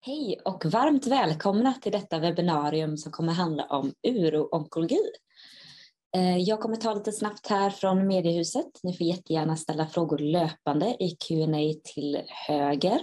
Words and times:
Hej 0.00 0.40
och 0.44 0.64
varmt 0.64 1.06
välkomna 1.06 1.74
till 1.74 1.92
detta 1.92 2.18
webbinarium 2.18 2.96
som 2.96 3.12
kommer 3.12 3.32
handla 3.32 3.64
om 3.64 3.92
uro-onkologi. 4.08 5.00
Eh, 6.16 6.36
jag 6.38 6.60
kommer 6.60 6.76
ta 6.76 6.94
lite 6.94 7.12
snabbt 7.12 7.46
här 7.46 7.70
från 7.70 8.06
mediehuset. 8.06 8.66
Ni 8.82 8.96
får 8.96 9.06
jättegärna 9.06 9.56
ställa 9.56 9.86
frågor 9.86 10.18
löpande 10.18 10.96
i 11.00 11.10
Q&A 11.10 11.74
till 11.84 12.22
höger. 12.26 13.00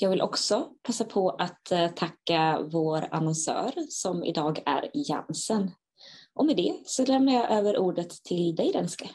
Jag 0.00 0.10
vill 0.10 0.22
också 0.22 0.68
passa 0.82 1.04
på 1.04 1.30
att 1.30 1.72
eh, 1.72 1.88
tacka 1.88 2.60
vår 2.72 3.08
annonsör 3.10 3.72
som 3.88 4.24
idag 4.24 4.62
är 4.66 4.90
Jansen. 4.94 5.70
Och 6.34 6.46
med 6.46 6.56
det 6.56 6.74
så 6.84 7.04
lämnar 7.04 7.32
jag 7.32 7.50
över 7.50 7.78
ordet 7.78 8.10
till 8.10 8.54
dig 8.54 8.72
Denske. 8.72 9.10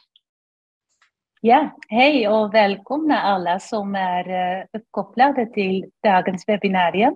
Ja, 1.45 1.77
hej 1.89 2.27
och 2.27 2.53
välkomna 2.53 3.21
alla 3.21 3.59
som 3.59 3.95
är 3.95 4.29
eh, 4.29 4.65
uppkopplade 4.73 5.45
till 5.45 5.85
dagens 6.03 6.43
webbinarium. 6.47 7.15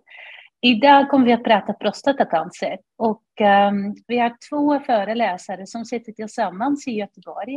Idag 0.62 1.10
kommer 1.10 1.26
vi 1.26 1.34
att 1.34 1.44
prata 1.44 1.74
prostatacancer 1.74 2.78
och 2.98 3.24
um, 3.70 3.96
vi 4.08 4.20
har 4.20 4.36
två 4.50 4.80
föreläsare 4.80 5.68
som 5.68 5.86
sitter 5.86 6.12
tillsammans 6.12 6.88
i 6.88 6.92
Göteborg. 6.92 7.56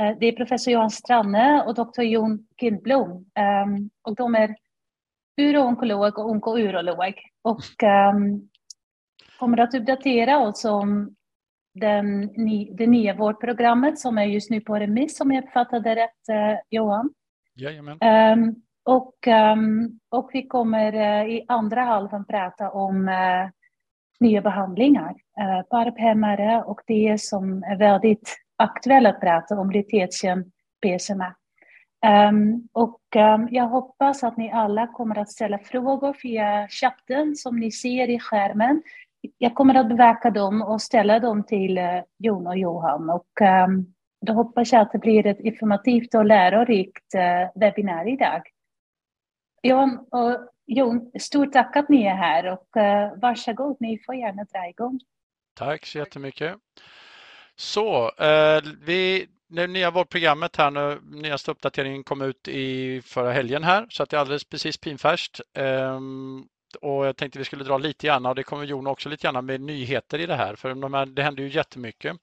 Uh, 0.00 0.18
det 0.20 0.26
är 0.26 0.32
professor 0.32 0.72
Johan 0.72 0.90
Stranne 0.90 1.62
och 1.62 1.74
doktor 1.74 2.04
Jon 2.04 2.46
Kindblom 2.60 3.10
um, 3.10 3.90
och 4.02 4.16
de 4.16 4.34
är 4.34 4.56
uro-onkolog 5.40 6.18
och 6.18 6.30
onkourolog 6.30 7.14
och 7.42 7.82
um, 8.14 8.48
kommer 9.38 9.60
att 9.60 9.74
uppdatera 9.74 10.38
oss 10.38 10.64
om 10.64 11.15
den, 11.80 12.30
det 12.76 12.86
nya 12.86 13.14
vårdprogrammet 13.14 13.98
som 13.98 14.18
är 14.18 14.24
just 14.24 14.50
nu 14.50 14.60
på 14.60 14.74
remiss, 14.74 15.20
om 15.20 15.32
jag 15.32 15.44
uppfattade 15.44 15.96
rätt, 15.96 16.28
eh, 16.28 16.58
Johan. 16.70 17.10
Jajamän. 17.54 17.98
Um, 18.02 18.62
och, 18.84 19.26
um, 19.26 20.00
och 20.08 20.30
vi 20.32 20.46
kommer 20.46 20.94
uh, 20.94 21.30
i 21.30 21.44
andra 21.48 21.80
halvan 21.80 22.24
prata 22.24 22.70
om 22.70 23.08
uh, 23.08 23.50
nya 24.20 24.42
behandlingar, 24.42 25.10
uh, 25.10 25.62
parphämmare 25.70 26.62
och 26.62 26.80
det 26.86 27.20
som 27.20 27.62
är 27.62 27.76
väldigt 27.76 28.36
aktuellt 28.56 29.06
att 29.06 29.20
prata 29.20 29.60
om, 29.60 29.70
litietium 29.70 30.44
PSMA. 30.82 31.34
Um, 32.28 32.68
och 32.72 33.00
um, 33.16 33.48
jag 33.50 33.68
hoppas 33.68 34.24
att 34.24 34.36
ni 34.36 34.52
alla 34.52 34.86
kommer 34.86 35.18
att 35.18 35.30
ställa 35.30 35.58
frågor 35.58 36.16
via 36.22 36.68
chatten 36.68 37.36
som 37.36 37.56
ni 37.60 37.70
ser 37.70 38.10
i 38.10 38.18
skärmen 38.18 38.82
jag 39.38 39.54
kommer 39.54 39.74
att 39.74 39.88
bevaka 39.88 40.30
dem 40.30 40.62
och 40.62 40.82
ställa 40.82 41.18
dem 41.18 41.44
till 41.46 41.78
eh, 41.78 42.02
Jon 42.18 42.46
och 42.46 42.58
Johan. 42.58 43.10
Och 43.10 43.42
ehm, 43.42 43.86
då 44.26 44.32
hoppas 44.32 44.72
jag 44.72 44.82
att 44.82 44.92
det 44.92 44.98
blir 44.98 45.26
ett 45.26 45.40
informativt 45.40 46.14
och 46.14 46.24
lärorikt 46.24 47.14
eh, 47.14 47.60
webbinarium 47.60 48.14
idag. 48.14 48.42
Jon 49.62 49.98
och 50.10 50.50
Jon, 50.66 51.10
stort 51.20 51.52
tack 51.52 51.76
att 51.76 51.88
ni 51.88 52.06
är 52.06 52.14
här 52.14 52.46
och 52.52 52.76
eh, 52.76 53.12
varsågod, 53.16 53.76
ni 53.80 53.98
får 54.06 54.14
gärna 54.14 54.44
dra 54.44 54.68
igång. 54.68 55.00
Tack 55.54 55.86
så 55.86 55.98
jättemycket. 55.98 56.54
Så, 57.58 58.10
vi, 58.86 59.26
det 59.48 59.66
nya 59.66 59.90
vårdprogrammet 59.90 60.56
här 60.56 60.70
nu, 60.70 61.00
nyaste 61.02 61.50
uppdateringen 61.50 62.04
kom 62.04 62.22
ut 62.22 62.48
i 62.48 63.02
förra 63.04 63.32
helgen 63.32 63.64
här 63.64 63.86
så 63.88 64.02
att 64.02 64.10
det 64.10 64.16
är 64.16 64.20
alldeles 64.20 64.44
precis 64.44 64.78
pinfärskt. 64.78 65.40
Ehm, 65.54 66.44
och 66.76 67.06
jag 67.06 67.16
tänkte 67.16 67.38
vi 67.38 67.44
skulle 67.44 67.64
dra 67.64 67.78
lite 67.78 68.06
grann 68.06 68.26
och 68.26 68.34
det 68.34 68.42
kommer 68.42 68.64
Jon 68.64 68.86
också 68.86 69.08
lite 69.08 69.22
grann 69.22 69.46
med 69.46 69.60
nyheter 69.60 70.18
i 70.18 70.26
det 70.26 70.34
här 70.34 70.56
för 70.56 70.74
de 70.74 70.94
här, 70.94 71.06
det 71.06 71.22
händer 71.22 71.42
ju 71.42 71.48
jättemycket. 71.48 72.16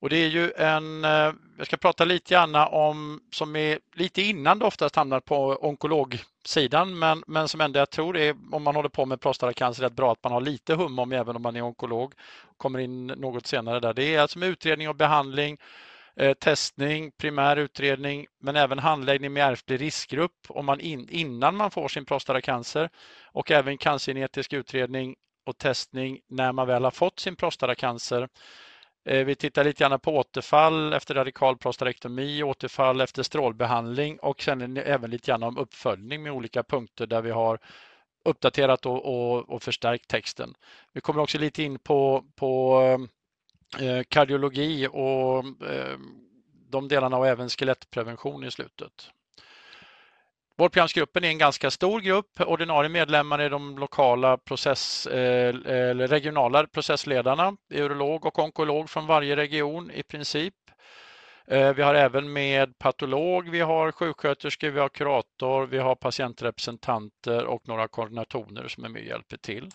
Och 0.00 0.08
det 0.08 0.16
är 0.16 0.28
ju 0.28 0.52
en, 0.52 1.04
eh, 1.04 1.32
jag 1.58 1.66
ska 1.66 1.76
prata 1.76 2.04
lite 2.04 2.34
grann 2.34 2.54
om, 2.54 3.20
som 3.32 3.56
är 3.56 3.78
lite 3.94 4.22
innan 4.22 4.58
det 4.58 4.64
oftast 4.64 4.96
hamnar 4.96 5.20
på 5.20 5.58
onkologsidan 5.60 6.98
men, 6.98 7.22
men 7.26 7.48
som 7.48 7.60
ändå 7.60 7.78
jag 7.78 7.90
tror 7.90 8.16
är, 8.16 8.36
om 8.52 8.62
man 8.62 8.76
håller 8.76 8.88
på 8.88 9.06
med 9.06 9.20
prostatacancer, 9.20 9.82
rätt 9.82 9.92
bra 9.92 10.12
att 10.12 10.24
man 10.24 10.32
har 10.32 10.40
lite 10.40 10.74
hum 10.74 10.98
om 10.98 11.12
även 11.12 11.36
om 11.36 11.42
man 11.42 11.56
är 11.56 11.62
onkolog. 11.62 12.14
Kommer 12.56 12.78
in 12.78 13.06
något 13.06 13.46
senare 13.46 13.80
där. 13.80 13.94
Det 13.94 14.14
är 14.14 14.20
alltså 14.20 14.38
med 14.38 14.48
utredning 14.48 14.88
och 14.88 14.96
behandling 14.96 15.58
Eh, 16.20 16.34
testning, 16.34 17.10
primär 17.10 17.56
utredning, 17.56 18.26
men 18.40 18.56
även 18.56 18.78
handläggning 18.78 19.32
med 19.32 19.48
ärftlig 19.52 19.80
riskgrupp 19.80 20.46
om 20.48 20.66
man 20.66 20.80
in, 20.80 21.08
innan 21.10 21.56
man 21.56 21.70
får 21.70 21.88
sin 21.88 22.04
prostatacancer 22.04 22.90
och 23.32 23.50
även 23.50 23.78
cancergenetisk 23.78 24.52
utredning 24.52 25.16
och 25.46 25.58
testning 25.58 26.20
när 26.28 26.52
man 26.52 26.66
väl 26.66 26.84
har 26.84 26.90
fått 26.90 27.18
sin 27.18 27.36
prostatacancer. 27.36 28.28
Eh, 29.08 29.24
vi 29.24 29.34
tittar 29.34 29.64
lite 29.64 29.84
grann 29.84 30.00
på 30.00 30.16
återfall 30.16 30.92
efter 30.92 31.14
radikal 31.14 31.56
prostatektomi, 31.56 32.42
återfall 32.42 33.00
efter 33.00 33.22
strålbehandling 33.22 34.18
och 34.18 34.42
sen 34.42 34.76
även 34.76 35.10
lite 35.10 35.26
grann 35.26 35.42
om 35.42 35.58
uppföljning 35.58 36.22
med 36.22 36.32
olika 36.32 36.62
punkter 36.62 37.06
där 37.06 37.22
vi 37.22 37.30
har 37.30 37.58
uppdaterat 38.24 38.86
och, 38.86 39.04
och, 39.04 39.50
och 39.50 39.62
förstärkt 39.62 40.08
texten. 40.08 40.54
Vi 40.92 41.00
kommer 41.00 41.22
också 41.22 41.38
lite 41.38 41.62
in 41.62 41.78
på, 41.78 42.24
på 42.36 42.80
eh, 42.82 42.98
Eh, 43.80 44.02
kardiologi 44.08 44.88
och 44.92 45.38
eh, 45.70 45.98
de 46.70 46.88
delarna 46.88 47.16
och 47.16 47.26
även 47.26 47.48
skelettprevention 47.48 48.44
i 48.44 48.50
slutet. 48.50 49.10
Vårdprogramsgruppen 50.58 51.24
är 51.24 51.28
en 51.28 51.38
ganska 51.38 51.70
stor 51.70 52.00
grupp. 52.00 52.40
Ordinarie 52.40 52.88
medlemmar 52.88 53.38
är 53.38 53.50
de 53.50 53.78
lokala 53.78 54.36
process, 54.36 55.06
eh, 55.06 55.54
eller 55.66 56.08
regionala 56.08 56.66
processledarna, 56.66 57.56
urolog 57.70 58.26
och 58.26 58.38
onkolog 58.38 58.90
från 58.90 59.06
varje 59.06 59.36
region 59.36 59.90
i 59.90 60.02
princip. 60.02 60.54
Eh, 61.46 61.74
vi 61.74 61.82
har 61.82 61.94
även 61.94 62.32
med 62.32 62.78
patolog, 62.78 63.48
vi 63.48 63.60
har 63.60 63.92
sjuksköterskor, 63.92 64.70
vi 64.70 64.80
har 64.80 64.88
kurator, 64.88 65.66
vi 65.66 65.78
har 65.78 65.94
patientrepresentanter 65.94 67.44
och 67.44 67.68
några 67.68 67.88
koordinatorer 67.88 68.68
som 68.68 68.84
är 68.84 68.88
med 68.88 69.02
och 69.02 69.08
hjälper 69.08 69.36
till. 69.36 69.70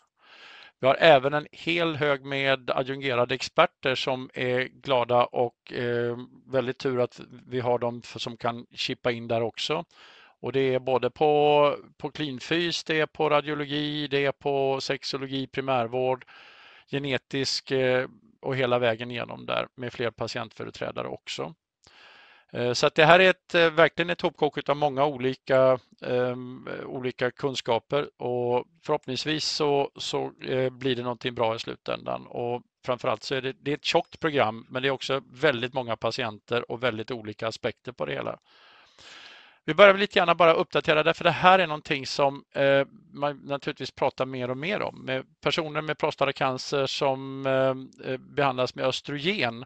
Vi 0.82 0.88
har 0.88 0.96
även 1.00 1.34
en 1.34 1.48
hel 1.52 1.96
hög 1.96 2.26
med 2.26 2.72
adjungerade 2.72 3.36
experter 3.36 3.96
som 3.96 4.30
är 4.34 4.62
glada 4.62 5.26
och 5.26 5.74
eh, 5.74 6.18
väldigt 6.48 6.78
tur 6.78 7.00
att 7.00 7.22
vi 7.48 7.60
har 7.60 7.80
dem 7.80 8.02
som 8.04 8.38
kan 8.38 8.66
chippa 8.72 9.12
in 9.12 9.28
där 9.28 9.42
också. 9.42 9.86
Och 10.40 10.52
det 10.52 10.74
är 10.74 10.80
både 10.80 11.10
på, 11.10 11.76
på 11.98 12.12
klinfys, 12.12 12.84
det 12.84 13.00
är 13.00 13.06
på 13.06 13.30
radiologi, 13.30 14.08
det 14.08 14.26
är 14.26 14.32
på 14.32 14.82
sexologi, 14.82 15.48
primärvård, 15.48 16.26
genetisk 16.92 17.72
eh, 17.72 18.08
och 18.42 18.56
hela 18.56 18.80
vägen 18.80 19.12
igenom 19.12 19.46
där 19.46 19.68
med 19.76 19.94
fler 19.94 20.12
patientföreträdare 20.12 21.08
också. 21.08 21.56
Eh, 22.54 22.74
så 22.74 22.88
att 22.88 22.96
det 22.96 23.06
här 23.06 23.20
är 23.20 23.30
ett, 23.30 23.56
eh, 23.56 23.70
verkligen 23.70 24.10
ett 24.10 24.22
hopkok 24.22 24.70
av 24.70 24.78
många 24.78 25.06
olika, 25.06 25.80
um, 26.02 26.70
olika 26.86 27.32
kunskaper 27.32 28.22
och 28.22 28.66
förhoppningsvis 28.86 29.46
så, 29.46 29.92
så 29.96 30.32
eh, 30.42 30.70
blir 30.70 30.96
det 30.96 31.04
någonting 31.04 31.36
bra 31.36 31.56
i 31.56 31.60
slutändan. 31.60 32.28
Och 32.28 32.62
framförallt 32.86 33.24
så 33.24 33.36
är 33.36 33.42
det, 33.42 33.54
det 33.54 33.72
är 33.72 33.76
ett 33.76 33.86
tjockt 33.86 34.20
program 34.20 34.66
men 34.70 34.82
det 34.82 34.88
är 34.88 34.92
också 34.92 35.22
väldigt 35.34 35.74
många 35.74 35.96
patienter 35.96 36.72
och 36.72 36.84
väldigt 36.84 37.12
olika 37.12 37.48
aspekter 37.48 37.92
på 37.92 38.06
det 38.06 38.14
hela. 38.14 38.40
Vi 39.66 39.74
börjar 39.74 39.94
lite 39.94 40.20
grann 40.20 40.38
bara 40.38 40.54
uppdatera 40.54 41.04
därför 41.04 41.24
det 41.24 41.32
här 41.32 41.60
är 41.60 41.68
någonting 41.68 42.06
som 42.08 42.44
eh, 42.56 42.86
man 43.14 43.38
naturligtvis 43.38 43.92
pratar 43.92 44.26
mer 44.26 44.50
och 44.50 44.58
mer 44.58 44.82
om. 44.82 45.06
Med 45.06 45.26
personer 45.42 45.82
med 45.82 45.98
prostatacancer 45.98 46.86
som 46.86 47.46
eh, 48.06 48.18
behandlas 48.18 48.76
med 48.76 48.86
östrogen 48.86 49.66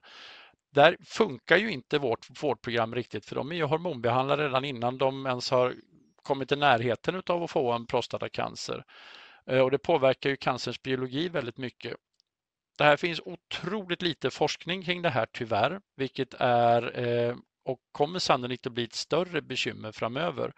där 0.76 0.98
funkar 1.06 1.58
ju 1.58 1.72
inte 1.72 2.00
vårt 2.00 2.44
vårdprogram 2.44 2.96
riktigt 2.96 3.26
för 3.26 3.36
de 3.36 3.52
är 3.52 3.56
ju 3.56 3.64
hormonbehandlade 3.64 4.44
redan 4.44 4.66
innan 4.66 4.98
de 4.98 5.26
ens 5.26 5.52
har 5.52 5.74
kommit 6.24 6.52
i 6.52 6.56
närheten 6.56 7.22
av 7.28 7.44
att 7.44 7.52
få 7.52 7.72
en 7.72 7.86
prostatacancer. 7.86 8.86
Eh, 9.46 9.60
och 9.60 9.72
det 9.72 9.78
påverkar 9.78 10.30
ju 10.30 10.36
cancerns 10.36 10.82
biologi 10.82 11.30
väldigt 11.30 11.58
mycket. 11.58 11.96
Det 12.78 12.84
här 12.84 12.98
finns 12.98 13.22
otroligt 13.26 14.02
lite 14.02 14.30
forskning 14.30 14.84
kring 14.84 15.02
det 15.02 15.10
här 15.10 15.28
tyvärr, 15.32 15.82
vilket 15.96 16.34
är 16.40 17.00
eh, 17.00 17.36
och 17.66 17.80
kommer 17.92 18.20
sannolikt 18.20 18.68
att 18.68 18.74
bli 18.74 18.84
ett 18.84 18.94
större 18.94 19.42
bekymmer 19.42 19.92
framöver. 19.92 20.54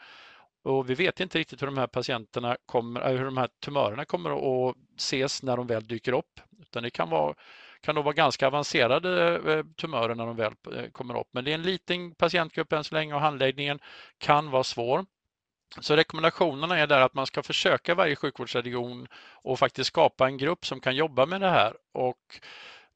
Och 0.63 0.89
vi 0.89 0.95
vet 0.95 1.19
inte 1.19 1.39
riktigt 1.39 1.61
hur 1.61 1.67
de 1.67 1.77
här 1.77 1.87
patienterna 1.87 2.57
kommer, 2.65 3.01
eh, 3.01 3.17
hur 3.17 3.25
de 3.25 3.37
här 3.37 3.49
tumörerna 3.65 4.05
kommer 4.05 4.29
att 4.69 4.75
ses 4.97 5.43
när 5.43 5.57
de 5.57 5.67
väl 5.67 5.87
dyker 5.87 6.13
upp. 6.13 6.39
Utan 6.61 6.83
det 6.83 6.89
kan 6.89 7.09
vara 7.09 7.35
kan 7.81 7.95
då 7.95 8.01
vara 8.01 8.13
ganska 8.13 8.47
avancerade 8.47 9.35
eh, 9.53 9.63
tumörer 9.75 10.15
när 10.15 10.25
de 10.25 10.35
väl 10.35 10.53
eh, 10.75 10.89
kommer 10.91 11.19
upp. 11.19 11.27
Men 11.31 11.43
det 11.43 11.51
är 11.51 11.55
en 11.55 11.61
liten 11.61 12.15
patientgrupp 12.15 12.73
än 12.73 12.83
så 12.83 12.95
länge 12.95 13.13
och 13.13 13.21
handläggningen 13.21 13.79
kan 14.17 14.51
vara 14.51 14.63
svår. 14.63 15.05
Så 15.81 15.95
rekommendationerna 15.95 16.77
är 16.79 16.87
där 16.87 17.01
att 17.01 17.13
man 17.13 17.25
ska 17.25 17.43
försöka 17.43 17.95
varje 17.95 18.15
sjukvårdsregion 18.15 19.07
och 19.33 19.59
faktiskt 19.59 19.87
skapa 19.87 20.27
en 20.27 20.37
grupp 20.37 20.65
som 20.65 20.79
kan 20.79 20.95
jobba 20.95 21.25
med 21.25 21.41
det 21.41 21.49
här 21.49 21.73
och 21.93 22.39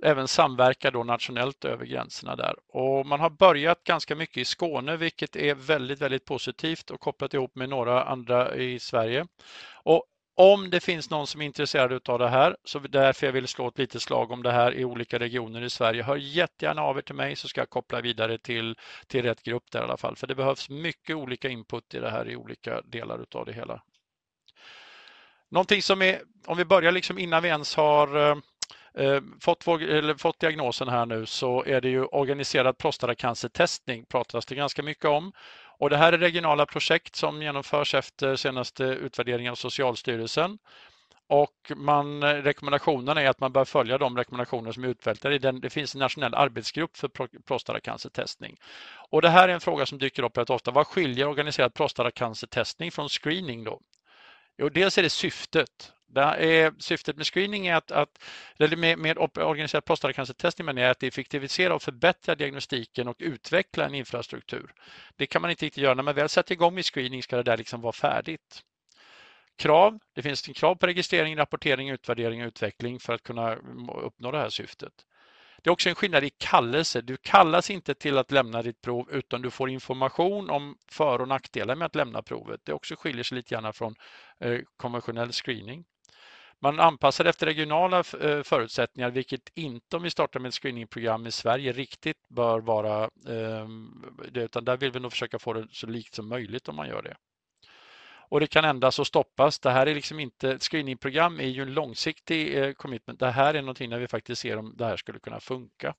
även 0.04 0.28
samverka 0.28 0.92
då 0.92 1.04
nationellt 1.04 1.66
över 1.66 1.86
gränserna 1.86 2.36
där. 2.36 2.56
Och 2.68 3.06
man 3.06 3.20
har 3.20 3.30
börjat 3.30 3.84
ganska 3.84 4.16
mycket 4.16 4.38
i 4.38 4.46
Skåne 4.46 4.98
vilket 4.98 5.36
är 5.36 5.56
väldigt, 5.56 6.02
väldigt 6.02 6.26
positivt 6.26 6.92
och 6.92 7.00
kopplat 7.00 7.34
ihop 7.34 7.56
med 7.56 7.70
några 7.70 8.04
andra 8.04 8.56
i 8.56 8.80
Sverige. 8.80 9.28
Och 9.84 10.06
om 10.42 10.70
det 10.70 10.80
finns 10.80 11.10
någon 11.10 11.28
som 11.28 11.42
är 11.42 11.46
intresserad 11.46 12.10
av 12.10 12.20
det 12.20 12.30
här, 12.30 12.58
så 12.64 12.80
därför 12.80 13.26
jag 13.26 13.34
vill 13.34 13.48
slå 13.48 13.68
ett 13.68 13.78
litet 13.78 14.02
slag 14.02 14.32
om 14.32 14.44
det 14.44 14.52
här 14.52 14.74
i 14.74 14.86
olika 14.86 15.20
regioner 15.20 15.62
i 15.62 15.70
Sverige, 15.70 16.04
hör 16.04 16.16
jättegärna 16.16 16.82
av 16.82 16.98
er 16.98 17.02
till 17.02 17.16
mig 17.16 17.36
så 17.36 17.48
ska 17.48 17.62
jag 17.62 17.70
koppla 17.70 18.02
vidare 18.02 18.38
till, 18.38 18.76
till 19.08 19.24
rätt 19.24 19.44
grupp 19.44 19.72
där 19.72 19.80
i 19.80 19.84
alla 19.84 19.98
fall. 19.98 20.16
För 20.16 20.28
det 20.28 20.36
behövs 20.36 20.70
mycket 20.70 21.16
olika 21.16 21.50
input 21.50 21.94
i 21.94 22.00
det 22.00 22.10
här 22.10 22.30
i 22.30 22.36
olika 22.36 22.82
delar 22.82 23.26
av 23.36 23.46
det 23.46 23.54
hela. 23.54 23.82
Någonting 25.50 25.82
som 25.82 26.02
är, 26.02 26.22
om 26.46 26.58
vi 26.58 26.66
börjar 26.66 26.92
liksom 26.92 27.18
innan 27.20 27.44
vi 27.44 27.50
ens 27.50 27.76
har 27.76 28.18
eh, 28.18 28.38
eh, 29.06 29.22
fått, 29.42 29.68
vår, 29.68 29.82
eller 29.82 30.16
fått 30.16 30.40
diagnosen 30.40 30.88
här 30.88 31.06
nu 31.06 31.26
så 31.26 31.64
är 31.66 31.82
det 31.82 31.90
ju 31.90 32.06
organiserad 32.06 32.78
prostatacancertestning 32.78 34.06
pratas 34.06 34.46
det 34.46 34.56
ganska 34.56 34.84
mycket 34.84 35.06
om. 35.06 35.32
Och 35.82 35.90
det 35.90 35.98
här 35.98 36.14
är 36.14 36.18
regionala 36.18 36.66
projekt 36.66 37.16
som 37.16 37.42
genomförs 37.42 37.96
efter 37.96 38.36
senaste 38.36 38.84
utvärderingen 38.84 39.52
av 39.52 39.56
Socialstyrelsen. 39.56 40.58
Och 41.28 41.72
man, 41.76 42.24
rekommendationen 42.24 43.18
är 43.18 43.30
att 43.30 43.40
man 43.40 43.52
bör 43.52 43.66
följa 43.66 43.98
de 43.98 44.18
rekommendationer 44.18 44.72
som 44.72 44.84
är 44.84 44.88
utvältade. 44.88 45.52
Det 45.52 45.70
finns 45.70 45.96
en 45.96 46.00
nationell 46.00 46.34
arbetsgrupp 46.36 46.98
för 46.98 47.10
prostatacancertestning. 47.48 48.58
Och 49.10 49.22
det 49.22 49.30
här 49.30 49.50
är 49.50 49.54
en 49.54 49.62
fråga 49.62 49.86
som 49.86 49.98
dyker 49.98 50.24
upp 50.24 50.38
rätt 50.38 50.50
ofta. 50.50 50.72
Vad 50.72 50.88
skiljer 50.88 51.28
organiserad 51.28 51.74
prostatacancertestning 51.74 52.92
från 52.92 53.10
screening 53.10 53.64
då? 53.64 53.82
Jo, 54.58 54.70
dels 54.70 54.98
är 54.98 55.04
det 55.04 55.10
syftet. 55.10 55.92
Det 56.14 56.22
är, 56.22 56.74
syftet 56.80 57.18
med 57.18 57.26
screening 57.26 57.68
är 57.68 57.76
att, 57.76 57.92
att 57.92 58.24
eller 58.60 58.78
med, 58.78 59.00
med 59.00 59.18
organiserad 59.18 59.86
prostatacancertestning 59.86 60.68
är 60.68 60.90
att 60.90 61.04
effektivisera 61.04 61.76
och 61.76 61.82
förbättra 61.82 62.36
diagnostiken 62.36 63.08
och 63.08 63.16
utveckla 63.20 63.86
en 63.86 63.96
infrastruktur. 63.96 64.74
Det 65.16 65.26
kan 65.26 65.42
man 65.42 65.52
inte 65.52 65.66
riktigt 65.66 65.84
göra. 65.84 65.94
När 65.94 66.04
man 66.04 66.16
väl 66.16 66.30
sätter 66.30 66.54
igång 66.54 66.76
med 66.76 66.86
screening 66.86 67.24
ska 67.24 67.38
det 67.38 67.44
där 67.44 67.58
liksom 67.58 67.82
vara 67.82 67.94
färdigt. 67.94 68.62
Krav. 69.58 70.00
Det 70.16 70.22
finns 70.22 70.48
en 70.48 70.54
krav 70.54 70.76
på 70.76 70.88
registrering, 70.88 71.38
rapportering, 71.38 71.90
utvärdering 71.90 72.42
och 72.42 72.48
utveckling 72.48 73.00
för 73.00 73.14
att 73.14 73.24
kunna 73.24 73.56
uppnå 74.04 74.32
det 74.32 74.38
här 74.38 74.50
syftet. 74.50 74.94
Det 75.64 75.70
är 75.70 75.72
också 75.72 75.90
en 75.90 75.96
skillnad 75.96 76.24
i 76.24 76.30
kallelse. 76.30 77.02
Du 77.02 77.18
kallas 77.18 77.70
inte 77.70 77.94
till 77.94 78.18
att 78.18 78.32
lämna 78.32 78.62
ditt 78.62 78.82
prov 78.82 79.10
utan 79.12 79.42
du 79.42 79.52
får 79.52 79.70
information 79.70 80.50
om 80.50 80.76
för 80.92 81.22
och 81.22 81.28
nackdelar 81.28 81.76
med 81.76 81.86
att 81.86 81.96
lämna 81.96 82.22
provet. 82.22 82.62
Det 82.64 82.74
också 82.74 82.96
skiljer 82.96 83.24
sig 83.24 83.36
lite 83.36 83.56
grann 83.56 83.74
från 83.74 83.96
eh, 84.40 84.60
konventionell 84.78 85.32
screening. 85.32 85.86
Man 86.64 86.80
anpassar 86.80 87.26
efter 87.26 87.46
regionala 87.46 87.98
eh, 87.98 88.44
förutsättningar, 88.44 89.10
vilket 89.10 89.50
inte 89.54 89.98
om 89.98 90.04
vi 90.04 90.10
startar 90.10 90.40
med 90.40 90.50
ett 90.50 90.56
screeningprogram 90.56 91.28
i 91.28 91.32
Sverige 91.32 91.72
riktigt 91.72 92.28
bör 92.30 92.60
vara 92.60 93.10
ehm, 93.30 94.06
utan 94.34 94.66
där 94.66 94.78
vill 94.78 94.92
vi 94.92 95.00
nog 95.00 95.12
försöka 95.12 95.40
få 95.40 95.54
det 95.54 95.68
så 95.72 95.88
likt 95.88 96.16
som 96.16 96.30
möjligt 96.30 96.68
om 96.68 96.76
man 96.76 96.88
gör 96.88 97.02
det. 97.02 97.16
Och 98.30 98.40
det 98.40 98.48
kan 98.48 98.66
ändras 98.66 99.00
och 99.00 99.08
stoppas. 99.08 99.60
Det 99.60 99.72
här 99.72 99.88
är 99.88 99.96
liksom 99.96 100.20
inte, 100.20 100.52
ett 100.52 100.64
screeningprogram 100.64 101.40
är 101.40 101.48
ju 101.48 101.62
en 101.62 101.74
långsiktig 101.74 102.58
eh, 102.58 102.74
commitment. 102.74 103.20
Det 103.20 103.32
här 103.32 103.54
är 103.54 103.62
någonting 103.62 103.90
där 103.90 104.00
vi 104.00 104.08
faktiskt 104.08 104.42
ser 104.42 104.58
om 104.58 104.74
det 104.78 104.86
här 104.86 104.98
skulle 104.98 105.20
kunna 105.20 105.40
funka. 105.40 105.94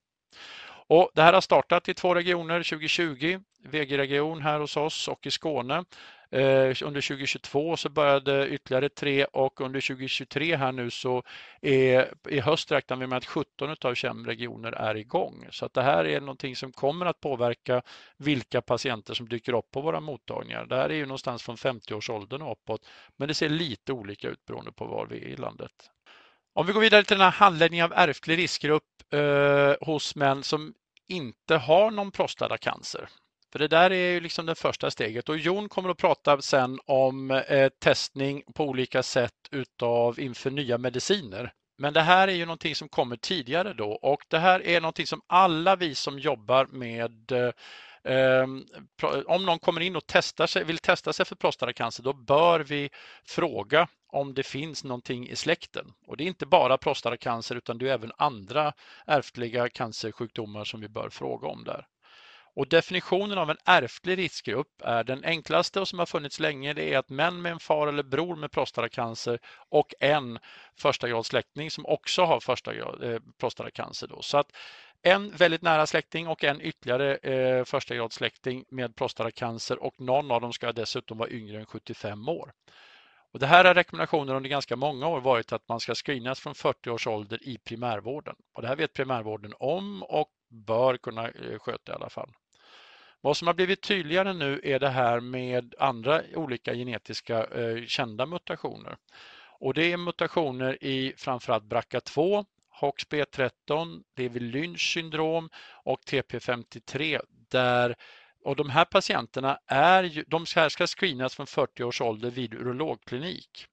Och 0.87 1.11
det 1.15 1.23
här 1.23 1.33
har 1.33 1.41
startat 1.41 1.89
i 1.89 1.95
två 1.95 2.15
regioner 2.15 2.63
2020, 2.63 3.41
VG-region 3.65 4.43
här 4.43 4.61
hos 4.61 4.77
oss 4.77 5.09
och 5.09 5.27
i 5.27 5.31
Skåne. 5.31 5.85
Eh, 6.33 6.77
under 6.83 7.01
2022 7.01 7.77
så 7.77 7.89
började 7.89 8.49
ytterligare 8.49 8.89
tre 8.89 9.25
och 9.25 9.61
under 9.61 9.81
2023 9.81 10.57
här 10.57 10.73
nu 10.73 10.91
så 10.91 11.23
är, 11.61 12.15
i 12.29 12.41
höst 12.41 12.73
räknar 12.73 12.97
vi 12.97 13.07
med 13.07 13.17
att 13.17 13.27
17 13.27 13.77
av 13.85 13.95
21 13.95 14.17
regioner 14.27 14.73
är 14.73 14.95
igång. 14.95 15.47
Så 15.51 15.67
att 15.67 15.75
det 15.75 15.83
här 15.83 16.05
är 16.05 16.21
någonting 16.21 16.57
som 16.57 16.73
kommer 16.73 17.07
att 17.07 17.21
påverka 17.21 17.83
vilka 18.17 18.63
patienter 18.63 19.15
som 19.15 19.29
dyker 19.29 19.53
upp 19.53 19.71
på 19.71 19.81
våra 19.81 20.01
mottagningar. 20.01 20.67
Det 20.67 20.77
här 20.77 20.89
är 20.89 20.95
ju 20.95 21.07
någonstans 21.07 21.43
från 21.43 21.57
50-årsåldern 21.57 22.43
och 22.43 22.53
uppåt, 22.53 22.87
men 23.17 23.29
det 23.29 23.35
ser 23.35 23.49
lite 23.49 23.93
olika 23.93 24.29
ut 24.29 24.45
beroende 24.45 24.73
på 24.73 24.85
var 24.85 25.07
vi 25.07 25.17
är 25.17 25.29
i 25.29 25.37
landet. 25.37 25.91
Om 26.55 26.67
vi 26.67 26.73
går 26.73 26.81
vidare 26.81 27.05
till 27.05 27.19
den 27.19 27.25
här 27.25 27.31
handläggningen 27.31 27.85
av 27.85 27.93
ärftlig 27.93 28.39
riskgrupp 28.39 28.85
eh, 29.13 29.87
hos 29.87 30.17
män 30.17 30.43
som 30.43 30.75
inte 31.09 31.57
har 31.57 31.91
någon 31.91 32.11
prostatacancer. 32.11 33.09
För 33.53 33.59
det 33.59 33.69
där 33.69 33.91
är 33.91 34.13
ju 34.13 34.21
liksom 34.21 34.47
det 34.47 34.55
första 34.55 34.91
steget 34.91 35.29
och 35.29 35.39
Jon 35.39 35.69
kommer 35.69 35.89
att 35.89 35.97
prata 35.97 36.43
sen 36.43 36.81
om 36.87 37.31
eh, 37.31 37.69
testning 37.69 38.43
på 38.55 38.65
olika 38.65 39.03
sätt 39.03 39.35
utav 39.51 40.21
inför 40.21 40.51
nya 40.51 40.79
mediciner. 40.79 41.53
Men 41.79 41.93
det 41.93 42.01
här 42.01 42.29
är 42.29 42.33
ju 42.33 42.47
någonting 42.47 42.75
som 42.75 42.89
kommer 42.89 43.17
tidigare 43.17 43.73
då 43.73 43.91
och 43.93 44.23
det 44.29 44.39
här 44.39 44.67
är 44.67 44.81
någonting 44.81 45.07
som 45.07 45.23
alla 45.27 45.77
vi 45.77 45.95
som 45.95 46.19
jobbar 46.19 46.67
med 46.67 47.33
eh, 47.33 47.53
ehm, 48.13 48.65
om 49.27 49.47
någon 49.47 49.59
kommer 49.59 49.81
in 49.81 49.97
och 49.97 50.07
testar 50.07 50.47
sig, 50.47 50.65
vill 50.65 50.79
testa 50.79 51.13
sig 51.13 51.27
för 51.27 51.37
prostatacancer, 51.37 52.03
då 52.03 52.13
bör 52.13 52.61
vi 52.61 52.91
fråga 53.25 53.89
om 54.09 54.35
det 54.35 54.43
finns 54.43 54.85
någonting 54.85 55.29
i 55.29 55.37
släkten. 55.37 55.93
Och 56.07 56.17
det 56.17 56.25
är 56.25 56.29
inte 56.29 56.47
bara 56.47 56.79
prostatacancer 56.79 57.57
utan 57.57 57.79
det 57.79 57.89
är 57.89 57.95
även 57.95 58.13
andra 58.19 58.73
ärftliga 59.07 59.69
cancersjukdomar 59.69 60.65
som 60.65 60.81
vi 60.81 60.89
bör 60.89 61.09
fråga 61.09 61.49
om 61.49 61.65
där. 61.65 61.87
Och 62.55 62.69
definitionen 62.69 63.39
av 63.39 63.51
en 63.51 63.57
ärftlig 63.65 64.19
riskgrupp 64.19 64.83
är 64.85 65.05
den 65.05 65.25
enklaste 65.25 65.81
och 65.81 65.89
som 65.89 65.99
har 65.99 66.07
funnits 66.07 66.41
länge. 66.41 66.73
Det 66.73 66.95
är 66.95 66.99
att 66.99 67.09
män 67.09 67.43
med 67.43 67.53
en 67.53 67.59
far 67.59 67.87
eller 67.87 68.03
bror 68.03 68.37
med 68.37 68.51
prostatacancer 68.51 69.39
och 69.69 69.95
en 70.01 70.39
första 70.77 71.23
släkting 71.23 71.71
som 71.71 71.87
också 71.87 72.25
har 72.25 72.41
första 72.41 72.75
grad, 72.75 73.03
eh, 73.03 73.21
prostatacancer. 73.39 74.07
Då. 74.07 74.23
Så 74.23 74.39
att 74.39 74.53
en 75.03 75.31
väldigt 75.31 75.63
nära 75.63 75.87
släkting 75.87 76.29
och 76.29 76.45
en 76.45 76.61
ytterligare 76.61 77.17
eh, 77.17 77.65
första 77.65 78.09
släkting 78.09 78.65
med 78.69 78.97
prostatacancer 78.97 79.83
och 79.83 80.01
någon 80.01 80.31
av 80.31 80.41
dem 80.41 80.53
ska 80.53 80.73
dessutom 80.73 81.19
vara 81.19 81.31
yngre 81.31 81.59
än 81.59 81.67
75 81.67 82.29
år. 82.29 82.53
Och 83.33 83.39
det 83.39 83.47
här 83.47 83.65
är 83.65 83.75
rekommendationer 83.75 84.35
under 84.35 84.51
ganska 84.51 84.77
många 84.77 85.09
år 85.09 85.21
varit 85.21 85.53
att 85.53 85.69
man 85.69 85.81
ska 85.81 85.95
screenas 85.95 86.41
från 86.41 86.55
40 86.55 86.91
års 86.91 87.07
ålder 87.07 87.49
i 87.49 87.59
primärvården. 87.59 88.35
Och 88.55 88.63
det 88.63 88.69
här 88.69 88.77
vet 88.77 88.93
primärvården 88.93 89.55
om 89.59 90.03
och 90.03 90.31
bör 90.51 90.97
kunna 90.97 91.29
eh, 91.29 91.59
sköta 91.59 91.93
i 91.93 91.95
alla 91.95 92.11
fall. 92.11 92.33
Vad 93.25 93.37
som 93.37 93.47
har 93.47 93.55
blivit 93.55 93.83
tydligare 93.83 94.33
nu 94.33 94.61
är 94.65 94.79
det 94.79 94.89
här 94.89 95.21
med 95.21 95.75
andra 95.79 96.23
olika 96.35 96.75
genetiska 96.75 97.45
eh, 97.45 97.85
kända 97.87 98.27
mutationer. 98.27 98.97
Och 99.61 99.75
det 99.75 99.93
är 99.93 99.97
mutationer 99.97 100.85
i 100.85 101.15
framförallt 101.17 101.65
BRCA2, 101.65 102.45
HOXB13, 102.81 104.03
Levi-Lynch 104.17 104.93
syndrom 104.93 105.49
och 105.85 106.01
TP53 106.01 107.21
där 107.51 107.97
och 108.45 108.57
de 108.57 108.71
här 108.71 108.85
patienterna 108.85 109.59
är, 109.67 110.25
de 110.27 110.47
ska 110.47 110.87
screenas 110.87 111.37
från 111.37 111.47
40 111.47 111.85
års 111.85 112.01
ålder 112.01 112.31
vid 112.31 112.55
urologklinik. 112.55 113.67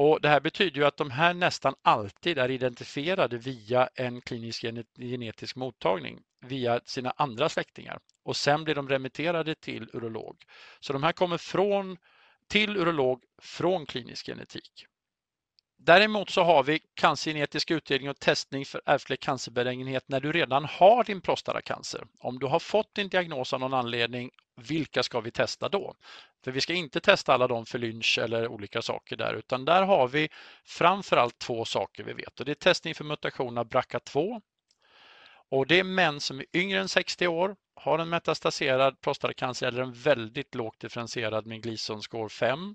Och 0.00 0.20
det 0.20 0.28
här 0.28 0.40
betyder 0.40 0.80
ju 0.80 0.86
att 0.86 0.96
de 0.96 1.10
här 1.10 1.34
nästan 1.34 1.74
alltid 1.82 2.38
är 2.38 2.50
identifierade 2.50 3.38
via 3.38 3.88
en 3.94 4.20
klinisk 4.20 4.64
genetisk 4.96 5.56
mottagning 5.56 6.20
via 6.46 6.80
sina 6.84 7.10
andra 7.16 7.48
släktingar 7.48 7.98
och 8.24 8.36
sen 8.36 8.64
blir 8.64 8.74
de 8.74 8.88
remitterade 8.88 9.54
till 9.54 9.90
urolog. 9.92 10.36
Så 10.80 10.92
de 10.92 11.02
här 11.02 11.12
kommer 11.12 11.38
från, 11.38 11.96
till 12.48 12.76
urolog 12.76 13.24
från 13.42 13.86
klinisk 13.86 14.26
genetik. 14.26 14.86
Däremot 15.80 16.30
så 16.30 16.42
har 16.42 16.62
vi 16.62 16.80
cancergenetisk 16.94 17.70
utredning 17.70 18.10
och 18.10 18.18
testning 18.18 18.64
för 18.64 18.82
ärftlig 18.86 19.20
cancerbenägenhet 19.20 20.04
när 20.08 20.20
du 20.20 20.32
redan 20.32 20.64
har 20.64 21.04
din 21.04 21.20
prostatacancer. 21.20 22.06
Om 22.20 22.38
du 22.38 22.46
har 22.46 22.58
fått 22.58 22.94
din 22.94 23.08
diagnos 23.08 23.52
av 23.52 23.60
någon 23.60 23.74
anledning, 23.74 24.30
vilka 24.56 25.02
ska 25.02 25.20
vi 25.20 25.30
testa 25.30 25.68
då? 25.68 25.94
För 26.44 26.50
vi 26.50 26.60
ska 26.60 26.74
inte 26.74 27.00
testa 27.00 27.34
alla 27.34 27.48
dem 27.48 27.66
för 27.66 27.78
lynch 27.78 28.18
eller 28.22 28.48
olika 28.48 28.82
saker 28.82 29.16
där, 29.16 29.34
utan 29.34 29.64
där 29.64 29.82
har 29.82 30.08
vi 30.08 30.28
framförallt 30.64 31.38
två 31.38 31.64
saker 31.64 32.04
vi 32.04 32.12
vet. 32.12 32.40
Och 32.40 32.46
det 32.46 32.52
är 32.52 32.54
testning 32.54 32.94
för 32.94 33.04
mutation 33.04 33.58
av 33.58 33.68
BRCA2 33.68 34.40
och 35.50 35.66
det 35.66 35.78
är 35.78 35.84
män 35.84 36.20
som 36.20 36.40
är 36.40 36.46
yngre 36.52 36.80
än 36.80 36.88
60 36.88 37.26
år, 37.26 37.56
har 37.74 37.98
en 37.98 38.08
metastaserad 38.08 39.00
prostatacancer 39.00 39.66
eller 39.66 39.82
en 39.82 39.92
väldigt 39.92 40.54
lågt 40.54 40.80
differentierad 40.80 41.46
med 41.46 41.62
Gleason 41.62 42.02
score 42.02 42.28
5 42.28 42.74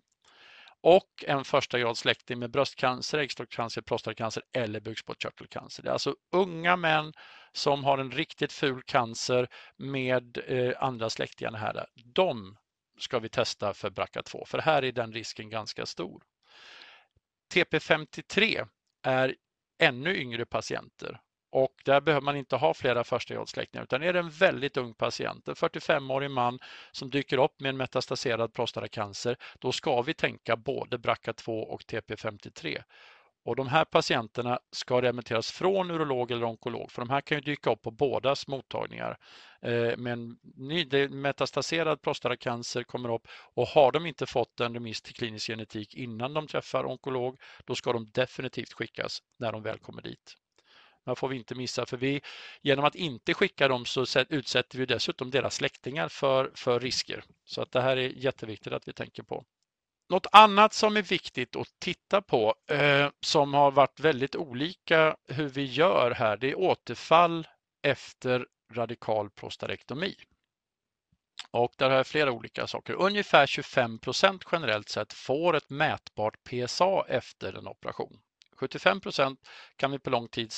och 0.84 1.24
en 1.28 1.44
första 1.44 1.80
grad 1.80 1.98
släkting 1.98 2.40
med 2.40 2.52
bröstcancer, 2.52 3.18
äggstockscancer, 3.18 3.82
prostatacancer 3.82 4.44
eller 4.54 4.80
bukspottkörtelcancer. 4.80 5.84
Det 5.84 5.90
är 5.90 5.94
alltså 5.94 6.16
unga 6.32 6.76
män 6.76 7.14
som 7.52 7.84
har 7.84 7.98
en 7.98 8.12
riktigt 8.12 8.54
ful 8.54 8.82
cancer 8.86 9.48
med 9.78 10.38
eh, 10.48 10.84
andra 10.84 11.10
släktingar 11.10 11.54
här. 11.54 11.86
De 11.96 12.58
ska 13.00 13.20
vi 13.20 13.30
testa 13.30 13.74
för 13.74 13.90
BRCA2 13.90 14.46
för 14.46 14.58
här 14.58 14.84
är 14.84 14.92
den 14.92 15.14
risken 15.14 15.50
ganska 15.50 15.86
stor. 15.86 16.24
TP53 17.54 18.68
är 19.04 19.36
ännu 19.80 20.18
yngre 20.18 20.46
patienter 20.46 21.20
och 21.54 21.74
där 21.86 22.02
behöver 22.02 22.26
man 22.26 22.38
inte 22.38 22.56
ha 22.56 22.74
flera 22.74 23.04
förstagradssläckningar 23.04 23.84
utan 23.84 24.04
är 24.04 24.14
det 24.14 24.20
en 24.20 24.30
väldigt 24.30 24.78
ung 24.78 24.94
patient, 24.94 25.48
en 25.48 25.56
45-årig 25.56 26.32
man 26.32 26.60
som 26.92 27.10
dyker 27.10 27.38
upp 27.38 27.60
med 27.60 27.70
en 27.70 27.78
metastaserad 27.78 28.54
prostatacancer, 28.54 29.38
då 29.60 29.72
ska 29.72 30.02
vi 30.02 30.14
tänka 30.14 30.56
både 30.56 30.98
BRCA2 30.98 31.62
och 31.62 31.82
TP53. 31.82 32.84
Och 33.46 33.56
de 33.56 33.68
här 33.68 33.86
patienterna 33.86 34.60
ska 34.72 35.02
remitteras 35.02 35.52
från 35.52 35.92
urolog 35.92 36.32
eller 36.32 36.46
onkolog 36.46 36.92
för 36.92 37.02
de 37.02 37.10
här 37.10 37.22
kan 37.22 37.38
ju 37.38 37.42
dyka 37.42 37.72
upp 37.72 37.82
på 37.82 37.92
bådas 37.92 38.48
mottagningar. 38.48 39.18
Eh, 39.62 39.98
men 39.98 40.38
metastaserad 41.10 42.02
prostatacancer 42.02 42.84
kommer 42.84 43.14
upp 43.14 43.28
och 43.54 43.68
har 43.68 43.92
de 43.92 44.06
inte 44.06 44.26
fått 44.26 44.60
en 44.60 44.74
remiss 44.74 45.02
till 45.02 45.16
klinisk 45.16 45.48
genetik 45.48 45.96
innan 45.96 46.34
de 46.34 46.48
träffar 46.48 46.86
onkolog, 46.86 47.40
då 47.66 47.76
ska 47.76 47.94
de 47.94 48.12
definitivt 48.14 48.74
skickas 48.74 49.20
när 49.40 49.52
de 49.52 49.64
väl 49.64 49.80
kommer 49.80 50.02
dit. 50.02 50.38
Det 51.06 51.16
får 51.16 51.28
vi 51.28 51.36
inte 51.38 51.56
missa 51.56 51.86
för 51.86 51.98
vi, 51.98 52.22
genom 52.62 52.86
att 52.86 52.96
inte 52.96 53.34
skicka 53.34 53.68
dem 53.68 53.86
så 53.86 54.06
utsätter 54.30 54.78
vi 54.78 54.86
dessutom 54.86 55.32
deras 55.32 55.56
släktingar 55.56 56.10
för, 56.10 56.52
för 56.56 56.80
risker. 56.80 57.24
Så 57.46 57.62
att 57.62 57.72
det 57.72 57.82
här 57.82 57.98
är 57.98 58.10
jätteviktigt 58.10 58.74
att 58.74 58.88
vi 58.88 58.94
tänker 58.94 59.24
på. 59.24 59.46
något 60.10 60.28
annat 60.32 60.74
som 60.74 60.98
är 60.98 61.02
viktigt 61.02 61.56
att 61.56 61.68
titta 61.80 62.22
på 62.22 62.56
eh, 62.68 63.10
som 63.22 63.54
har 63.54 63.72
varit 63.72 64.00
väldigt 64.00 64.36
olika 64.36 65.16
hur 65.28 65.50
vi 65.50 65.64
gör 65.64 66.12
här, 66.12 66.38
det 66.38 66.52
är 66.52 66.60
återfall 66.60 67.48
efter 67.84 68.48
radikal 68.74 69.30
prostarektomi. 69.30 70.16
Och 71.52 71.74
där 71.78 71.90
har 71.90 71.98
jag 71.98 72.08
flera 72.08 72.32
olika 72.32 72.68
saker. 72.68 72.94
Ungefär 72.94 73.48
25 73.48 74.00
generellt 74.52 74.90
sett 74.90 75.14
får 75.14 75.56
ett 75.56 75.70
mätbart 75.70 76.36
PSA 76.44 77.06
efter 77.08 77.54
en 77.54 77.68
operation. 77.68 78.20
75 78.64 79.02
procent 79.02 79.40
kan 79.76 79.92
vi 79.92 80.00
på 80.00 80.10
lång 80.10 80.28
tid 80.28 80.52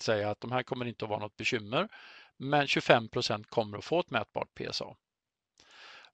säga 0.00 0.30
att 0.30 0.40
de 0.40 0.52
här 0.52 0.62
kommer 0.62 0.84
inte 0.84 1.04
att 1.04 1.08
vara 1.08 1.20
något 1.20 1.36
bekymmer. 1.36 1.88
Men 2.36 2.66
25 2.66 3.08
procent 3.08 3.50
kommer 3.50 3.78
att 3.78 3.84
få 3.84 4.00
ett 4.00 4.10
mätbart 4.10 4.48
PSA. 4.54 4.96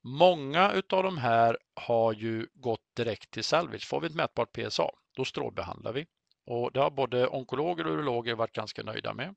Många 0.00 0.72
utav 0.72 1.02
de 1.02 1.18
här 1.18 1.58
har 1.74 2.12
ju 2.12 2.46
gått 2.54 2.94
direkt 2.96 3.30
till 3.30 3.44
salvage. 3.44 3.86
Får 3.86 4.00
vi 4.00 4.06
ett 4.06 4.14
mätbart 4.14 4.52
PSA, 4.52 4.90
då 5.16 5.24
strålbehandlar 5.24 5.92
vi. 5.92 6.06
Och 6.46 6.72
det 6.72 6.80
har 6.80 6.90
både 6.90 7.28
onkologer 7.28 7.86
och 7.86 7.92
urologer 7.92 8.34
varit 8.34 8.52
ganska 8.52 8.82
nöjda 8.82 9.14
med. 9.14 9.34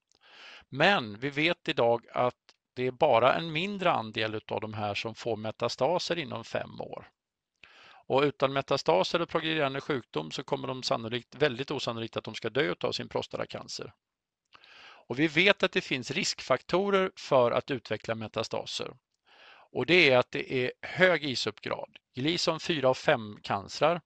Men 0.70 1.20
vi 1.20 1.30
vet 1.30 1.70
idag 1.70 2.06
att 2.12 2.36
det 2.74 2.88
är 2.88 2.92
bara 2.92 3.34
en 3.34 3.52
mindre 3.52 3.92
andel 3.92 4.42
av 4.48 4.62
de 4.62 4.74
här 4.74 4.94
som 4.94 5.16
får 5.16 5.36
metastaser 5.36 6.18
inom 6.20 6.44
fem 6.44 6.82
år. 6.82 7.10
Och 8.08 8.22
utan 8.22 8.54
metastaser 8.54 9.22
och 9.22 9.30
progredierande 9.30 9.82
sjukdom 9.82 10.32
så 10.32 10.44
kommer 10.44 10.68
de 10.68 10.84
sannolikt, 10.84 11.36
väldigt 11.36 11.72
osannolikt 11.72 12.18
att 12.18 12.24
de 12.24 12.36
ska 12.36 12.50
dö 12.50 12.76
av 12.82 12.92
sin 12.92 13.10
prostatacancer. 13.10 13.94
Och 15.08 15.20
vi 15.20 15.28
vet 15.28 15.64
att 15.64 15.72
det 15.72 15.82
finns 15.82 16.12
riskfaktorer 16.12 17.12
för 17.16 17.52
att 17.52 17.72
utveckla 17.72 18.16
metastaser. 18.16 18.94
Och 19.72 19.86
det 19.86 20.10
är 20.10 20.18
att 20.18 20.32
det 20.32 20.54
är 20.54 20.72
hög 20.82 21.26
isuppgrad. 21.26 21.98
Gleason 22.16 22.60
4 22.60 22.90
och 22.90 22.98
5 22.98 23.38
cancrar. 23.42 24.02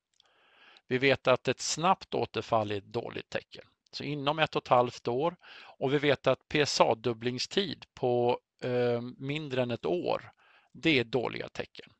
Vi 0.87 0.97
vet 0.97 1.27
att 1.27 1.47
ett 1.47 1.61
snabbt 1.61 2.13
återfall 2.13 2.71
är 2.71 2.77
ett 2.77 2.85
dåligt 2.85 3.29
tecken. 3.29 3.63
Så 3.91 4.03
inom 4.03 4.39
ett 4.39 4.55
och 4.55 4.61
ett 4.61 4.67
halvt 4.67 5.07
år. 5.07 5.35
Och 5.77 5.93
vi 5.93 5.97
vet 5.97 6.27
att 6.27 6.49
PSA-dubblingstid 6.49 7.85
på 7.93 8.39
eh, 8.63 9.01
mindre 9.17 9.61
än 9.61 9.71
ett 9.71 9.85
år, 9.85 10.31
det 10.71 10.99
är 10.99 11.03
dåliga 11.03 11.49
tecken. 11.49 11.91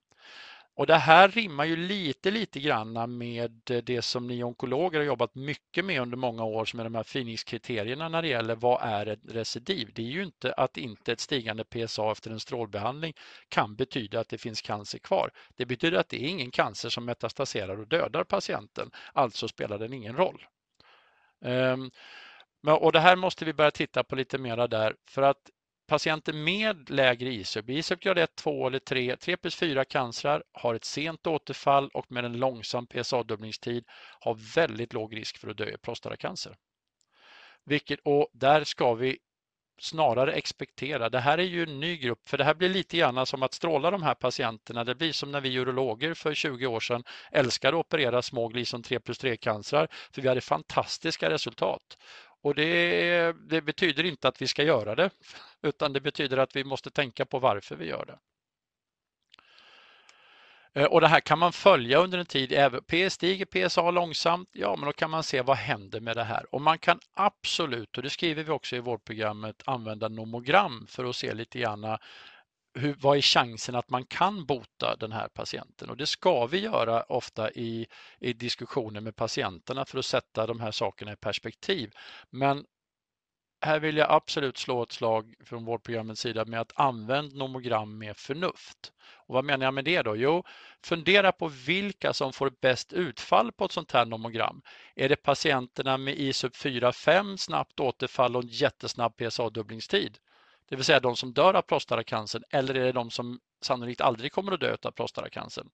Och 0.75 0.87
det 0.87 0.97
här 0.97 1.27
rimmar 1.27 1.65
ju 1.65 1.75
lite, 1.75 2.31
lite 2.31 2.59
granna 2.59 3.07
med 3.07 3.61
det 3.83 4.01
som 4.01 4.27
ni 4.27 4.43
onkologer 4.43 4.99
har 4.99 5.05
jobbat 5.05 5.35
mycket 5.35 5.85
med 5.85 6.01
under 6.01 6.17
många 6.17 6.43
år 6.43 6.65
som 6.65 6.79
är 6.79 6.83
de 6.83 6.95
här 6.95 7.03
finingskriterierna 7.03 8.09
när 8.09 8.21
det 8.21 8.27
gäller 8.27 8.55
vad 8.55 8.81
är 8.81 9.05
ett 9.05 9.19
recidiv. 9.29 9.89
Det 9.93 10.01
är 10.01 10.05
ju 10.05 10.23
inte 10.23 10.53
att 10.53 10.77
inte 10.77 11.11
ett 11.11 11.19
stigande 11.19 11.63
PSA 11.63 12.11
efter 12.11 12.31
en 12.31 12.39
strålbehandling 12.39 13.13
kan 13.49 13.75
betyda 13.75 14.19
att 14.19 14.29
det 14.29 14.37
finns 14.37 14.61
cancer 14.61 14.99
kvar. 14.99 15.31
Det 15.55 15.65
betyder 15.65 15.97
att 15.97 16.09
det 16.09 16.23
är 16.23 16.27
ingen 16.27 16.51
cancer 16.51 16.89
som 16.89 17.05
metastaserar 17.05 17.79
och 17.79 17.87
dödar 17.87 18.23
patienten, 18.23 18.91
alltså 19.13 19.47
spelar 19.47 19.79
den 19.79 19.93
ingen 19.93 20.15
roll. 20.15 20.45
Um, 21.45 21.91
och 22.65 22.91
det 22.91 22.99
här 22.99 23.15
måste 23.15 23.45
vi 23.45 23.53
börja 23.53 23.71
titta 23.71 24.03
på 24.03 24.15
lite 24.15 24.37
mera 24.37 24.67
där 24.67 24.95
för 25.09 25.21
att 25.21 25.49
Patienter 25.91 26.33
med 26.33 26.89
lägre 26.89 27.29
ISUP, 27.29 27.69
ISUP 27.69 27.99
grad 27.99 28.17
1, 28.17 28.35
2 28.35 28.67
eller 28.67 28.79
3, 28.79 29.15
3 29.15 29.37
plus 29.37 29.55
4 29.55 29.85
cancrar 29.85 30.43
har 30.51 30.75
ett 30.75 30.85
sent 30.85 31.27
återfall 31.27 31.89
och 31.93 32.11
med 32.11 32.25
en 32.25 32.37
långsam 32.39 32.87
PSA-dubblingstid 32.87 33.83
har 34.19 34.55
väldigt 34.55 34.93
låg 34.93 35.17
risk 35.17 35.37
för 35.37 35.49
att 35.49 35.57
dö 35.57 35.69
i 35.69 35.77
prostatacancer. 35.77 36.55
Vilket, 37.65 37.99
och 38.03 38.29
där 38.33 38.63
ska 38.63 38.93
vi 38.93 39.17
snarare 39.81 40.33
expektera. 40.33 41.09
Det 41.09 41.19
här 41.19 41.37
är 41.37 41.43
ju 41.43 41.63
en 41.63 41.79
ny 41.79 41.97
grupp, 41.97 42.29
för 42.29 42.37
det 42.37 42.43
här 42.43 42.53
blir 42.53 42.69
lite 42.69 42.97
grann 42.97 43.25
som 43.25 43.43
att 43.43 43.53
stråla 43.53 43.91
de 43.91 44.03
här 44.03 44.15
patienterna. 44.15 44.83
Det 44.83 44.95
blir 44.95 45.11
som 45.11 45.31
när 45.31 45.41
vi 45.41 45.57
urologer 45.57 46.13
för 46.13 46.33
20 46.33 46.67
år 46.67 46.79
sedan 46.79 47.03
älskade 47.31 47.77
att 47.77 47.85
operera 47.85 48.21
små 48.21 48.47
Gleason 48.47 48.83
3 48.83 48.99
plus 48.99 49.17
3 49.17 49.37
cancrar, 49.37 49.87
för 50.11 50.21
vi 50.21 50.27
hade 50.27 50.41
fantastiska 50.41 51.29
resultat. 51.29 51.97
Och 52.41 52.55
det, 52.55 53.35
det, 53.49 53.61
betyder 53.61 54.03
inte 54.03 54.27
att 54.27 54.41
vi 54.41 54.47
ska 54.47 54.63
göra 54.63 54.95
det, 54.95 55.09
utan 55.61 55.93
det 55.93 56.01
betyder 56.01 56.37
att 56.37 56.55
vi 56.55 56.63
måste 56.63 56.89
tänka 56.89 57.25
på 57.25 57.39
varför 57.39 57.75
vi 57.75 57.85
gör 57.85 58.05
det. 58.05 58.19
Eh, 60.73 60.85
och 60.85 61.01
det 61.01 61.07
här 61.07 61.19
kan 61.19 61.39
man 61.39 61.53
följa 61.53 61.97
under 61.97 62.17
en 62.17 62.25
tid. 62.25 62.49
PS 62.87 63.13
stiger 63.13 63.45
PSA 63.45 63.91
långsamt, 63.91 64.49
ja 64.51 64.75
men 64.75 64.85
då 64.85 64.93
kan 64.93 65.09
man 65.09 65.23
se 65.23 65.41
vad 65.41 65.57
händer 65.57 65.99
med 65.99 66.15
det 66.15 66.23
här. 66.23 66.55
Och 66.55 66.61
man 66.61 66.79
kan 66.79 66.99
absolut, 67.13 67.97
och 67.97 68.03
det 68.03 68.09
skriver 68.09 68.43
vi 68.43 68.51
också 68.51 68.75
i 68.75 68.79
vårdprogrammet, 68.79 69.63
använda 69.65 70.07
nomogram 70.07 70.87
för 70.89 71.05
att 71.05 71.15
se 71.15 71.33
lite 71.33 71.59
grann 71.59 71.97
hur, 72.73 72.95
vad 72.99 73.17
är 73.17 73.21
chansen 73.21 73.75
att 73.75 73.89
man 73.89 74.05
kan 74.05 74.45
bota 74.45 74.95
den 74.95 75.11
här 75.11 75.27
patienten? 75.27 75.89
Och 75.89 75.97
det 75.97 76.07
ska 76.07 76.45
vi 76.45 76.59
göra 76.59 77.03
ofta 77.03 77.51
i, 77.51 77.87
i 78.19 78.33
diskussioner 78.33 79.01
med 79.01 79.15
patienterna 79.15 79.85
för 79.85 79.99
att 79.99 80.05
sätta 80.05 80.47
de 80.47 80.59
här 80.59 80.71
sakerna 80.71 81.11
i 81.11 81.15
perspektiv. 81.15 81.91
Men 82.29 82.65
här 83.65 83.79
vill 83.79 83.97
jag 83.97 84.11
absolut 84.11 84.57
slå 84.57 84.83
ett 84.83 84.91
slag 84.91 85.33
från 85.45 85.65
vårdprogrammets 85.65 86.21
sida 86.21 86.45
med 86.45 86.61
att 86.61 86.71
använda 86.75 87.35
nomogram 87.35 87.97
med 87.97 88.17
förnuft. 88.17 88.93
Och 89.13 89.35
vad 89.35 89.45
menar 89.45 89.65
jag 89.65 89.73
med 89.73 89.85
det 89.85 90.01
då? 90.01 90.15
Jo, 90.15 90.43
fundera 90.83 91.31
på 91.31 91.47
vilka 91.47 92.13
som 92.13 92.33
får 92.33 92.51
bäst 92.61 92.93
utfall 92.93 93.51
på 93.51 93.65
ett 93.65 93.71
sånt 93.71 93.91
här 93.91 94.05
nomogram. 94.05 94.61
Är 94.95 95.09
det 95.09 95.15
patienterna 95.15 95.97
med 95.97 96.19
ISUP 96.19 96.55
4-5, 96.55 97.37
snabbt 97.37 97.79
återfall 97.79 98.35
och 98.35 98.43
jättesnabb 98.45 99.15
PSA-dubblingstid? 99.17 100.17
Det 100.71 100.75
vill 100.75 100.85
säga 100.85 100.99
de 100.99 101.15
som 101.15 101.33
dör 101.33 101.53
av 101.53 101.61
prostatacancer 101.61 102.43
eller 102.49 102.75
är 102.75 102.83
det 102.83 102.91
de 102.91 103.11
som 103.11 103.39
sannolikt 103.61 104.01
aldrig 104.01 104.31
kommer 104.31 104.51
att 104.51 104.59
dö 104.59 104.77
av 104.81 104.91
prostatacancer? 104.91 105.65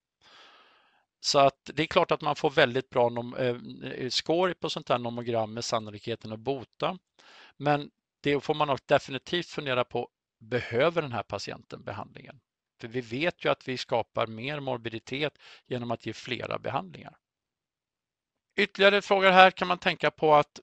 Så 1.19 1.39
att 1.39 1.69
det 1.73 1.83
är 1.83 1.87
klart 1.87 2.11
att 2.11 2.21
man 2.21 2.35
får 2.35 2.49
väldigt 2.49 2.89
bra 2.89 3.11
eh, 3.37 3.55
eh, 3.83 4.09
score 4.09 4.53
på 4.53 4.69
sånt 4.69 4.89
här 4.89 4.97
nomogram 4.97 5.53
med 5.53 5.65
sannolikheten 5.65 6.31
att 6.31 6.39
bota. 6.39 6.97
Men 7.57 7.91
det 8.21 8.39
får 8.39 8.53
man 8.53 8.77
definitivt 8.85 9.47
fundera 9.47 9.83
på, 9.83 10.09
behöver 10.39 11.01
den 11.01 11.11
här 11.11 11.23
patienten 11.23 11.83
behandlingen? 11.83 12.39
För 12.81 12.87
vi 12.87 13.01
vet 13.01 13.45
ju 13.45 13.49
att 13.49 13.67
vi 13.67 13.77
skapar 13.77 14.27
mer 14.27 14.59
morbiditet 14.59 15.33
genom 15.67 15.91
att 15.91 16.05
ge 16.05 16.13
flera 16.13 16.59
behandlingar. 16.59 17.17
Ytterligare 18.55 19.01
frågor 19.01 19.31
här 19.31 19.51
kan 19.51 19.67
man 19.67 19.77
tänka 19.77 20.11
på 20.11 20.35
att 20.35 20.59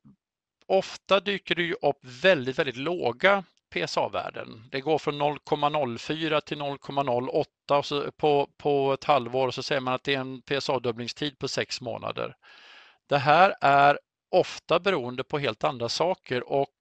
ofta 0.66 1.20
dyker 1.20 1.54
det 1.54 1.62
ju 1.62 1.74
upp 1.74 1.98
väldigt, 2.00 2.58
väldigt 2.58 2.76
låga 2.76 3.44
PSA-värden. 3.74 4.68
Det 4.70 4.80
går 4.80 4.98
från 4.98 5.22
0,04 5.22 6.40
till 6.40 6.58
0,08 6.58 8.10
på, 8.10 8.50
på 8.56 8.92
ett 8.92 9.04
halvår 9.04 9.46
och 9.46 9.54
så 9.54 9.62
säger 9.62 9.80
man 9.80 9.94
att 9.94 10.04
det 10.04 10.14
är 10.14 10.20
en 10.20 10.42
PSA-dubblingstid 10.42 11.38
på 11.38 11.48
sex 11.48 11.80
månader. 11.80 12.36
Det 13.08 13.18
här 13.18 13.54
är 13.60 13.98
ofta 14.30 14.80
beroende 14.80 15.24
på 15.24 15.38
helt 15.38 15.64
andra 15.64 15.88
saker 15.88 16.52
och 16.52 16.74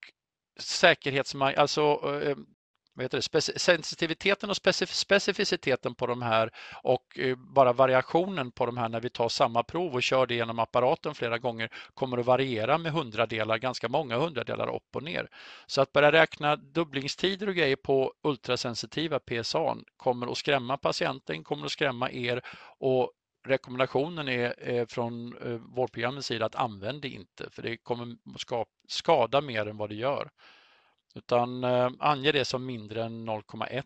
säkerhetsmark 0.59 1.57
alltså 1.57 1.81
eh, 2.23 2.37
vad 2.93 3.03
heter 3.03 3.17
det, 3.31 3.59
sensitiviteten 3.59 4.49
och 4.49 4.57
specificiteten 4.89 5.95
på 5.95 6.07
de 6.07 6.21
här 6.21 6.51
och 6.83 7.19
eh, 7.19 7.35
bara 7.35 7.73
variationen 7.73 8.51
på 8.51 8.65
de 8.65 8.77
här 8.77 8.89
när 8.89 9.01
vi 9.01 9.09
tar 9.09 9.29
samma 9.29 9.63
prov 9.63 9.93
och 9.93 10.03
kör 10.03 10.25
det 10.27 10.35
genom 10.35 10.59
apparaten 10.59 11.15
flera 11.15 11.37
gånger 11.37 11.69
kommer 11.93 12.17
att 12.17 12.25
variera 12.25 12.77
med 12.77 12.91
hundradelar, 12.91 13.57
ganska 13.57 13.89
många 13.89 14.17
hundradelar 14.17 14.75
upp 14.75 14.95
och 14.95 15.03
ner. 15.03 15.29
Så 15.67 15.81
att 15.81 15.93
börja 15.93 16.11
räkna 16.11 16.55
dubblingstider 16.55 17.47
och 17.47 17.55
grejer 17.55 17.75
på 17.75 18.13
ultrasensitiva 18.23 19.19
PSA 19.19 19.77
kommer 19.97 20.31
att 20.31 20.37
skrämma 20.37 20.77
patienten, 20.77 21.43
kommer 21.43 21.65
att 21.65 21.71
skrämma 21.71 22.11
er 22.11 22.41
och 22.79 23.11
rekommendationen 23.47 24.27
är 24.27 24.69
eh, 24.69 24.85
från 24.85 25.37
eh, 25.37 25.59
vårdprogrammets 25.75 26.27
sida 26.27 26.45
att 26.45 26.55
använd 26.55 27.01
det 27.01 27.09
inte 27.09 27.49
för 27.49 27.61
det 27.61 27.77
kommer 27.77 28.15
skada 28.87 29.41
mer 29.41 29.65
än 29.65 29.77
vad 29.77 29.89
det 29.89 29.95
gör. 29.95 30.29
Utan 31.15 31.63
eh, 31.63 31.89
ange 31.99 32.31
det 32.31 32.45
som 32.45 32.65
mindre 32.65 33.03
än 33.03 33.29
0,1. 33.29 33.83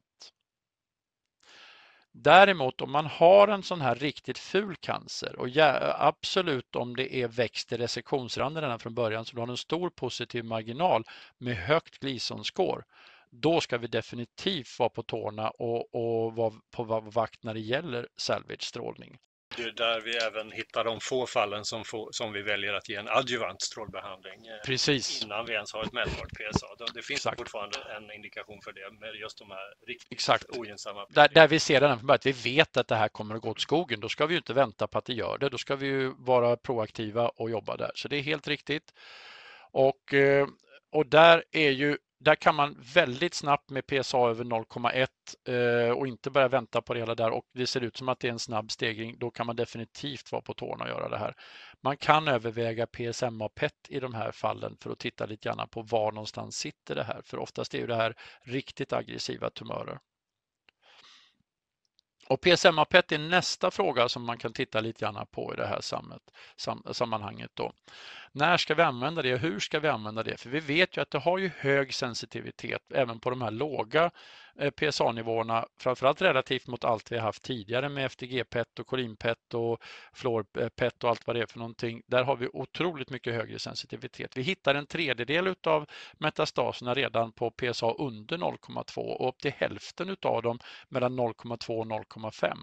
Däremot 2.12 2.82
om 2.82 2.92
man 2.92 3.06
har 3.06 3.48
en 3.48 3.64
sån 3.64 3.82
här 3.82 3.96
riktigt 3.96 4.38
ful 4.38 4.76
cancer 4.76 5.36
och 5.40 5.50
ja, 5.50 5.96
absolut 6.00 6.76
om 6.76 6.96
det 6.96 7.16
är 7.16 7.28
växt 7.28 7.72
i 7.72 7.78
resektionsranden 7.78 8.64
redan 8.64 8.80
från 8.80 8.96
början 8.96 9.26
så 9.26 9.36
du 9.36 9.42
har 9.42 9.48
en 9.48 9.58
stor 9.58 9.90
positiv 9.90 10.46
marginal 10.46 11.04
med 11.38 11.56
högt 11.56 12.00
Gleason-score 12.00 12.84
då 13.30 13.62
ska 13.62 13.78
vi 13.78 13.88
definitivt 13.88 14.80
vara 14.80 14.90
på 14.90 15.04
tårna 15.04 15.50
och, 15.50 15.96
och 15.96 16.36
vara 16.36 16.54
på 16.72 16.84
vakt 17.02 17.44
när 17.44 17.54
det 17.54 17.60
gäller 17.60 18.08
salvage-strålning. 18.16 19.18
Det 19.58 19.64
är 19.64 19.72
där 19.72 20.02
vi 20.02 20.18
även 20.18 20.52
hittar 20.52 20.84
de 20.84 21.00
få 21.00 21.26
fallen 21.26 21.66
som, 21.66 21.84
få, 21.84 22.10
som 22.12 22.34
vi 22.34 22.42
väljer 22.42 22.74
att 22.74 22.90
ge 22.90 22.96
en 22.96 23.08
adjuvant 23.08 23.62
strålbehandling 23.62 24.48
eh, 24.48 24.66
Precis. 24.66 25.24
innan 25.24 25.46
vi 25.46 25.54
ens 25.54 25.74
har 25.74 25.84
ett 25.84 25.94
mätbart 25.94 26.34
PSA. 26.34 26.68
Det 26.94 27.02
finns 27.02 27.20
Exakt. 27.20 27.38
fortfarande 27.38 27.78
en 27.98 28.12
indikation 28.12 28.62
för 28.64 28.74
det 28.74 29.00
med 29.00 29.16
just 29.16 29.38
de 29.38 29.52
här 29.52 29.88
riktigt 29.88 30.12
Exakt. 30.12 30.58
ogynnsamma. 30.58 31.06
Där, 31.10 31.28
där 31.28 31.48
vi 31.48 31.60
ser 31.60 31.82
den 31.82 32.10
att 32.10 32.26
vi 32.26 32.32
vet 32.32 32.78
att 32.78 32.88
det 32.88 32.96
här 32.96 33.08
kommer 33.08 33.36
att 33.36 33.42
gå 33.42 33.50
åt 33.50 33.62
skogen, 33.62 34.00
då 34.00 34.10
ska 34.10 34.26
vi 34.26 34.36
inte 34.36 34.54
vänta 34.54 34.88
på 34.88 34.98
att 34.98 35.06
det 35.06 35.14
gör 35.14 35.38
det. 35.38 35.50
Då 35.50 35.58
ska 35.58 35.76
vi 35.76 35.88
ju 35.88 36.14
vara 36.18 36.58
proaktiva 36.58 37.30
och 37.30 37.50
jobba 37.50 37.78
där. 37.78 37.92
Så 37.96 38.08
det 38.08 38.18
är 38.18 38.22
helt 38.22 38.48
riktigt. 38.48 38.94
Och, 39.72 40.14
eh, 40.14 40.48
och 40.92 41.08
där 41.08 41.44
är 41.52 41.70
ju 41.72 41.98
där 42.20 42.36
kan 42.36 42.56
man 42.56 42.76
väldigt 42.94 43.34
snabbt 43.34 43.70
med 43.70 43.88
PSA 43.88 44.30
över 44.30 44.44
0,1 44.44 45.88
eh, 45.88 45.92
och 45.92 46.08
inte 46.08 46.32
börja 46.32 46.48
vänta 46.48 46.82
på 46.82 46.94
det 46.94 47.00
hela 47.00 47.16
där 47.16 47.32
och 47.32 47.46
det 47.54 47.68
ser 47.68 47.82
ut 47.82 47.98
som 47.98 48.10
att 48.10 48.20
det 48.20 48.28
är 48.28 48.32
en 48.32 48.40
snabb 48.40 48.72
stegring, 48.72 49.20
då 49.20 49.32
kan 49.32 49.46
man 49.46 49.56
definitivt 49.56 50.32
vara 50.32 50.42
på 50.42 50.54
tårna 50.54 50.84
och 50.84 50.90
göra 50.90 51.10
det 51.10 51.18
här. 51.18 51.36
Man 51.82 51.98
kan 51.98 52.28
överväga 52.28 52.88
PSMA 52.88 53.50
PET 53.50 53.74
i 53.90 54.00
de 54.00 54.14
här 54.14 54.32
fallen 54.32 54.78
för 54.82 54.92
att 54.92 55.00
titta 55.00 55.26
lite 55.26 55.50
grann 55.50 55.68
på 55.70 55.82
var 55.82 56.12
någonstans 56.12 56.58
sitter 56.58 56.96
det 56.96 57.04
här, 57.04 57.22
för 57.26 57.40
oftast 57.40 57.74
är 57.74 57.88
det 57.88 57.96
här 57.96 58.16
riktigt 58.42 58.94
aggressiva 58.94 59.50
tumörer. 59.50 60.00
Och 62.30 62.42
PSMA-PET 62.42 63.12
är 63.12 63.18
nästa 63.18 63.72
fråga 63.72 64.10
som 64.10 64.24
man 64.26 64.38
kan 64.38 64.54
titta 64.54 64.80
lite 64.80 65.00
grann 65.06 65.26
på 65.32 65.54
i 65.54 65.58
det 65.58 65.68
här 65.68 65.82
sammanhanget. 66.94 67.52
Då. 67.54 67.74
När 68.32 68.58
ska 68.58 68.76
vi 68.76 68.82
använda 68.82 69.22
det 69.22 69.34
och 69.34 69.40
hur 69.40 69.60
ska 69.60 69.80
vi 69.80 69.88
använda 69.88 70.24
det? 70.24 70.38
För 70.38 70.50
vi 70.50 70.60
vet 70.60 70.98
ju 70.98 71.02
att 71.02 71.12
det 71.12 71.18
har 71.20 71.38
ju 71.38 71.52
hög 71.58 71.94
sensitivitet 71.94 72.82
även 72.94 73.20
på 73.20 73.30
de 73.30 73.42
här 73.42 73.52
låga 73.52 74.12
Eh, 74.60 74.72
PSA-nivåerna, 74.72 75.68
framförallt 75.80 76.22
relativt 76.22 76.68
mot 76.68 76.84
allt 76.84 77.12
vi 77.12 77.18
haft 77.18 77.44
tidigare 77.44 77.90
med 77.90 78.06
FTG-PET 78.06 78.80
och 78.80 78.88
Corin-PET 78.88 79.54
och 79.54 79.84
Fluor-PET 80.14 81.04
och 81.04 81.10
allt 81.10 81.28
vad 81.28 81.36
det 81.36 81.42
är 81.42 81.46
för 81.46 81.60
någonting. 81.60 82.02
Där 82.08 82.24
har 82.24 82.36
vi 82.36 82.50
otroligt 82.54 83.10
mycket 83.10 83.34
högre 83.34 83.60
sensitivitet. 83.60 84.38
Vi 84.38 84.42
hittar 84.42 84.76
en 84.76 84.86
tredjedel 84.86 85.56
av 85.64 85.86
metastaserna 86.14 86.94
redan 86.94 87.32
på 87.32 87.52
PSA 87.52 87.92
under 87.92 88.38
0,2 88.38 89.00
och 89.00 89.30
upp 89.30 89.40
till 89.40 89.52
hälften 89.52 90.18
av 90.22 90.42
dem 90.42 90.60
mellan 90.90 91.20
0,2 91.20 91.80
och 91.80 91.86
0,5. 91.86 92.58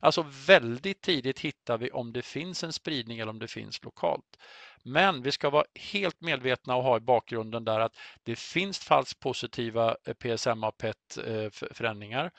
Alltså 0.00 0.26
väldigt 0.46 1.00
tidigt 1.00 1.40
hittar 1.40 1.78
vi 1.78 1.90
om 1.90 2.12
det 2.12 2.22
finns 2.22 2.64
en 2.64 2.72
spridning 2.72 3.18
eller 3.18 3.30
om 3.30 3.38
det 3.38 3.48
finns 3.48 3.84
lokalt. 3.84 4.38
Men 4.82 5.22
vi 5.22 5.32
ska 5.32 5.50
vara 5.50 5.64
helt 5.74 6.20
medvetna 6.20 6.76
och 6.76 6.82
ha 6.82 6.96
i 6.96 7.00
bakgrunden 7.00 7.64
där 7.64 7.80
att 7.80 7.96
det 8.22 8.38
finns 8.38 8.78
falskt 8.78 9.20
positiva 9.20 9.96
eh, 10.04 10.14
PSMA 10.14 10.72
PET-förändringar 10.72 12.30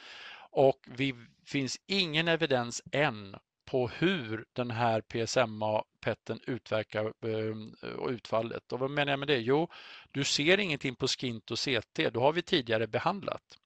och 0.51 0.79
det 0.97 1.09
eh, 1.09 1.15
finns 1.45 1.77
ingen 1.87 2.27
evidens 2.27 2.81
än 2.91 3.35
på 3.65 3.87
hur 3.87 4.45
den 4.53 4.71
här 4.71 5.01
PSMA-PETen 5.01 6.39
utverkar 6.47 7.13
ehm, 7.25 7.75
och 7.97 8.09
utfallet. 8.09 8.71
Och 8.71 8.79
vad 8.79 8.91
menar 8.91 9.11
jag 9.11 9.19
med 9.19 9.27
det? 9.27 9.37
Jo, 9.37 9.69
du 10.11 10.23
ser 10.23 10.57
ingenting 10.57 10.95
på 10.95 11.07
SKINT 11.07 11.51
och 11.51 11.59
CT, 11.59 12.09
då 12.13 12.21
har 12.21 12.33
vi 12.33 12.41
tidigare 12.41 12.87
behandlat. 12.87 13.57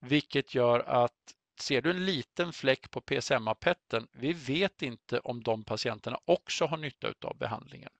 Vilket 0.00 0.54
gör 0.54 0.80
att 0.80 1.34
ser 1.60 1.82
du 1.82 1.90
en 1.90 2.06
liten 2.06 2.52
fläck 2.52 2.90
på 2.90 3.00
PSMA-PETen, 3.00 4.08
vi 4.12 4.32
vet 4.32 4.82
inte 4.82 5.18
om 5.18 5.42
de 5.42 5.64
patienterna 5.64 6.18
också 6.24 6.66
har 6.66 6.76
nytta 6.76 7.14
av 7.22 7.38
behandlingen. 7.38 7.90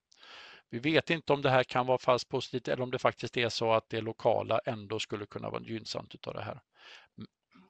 Vi 0.71 0.79
vet 0.79 1.11
inte 1.11 1.33
om 1.33 1.43
det 1.43 1.51
här 1.51 1.65
kan 1.65 1.87
vara 1.87 1.99
falskt 1.99 2.31
positivt 2.31 2.69
eller 2.69 2.83
om 2.83 2.91
det 2.91 2.99
faktiskt 2.99 3.37
är 3.37 3.49
så 3.49 3.73
att 3.73 3.89
det 3.89 4.01
lokala 4.01 4.61
ändå 4.65 4.99
skulle 4.99 5.27
kunna 5.27 5.51
vara 5.51 5.63
gynnsamt 5.63 6.15
utav 6.15 6.35
det 6.35 6.43
här. 6.43 6.61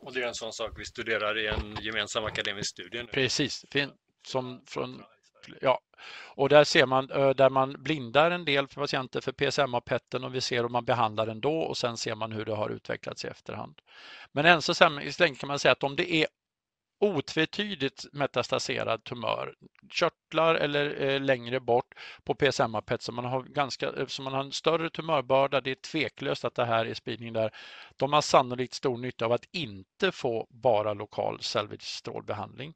Och 0.00 0.12
det 0.12 0.22
är 0.22 0.26
en 0.26 0.34
sån 0.34 0.52
sak 0.52 0.72
vi 0.76 0.84
studerar 0.84 1.38
i 1.38 1.46
en 1.46 1.76
gemensam 1.76 2.24
akademisk 2.24 2.70
studie. 2.70 2.98
Nu. 2.98 3.06
Precis, 3.06 3.64
som 4.26 4.62
från, 4.66 5.02
ja. 5.60 5.80
och 6.34 6.48
där 6.48 6.64
ser 6.64 6.86
man 6.86 7.06
där 7.06 7.50
man 7.50 7.82
blindar 7.82 8.30
en 8.30 8.44
del 8.44 8.68
för 8.68 8.80
patienter 8.80 9.20
för 9.20 9.32
PSMA-PETen 9.32 10.24
och 10.24 10.34
vi 10.34 10.40
ser 10.40 10.64
om 10.64 10.72
man 10.72 10.84
behandlar 10.84 11.26
den 11.26 11.40
då 11.40 11.58
och 11.58 11.76
sen 11.76 11.96
ser 11.96 12.14
man 12.14 12.32
hur 12.32 12.44
det 12.44 12.54
har 12.54 12.70
utvecklats 12.70 13.24
i 13.24 13.28
efterhand. 13.28 13.80
Men 14.32 14.46
än 14.46 14.62
så 14.62 14.88
länge 15.18 15.34
kan 15.34 15.48
man 15.48 15.58
säga 15.58 15.72
att 15.72 15.82
om 15.82 15.96
det 15.96 16.14
är 16.14 16.26
otvetydigt 16.98 18.04
metastaserad 18.12 19.04
tumör, 19.04 19.54
körtlar 19.90 20.54
eller 20.54 21.02
eh, 21.02 21.20
längre 21.20 21.60
bort 21.60 21.94
på 22.24 22.34
PSMA-PET 22.34 23.02
så 23.02 23.12
man 23.12 23.24
har, 23.24 23.42
ganska, 23.42 23.92
eh, 23.92 24.06
så 24.06 24.22
man 24.22 24.32
har 24.32 24.44
en 24.44 24.52
större 24.52 24.90
tumörbörda, 24.90 25.60
det 25.60 25.70
är 25.70 25.74
tveklöst 25.74 26.44
att 26.44 26.54
det 26.54 26.64
här 26.64 26.86
är 26.86 26.94
spridning 26.94 27.32
där. 27.32 27.50
De 27.96 28.12
har 28.12 28.20
sannolikt 28.20 28.74
stor 28.74 28.98
nytta 28.98 29.24
av 29.24 29.32
att 29.32 29.48
inte 29.52 30.12
få 30.12 30.46
bara 30.50 30.94
lokal 30.94 31.38
salvage-strålbehandling. 31.40 32.74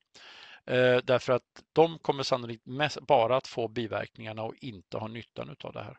Eh, 0.66 0.96
därför 1.04 1.32
att 1.32 1.62
de 1.72 1.98
kommer 1.98 2.22
sannolikt 2.22 2.66
mest, 2.66 3.00
bara 3.00 3.36
att 3.36 3.46
få 3.46 3.68
biverkningarna 3.68 4.42
och 4.42 4.54
inte 4.60 4.98
ha 4.98 5.08
nyttan 5.08 5.56
av 5.64 5.72
det 5.72 5.82
här. 5.82 5.98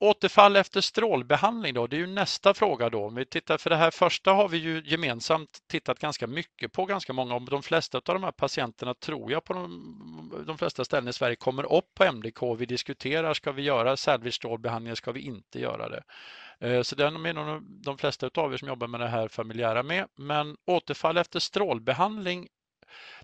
Återfall 0.00 0.56
efter 0.56 0.80
strålbehandling 0.80 1.74
då, 1.74 1.86
det 1.86 1.96
är 1.96 2.00
ju 2.00 2.06
nästa 2.06 2.54
fråga 2.54 2.90
då. 2.90 3.04
Om 3.04 3.14
vi 3.14 3.26
tittar, 3.26 3.58
för 3.58 3.70
det 3.70 3.76
här 3.76 3.90
första 3.90 4.32
har 4.32 4.48
vi 4.48 4.58
ju 4.58 4.82
gemensamt 4.84 5.58
tittat 5.68 5.98
ganska 5.98 6.26
mycket 6.26 6.72
på 6.72 6.84
ganska 6.84 7.12
många. 7.12 7.34
Om 7.34 7.44
de 7.44 7.62
flesta 7.62 7.98
av 7.98 8.14
de 8.14 8.22
här 8.22 8.32
patienterna 8.32 8.94
tror 8.94 9.32
jag 9.32 9.44
på 9.44 9.52
de, 9.52 10.44
de 10.46 10.58
flesta 10.58 10.84
ställen 10.84 11.08
i 11.08 11.12
Sverige 11.12 11.36
kommer 11.36 11.72
upp 11.72 11.94
på 11.94 12.04
MDK. 12.04 12.42
Vi 12.58 12.66
diskuterar, 12.66 13.34
ska 13.34 13.52
vi 13.52 13.62
göra 13.62 13.96
salvage 13.96 14.96
ska 14.96 15.12
vi 15.12 15.20
inte 15.20 15.60
göra 15.60 15.88
det? 15.88 16.02
Eh, 16.60 16.82
så 16.82 16.96
den 16.96 17.26
är 17.26 17.32
nog 17.32 17.62
de 17.84 17.98
flesta 17.98 18.30
av 18.34 18.52
er 18.52 18.56
som 18.56 18.68
jobbar 18.68 18.86
med 18.86 19.00
det 19.00 19.08
här 19.08 19.28
familjära 19.28 19.82
med. 19.82 20.06
Men 20.16 20.56
återfall 20.66 21.16
efter 21.16 21.40
strålbehandling 21.40 22.48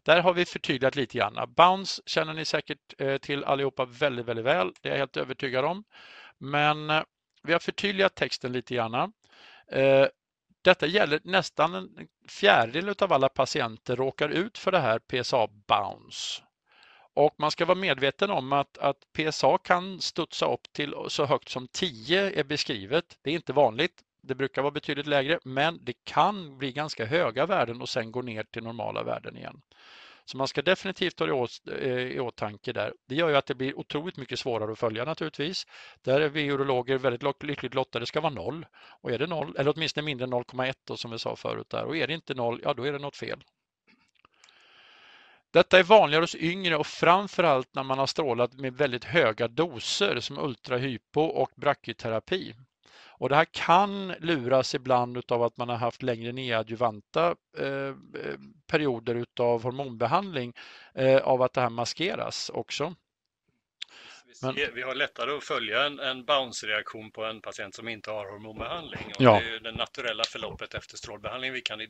där 0.02 0.20
har 0.20 0.32
vi 0.32 0.44
förtydligat 0.44 0.96
lite 0.96 1.18
grann. 1.18 1.54
Bounce 1.56 2.02
känner 2.06 2.34
ni 2.34 2.44
säkert 2.44 2.78
eh, 2.98 3.16
till 3.16 3.44
allihopa 3.44 3.84
väldigt, 3.84 4.26
väldigt 4.26 4.44
väl. 4.44 4.72
Det 4.80 4.88
är 4.88 4.92
jag 4.92 4.98
helt 4.98 5.16
övertygad 5.16 5.64
om. 5.64 5.84
Men 6.38 6.90
eh, 6.90 7.02
vi 7.42 7.52
har 7.52 7.60
förtydligat 7.60 8.14
texten 8.14 8.52
lite 8.52 8.74
grann. 8.74 9.12
Eh, 9.72 10.06
detta 10.62 10.86
gäller 10.86 11.20
nästan 11.24 11.74
en 11.74 12.08
fjärdedel 12.28 12.94
av 12.98 13.12
alla 13.12 13.28
patienter 13.28 13.96
råkar 13.96 14.28
ut 14.28 14.58
för 14.58 14.72
det 14.72 14.78
här 14.78 14.98
PSA 14.98 15.48
bounce. 15.68 16.42
Och 17.14 17.34
man 17.38 17.50
ska 17.50 17.64
vara 17.64 17.78
medveten 17.78 18.30
om 18.30 18.52
att, 18.52 18.78
att 18.78 18.96
PSA 19.12 19.58
kan 19.58 20.00
studsa 20.00 20.52
upp 20.52 20.72
till 20.72 20.94
så 21.08 21.24
högt 21.24 21.48
som 21.48 21.68
10 21.68 22.40
är 22.40 22.44
beskrivet. 22.44 23.18
Det 23.22 23.30
är 23.30 23.34
inte 23.34 23.52
vanligt. 23.52 24.02
Det 24.22 24.34
brukar 24.34 24.62
vara 24.62 24.72
betydligt 24.72 25.06
lägre, 25.06 25.38
men 25.44 25.78
det 25.82 26.04
kan 26.04 26.58
bli 26.58 26.72
ganska 26.72 27.04
höga 27.04 27.46
värden 27.46 27.82
och 27.82 27.88
sen 27.88 28.12
gå 28.12 28.22
ner 28.22 28.44
till 28.44 28.62
normala 28.62 29.02
värden 29.02 29.36
igen. 29.36 29.62
Så 30.26 30.36
man 30.36 30.48
ska 30.48 30.62
definitivt 30.62 31.20
ha 31.20 31.26
det 31.26 31.72
eh, 31.80 31.98
i 31.98 32.20
åtanke 32.20 32.72
där. 32.72 32.92
Det 33.08 33.14
gör 33.14 33.28
ju 33.28 33.36
att 33.36 33.46
det 33.46 33.54
blir 33.54 33.78
otroligt 33.78 34.16
mycket 34.16 34.38
svårare 34.38 34.72
att 34.72 34.78
följa 34.78 35.04
naturligtvis. 35.04 35.66
Där 36.02 36.20
är 36.20 36.28
vi 36.28 36.50
urologer 36.50 36.98
väldigt 36.98 37.42
lyckligt 37.42 37.74
lottade. 37.74 38.02
Det 38.02 38.06
ska 38.06 38.20
vara 38.20 38.32
noll. 38.32 38.66
Och 39.00 39.10
är 39.10 39.18
det 39.18 39.26
noll, 39.26 39.56
eller 39.58 39.72
åtminstone 39.76 40.04
mindre 40.04 40.24
än 40.24 40.32
0,1 40.32 40.96
som 40.96 41.10
vi 41.10 41.18
sa 41.18 41.36
förut 41.36 41.70
där. 41.70 41.84
Och 41.84 41.96
är 41.96 42.06
det 42.06 42.14
inte 42.14 42.34
noll, 42.34 42.60
ja 42.64 42.74
då 42.74 42.82
är 42.82 42.92
det 42.92 42.98
något 42.98 43.16
fel. 43.16 43.44
Detta 45.50 45.78
är 45.78 45.82
vanligare 45.82 46.22
hos 46.22 46.34
yngre 46.34 46.76
och 46.76 46.86
framförallt 46.86 47.74
när 47.74 47.82
man 47.82 47.98
har 47.98 48.06
strålat 48.06 48.54
med 48.54 48.74
väldigt 48.74 49.04
höga 49.04 49.48
doser 49.48 50.20
som 50.20 50.38
ultrahypo 50.38 51.20
och 51.20 51.50
brachyterapi. 51.56 52.54
Och 53.18 53.28
det 53.28 53.36
här 53.36 53.46
kan 53.50 54.08
luras 54.08 54.74
ibland 54.74 55.32
av 55.32 55.42
att 55.42 55.56
man 55.56 55.68
har 55.68 55.76
haft 55.76 56.02
längre 56.02 56.32
neadjuvanta 56.32 57.36
eh, 57.58 57.94
perioder 58.66 59.14
utav 59.14 59.62
hormonbehandling 59.62 60.52
eh, 60.94 61.16
av 61.16 61.42
att 61.42 61.52
det 61.52 61.60
här 61.60 61.70
maskeras 61.70 62.50
också. 62.54 62.94
Men, 64.42 64.54
vi 64.74 64.82
har 64.82 64.94
lättare 64.94 65.36
att 65.36 65.44
följa 65.44 65.86
en, 65.86 65.98
en 66.00 66.24
bounce-reaktion 66.24 67.10
på 67.10 67.24
en 67.24 67.40
patient 67.40 67.74
som 67.74 67.88
inte 67.88 68.10
har 68.10 68.30
hormonbehandling. 68.30 69.06
Och 69.06 69.22
ja. 69.22 69.40
Det 69.40 69.56
är 69.56 69.60
det 69.60 69.72
naturella 69.72 70.24
förloppet 70.24 70.74
efter 70.74 70.96
strålbehandling 70.96 71.52
vi 71.52 71.60
kan 71.60 71.80
eh, 71.80 71.86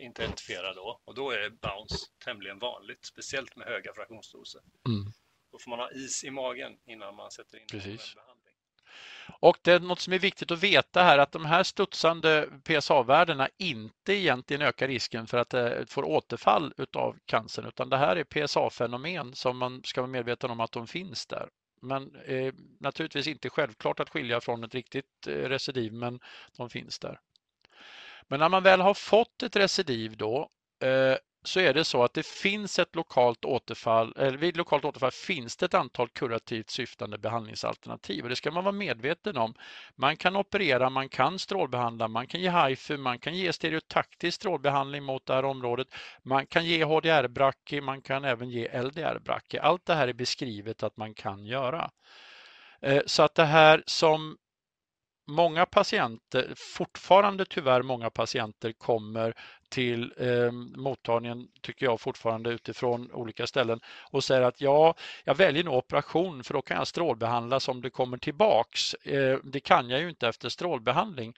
identifiera 0.00 0.74
då. 0.74 1.00
Och 1.04 1.14
då 1.14 1.30
är 1.30 1.50
bounce 1.50 1.96
tämligen 2.24 2.58
vanligt, 2.58 3.04
speciellt 3.04 3.56
med 3.56 3.66
höga 3.66 3.92
fraktionsdoser. 3.94 4.60
Mm. 4.88 5.12
Då 5.52 5.58
får 5.58 5.70
man 5.70 5.78
ha 5.78 5.90
is 5.90 6.24
i 6.24 6.30
magen 6.30 6.78
innan 6.86 7.16
man 7.16 7.30
sätter 7.30 7.58
in 7.58 7.66
Precis. 7.70 8.14
Och 9.40 9.56
det 9.62 9.72
är 9.72 9.80
något 9.80 10.00
som 10.00 10.12
är 10.12 10.18
viktigt 10.18 10.50
att 10.50 10.62
veta 10.62 11.02
här 11.02 11.18
att 11.18 11.32
de 11.32 11.44
här 11.44 11.62
studsande 11.62 12.48
PSA-värdena 12.64 13.48
inte 13.58 14.12
egentligen 14.12 14.62
ökar 14.62 14.88
risken 14.88 15.26
för 15.26 15.38
att 15.38 15.50
det 15.50 15.90
får 15.90 16.04
återfall 16.04 16.74
utav 16.76 17.16
cancern 17.26 17.66
utan 17.66 17.88
det 17.88 17.96
här 17.96 18.16
är 18.16 18.24
PSA-fenomen 18.24 19.34
som 19.34 19.58
man 19.58 19.82
ska 19.84 20.00
vara 20.00 20.10
medveten 20.10 20.50
om 20.50 20.60
att 20.60 20.72
de 20.72 20.86
finns 20.86 21.26
där. 21.26 21.48
Men 21.82 22.16
eh, 22.26 22.54
naturligtvis 22.80 23.26
inte 23.26 23.50
självklart 23.50 24.00
att 24.00 24.10
skilja 24.10 24.40
från 24.40 24.64
ett 24.64 24.74
riktigt 24.74 25.26
eh, 25.26 25.32
recidiv 25.32 25.92
men 25.92 26.20
de 26.56 26.70
finns 26.70 26.98
där. 26.98 27.20
Men 28.28 28.40
när 28.40 28.48
man 28.48 28.62
väl 28.62 28.80
har 28.80 28.94
fått 28.94 29.42
ett 29.42 29.56
recidiv 29.56 30.16
då 30.16 30.48
eh, 30.82 31.16
så 31.42 31.60
är 31.60 31.74
det 31.74 31.84
så 31.84 32.04
att 32.04 32.14
det 32.14 32.26
finns 32.26 32.78
ett 32.78 32.96
lokalt 32.96 33.44
återfall, 33.44 34.14
eller 34.16 34.38
vid 34.38 34.56
lokalt 34.56 34.84
återfall 34.84 35.10
finns 35.10 35.56
det 35.56 35.66
ett 35.66 35.74
antal 35.74 36.08
kurativt 36.08 36.70
syftande 36.70 37.18
behandlingsalternativ 37.18 38.22
och 38.22 38.28
det 38.28 38.36
ska 38.36 38.50
man 38.50 38.64
vara 38.64 38.72
medveten 38.72 39.36
om. 39.36 39.54
Man 39.96 40.16
kan 40.16 40.36
operera, 40.36 40.90
man 40.90 41.08
kan 41.08 41.38
strålbehandla, 41.38 42.08
man 42.08 42.26
kan 42.26 42.40
ge 42.40 42.50
HIFU, 42.50 42.96
man 42.96 43.18
kan 43.18 43.34
ge 43.34 43.52
stereotaktisk 43.52 44.36
strålbehandling 44.36 45.04
mot 45.04 45.26
det 45.26 45.34
här 45.34 45.44
området, 45.44 45.88
man 46.22 46.46
kan 46.46 46.64
ge 46.64 46.84
HDR-bracke, 46.84 47.80
man 47.80 48.02
kan 48.02 48.24
även 48.24 48.50
ge 48.50 48.68
LDR-bracke. 48.68 49.60
Allt 49.60 49.86
det 49.86 49.94
här 49.94 50.08
är 50.08 50.12
beskrivet 50.12 50.82
att 50.82 50.96
man 50.96 51.14
kan 51.14 51.46
göra. 51.46 51.90
Eh, 52.82 53.02
så 53.06 53.22
att 53.22 53.34
det 53.34 53.44
här 53.44 53.82
som 53.86 54.36
många 55.30 55.66
patienter, 55.66 56.52
fortfarande 56.56 57.44
tyvärr 57.44 57.82
många 57.82 58.10
patienter 58.10 58.72
kommer 58.72 59.34
till 59.68 60.12
eh, 60.16 60.52
mottagningen, 60.76 61.48
tycker 61.60 61.86
jag 61.86 62.00
fortfarande 62.00 62.50
utifrån 62.50 63.12
olika 63.12 63.46
ställen 63.46 63.80
och 64.10 64.24
säger 64.24 64.42
att 64.42 64.60
ja, 64.60 64.94
jag 65.24 65.34
väljer 65.34 65.64
nog 65.64 65.74
operation 65.74 66.44
för 66.44 66.54
då 66.54 66.62
kan 66.62 66.76
jag 66.76 66.86
strålbehandlas 66.86 67.68
om 67.68 67.82
det 67.82 67.90
kommer 67.90 68.18
tillbaks. 68.18 68.94
Eh, 68.94 69.38
det 69.44 69.60
kan 69.60 69.90
jag 69.90 70.00
ju 70.00 70.08
inte 70.08 70.28
efter 70.28 70.48
strålbehandling. 70.48 71.34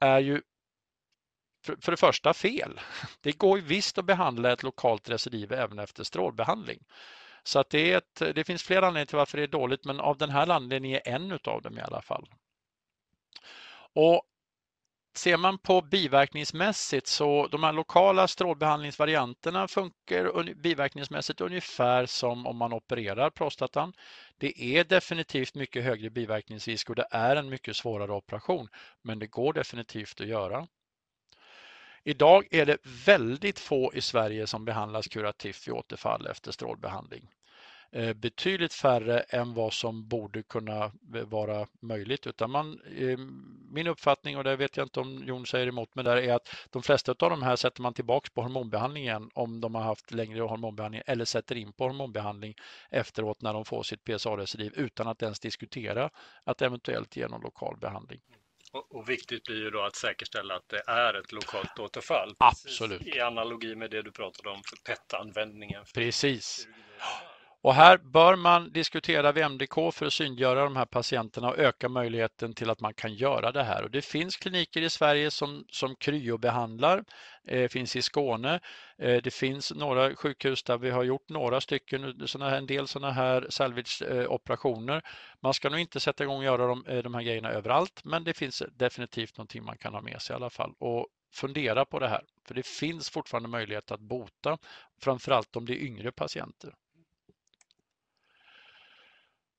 är 0.00 0.18
ju 0.18 0.42
för, 1.66 1.76
för 1.80 1.92
det 1.92 1.96
första 1.96 2.34
fel. 2.34 2.80
Det 3.20 3.32
går 3.32 3.58
ju 3.58 3.64
visst 3.64 3.98
att 3.98 4.04
behandla 4.04 4.52
ett 4.52 4.62
lokalt 4.62 5.08
recidiv 5.08 5.52
även 5.52 5.78
efter 5.78 6.04
strålbehandling. 6.04 6.78
Så 7.42 7.58
att 7.58 7.70
det, 7.70 7.92
är 7.92 7.98
ett, 7.98 8.34
det 8.34 8.44
finns 8.44 8.62
flera 8.62 8.86
anledningar 8.86 9.06
till 9.06 9.16
varför 9.16 9.38
det 9.38 9.44
är 9.44 9.48
dåligt 9.48 9.84
men 9.84 10.00
av 10.00 10.18
den 10.18 10.30
här 10.30 10.50
anledningen 10.50 11.00
är 11.04 11.14
en 11.14 11.32
utav 11.32 11.62
dem 11.62 11.78
i 11.78 11.80
alla 11.80 12.02
fall. 12.02 12.28
Och 13.92 14.22
Ser 15.14 15.36
man 15.36 15.58
på 15.58 15.80
biverkningsmässigt 15.82 17.06
så 17.06 17.46
de 17.46 17.62
här 17.62 17.72
lokala 17.72 18.28
strålbehandlingsvarianterna 18.28 19.68
funkar 19.68 20.54
biverkningsmässigt 20.54 21.40
ungefär 21.40 22.06
som 22.06 22.46
om 22.46 22.56
man 22.56 22.72
opererar 22.72 23.30
prostatan. 23.30 23.92
Det 24.38 24.62
är 24.62 24.84
definitivt 24.84 25.54
mycket 25.54 25.84
högre 25.84 26.10
biverkningsrisk 26.10 26.90
och 26.90 26.96
det 26.96 27.06
är 27.10 27.36
en 27.36 27.48
mycket 27.48 27.76
svårare 27.76 28.12
operation 28.12 28.68
men 29.02 29.18
det 29.18 29.26
går 29.26 29.52
definitivt 29.52 30.20
att 30.20 30.26
göra. 30.26 30.66
Idag 32.04 32.46
är 32.50 32.66
det 32.66 32.78
väldigt 33.06 33.58
få 33.58 33.94
i 33.94 34.00
Sverige 34.00 34.46
som 34.46 34.64
behandlas 34.64 35.08
kurativt 35.08 35.68
vid 35.68 35.74
återfall 35.74 36.26
efter 36.26 36.52
strålbehandling. 36.52 37.28
Eh, 37.92 38.12
betydligt 38.12 38.72
färre 38.74 39.20
än 39.20 39.54
vad 39.54 39.72
som 39.72 40.08
borde 40.08 40.42
kunna 40.42 40.92
vara 41.26 41.66
möjligt. 41.80 42.26
Utan 42.26 42.50
man, 42.50 42.80
eh, 42.96 43.18
min 43.70 43.86
uppfattning, 43.86 44.36
och 44.36 44.44
det 44.44 44.56
vet 44.56 44.76
jag 44.76 44.84
inte 44.84 45.00
om 45.00 45.24
Jon 45.26 45.46
säger 45.46 45.66
emot 45.66 45.94
mig 45.94 46.04
där, 46.04 46.16
är 46.16 46.34
att 46.34 46.48
de 46.70 46.82
flesta 46.82 47.12
av 47.18 47.30
de 47.30 47.42
här 47.42 47.56
sätter 47.56 47.82
man 47.82 47.94
tillbaks 47.94 48.30
på 48.30 48.42
hormonbehandling 48.42 49.02
igen 49.02 49.30
om 49.34 49.60
de 49.60 49.74
har 49.74 49.82
haft 49.82 50.12
längre 50.12 50.40
hormonbehandling 50.40 51.02
eller 51.06 51.24
sätter 51.24 51.56
in 51.56 51.72
på 51.72 51.84
hormonbehandling 51.84 52.54
efteråt 52.90 53.42
när 53.42 53.52
de 53.52 53.64
får 53.64 53.82
sitt 53.82 54.04
PSA-recidiv 54.04 54.72
utan 54.76 55.08
att 55.08 55.22
ens 55.22 55.40
diskutera 55.40 56.10
att 56.44 56.62
eventuellt 56.62 57.16
ge 57.16 57.28
någon 57.28 57.40
lokal 57.40 57.76
behandling. 57.80 58.20
Och, 58.72 58.94
och, 58.96 59.08
viktigt 59.08 59.44
blir 59.44 59.56
ju 59.56 59.70
då 59.70 59.82
att 59.82 59.96
säkerställa 59.96 60.54
att 60.54 60.68
det 60.68 60.82
är 60.86 61.14
ett 61.14 61.32
lokalt 61.32 61.78
återfall. 61.78 62.34
Absolut. 62.38 63.06
I 63.06 63.20
analogi 63.20 63.74
med 63.74 63.90
det 63.90 64.02
du 64.02 64.12
pratade 64.12 64.48
om 64.48 64.62
för 64.66 64.76
PET-användningen. 64.76 65.84
Precis. 65.94 66.68
Och 67.62 67.74
här 67.74 67.98
bör 67.98 68.36
man 68.36 68.72
diskutera 68.72 69.32
VMDK 69.32 69.74
för 69.92 70.06
att 70.06 70.12
synliggöra 70.12 70.64
de 70.64 70.76
här 70.76 70.84
patienterna 70.84 71.48
och 71.48 71.58
öka 71.58 71.88
möjligheten 71.88 72.54
till 72.54 72.70
att 72.70 72.80
man 72.80 72.94
kan 72.94 73.14
göra 73.14 73.52
det 73.52 73.62
här. 73.62 73.82
Och 73.82 73.90
det 73.90 74.02
finns 74.02 74.36
kliniker 74.36 74.82
i 74.82 74.90
Sverige 74.90 75.30
som, 75.30 75.64
som 75.70 75.96
kryobehandlar, 75.96 77.04
eh, 77.48 77.68
finns 77.68 77.96
i 77.96 78.02
Skåne. 78.02 78.60
Eh, 78.98 79.22
det 79.22 79.30
finns 79.30 79.72
några 79.74 80.16
sjukhus 80.16 80.62
där 80.62 80.78
vi 80.78 80.90
har 80.90 81.02
gjort 81.02 81.28
några 81.28 81.60
stycken, 81.60 82.04
eh, 82.04 82.26
såna 82.26 82.50
här, 82.50 82.58
en 82.58 82.66
del 82.66 82.88
sådana 82.88 83.12
här 83.12 83.46
salvage-operationer. 83.50 84.96
Eh, 84.96 85.02
man 85.40 85.54
ska 85.54 85.68
nog 85.70 85.80
inte 85.80 86.00
sätta 86.00 86.24
igång 86.24 86.38
och 86.38 86.44
göra 86.44 86.66
de, 86.66 86.86
eh, 86.86 87.02
de 87.02 87.14
här 87.14 87.22
grejerna 87.22 87.50
överallt, 87.50 88.04
men 88.04 88.24
det 88.24 88.34
finns 88.34 88.62
definitivt 88.72 89.36
någonting 89.38 89.64
man 89.64 89.78
kan 89.78 89.94
ha 89.94 90.00
med 90.00 90.22
sig 90.22 90.34
i 90.34 90.36
alla 90.36 90.50
fall. 90.50 90.74
Och 90.78 91.06
fundera 91.32 91.84
på 91.84 91.98
det 91.98 92.08
här, 92.08 92.22
för 92.46 92.54
det 92.54 92.66
finns 92.66 93.10
fortfarande 93.10 93.48
möjlighet 93.48 93.90
att 93.90 94.00
bota, 94.00 94.58
framförallt 95.00 95.56
om 95.56 95.66
det 95.66 95.72
är 95.72 95.86
yngre 95.86 96.12
patienter. 96.12 96.74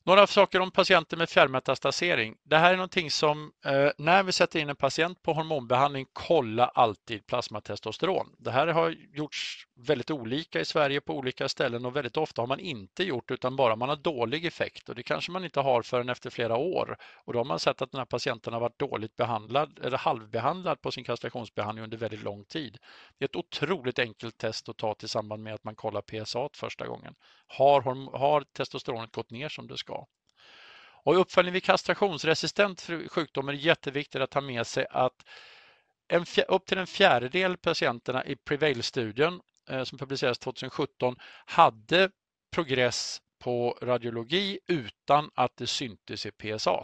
Några 0.03 0.27
saker 0.27 0.59
om 0.59 0.71
patienter 0.71 1.17
med 1.17 1.29
fjärrmetastasering. 1.29 2.35
Det 2.43 2.57
här 2.57 2.73
är 2.73 2.77
någonting 2.77 3.11
som 3.11 3.51
eh, 3.65 3.89
när 3.97 4.23
vi 4.23 4.31
sätter 4.31 4.59
in 4.59 4.69
en 4.69 4.75
patient 4.75 5.21
på 5.21 5.33
hormonbehandling, 5.33 6.05
kolla 6.13 6.65
alltid 6.65 7.27
plasmatestosteron. 7.27 8.35
Det 8.37 8.51
här 8.51 8.67
har 8.67 8.95
gjorts 9.13 9.67
väldigt 9.75 10.11
olika 10.11 10.59
i 10.59 10.65
Sverige 10.65 11.01
på 11.01 11.17
olika 11.17 11.49
ställen 11.49 11.85
och 11.85 11.95
väldigt 11.95 12.17
ofta 12.17 12.41
har 12.41 12.47
man 12.47 12.59
inte 12.59 13.03
gjort 13.03 13.31
utan 13.31 13.55
bara 13.55 13.75
man 13.75 13.89
har 13.89 13.95
dålig 13.95 14.45
effekt 14.45 14.89
och 14.89 14.95
det 14.95 15.03
kanske 15.03 15.31
man 15.31 15.43
inte 15.43 15.59
har 15.59 15.81
förrän 15.81 16.09
efter 16.09 16.29
flera 16.29 16.57
år. 16.57 16.97
Och 17.25 17.33
då 17.33 17.39
har 17.39 17.45
man 17.45 17.59
sett 17.59 17.81
att 17.81 17.91
den 17.91 17.99
här 17.99 18.05
patienten 18.05 18.53
har 18.53 18.59
varit 18.59 18.79
dåligt 18.79 19.15
behandlad 19.15 19.79
eller 19.83 19.97
halvbehandlad 19.97 20.81
på 20.81 20.91
sin 20.91 21.03
kastrationsbehandling 21.03 21.83
under 21.83 21.97
väldigt 21.97 22.23
lång 22.23 22.45
tid. 22.45 22.77
Det 23.17 23.25
är 23.25 23.29
ett 23.29 23.35
otroligt 23.35 23.99
enkelt 23.99 24.37
test 24.37 24.69
att 24.69 24.77
ta 24.77 24.95
tillsammans 24.95 25.39
med 25.39 25.53
att 25.53 25.63
man 25.63 25.75
kollar 25.75 26.01
PSA 26.01 26.49
första 26.53 26.87
gången. 26.87 27.15
Har, 27.47 27.81
har 28.17 28.41
testosteronet 28.41 29.11
gått 29.11 29.31
ner 29.31 29.49
som 29.49 29.67
det 29.67 29.77
ska? 29.77 29.90
Och 31.03 31.13
i 31.13 31.17
uppföljning 31.17 31.53
vid 31.53 31.63
kastrationsresistent 31.63 32.89
sjukdom 33.07 33.49
är 33.49 33.53
det 33.53 33.59
jätteviktigt 33.59 34.21
att 34.21 34.29
ta 34.29 34.41
med 34.41 34.67
sig 34.67 34.85
att 34.89 35.25
en, 36.07 36.25
upp 36.47 36.65
till 36.65 36.77
en 36.77 36.87
fjärdedel 36.87 37.57
patienterna 37.57 38.25
i 38.25 38.35
Prevail-studien 38.35 39.41
eh, 39.69 39.83
som 39.83 39.97
publicerades 39.97 40.39
2017 40.39 41.15
hade 41.45 42.09
progress 42.51 43.21
på 43.39 43.77
radiologi 43.81 44.59
utan 44.67 45.29
att 45.35 45.57
det 45.57 45.67
syntes 45.67 46.25
i 46.25 46.31
PSA. 46.31 46.83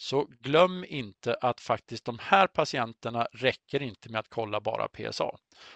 Så 0.00 0.28
glöm 0.40 0.84
inte 0.88 1.34
att 1.34 1.60
faktiskt 1.60 2.04
de 2.04 2.18
här 2.18 2.46
patienterna 2.46 3.28
räcker 3.32 3.82
inte 3.82 4.08
med 4.10 4.18
att 4.18 4.28
kolla 4.28 4.60
bara 4.60 4.88
PSA. 4.88 5.30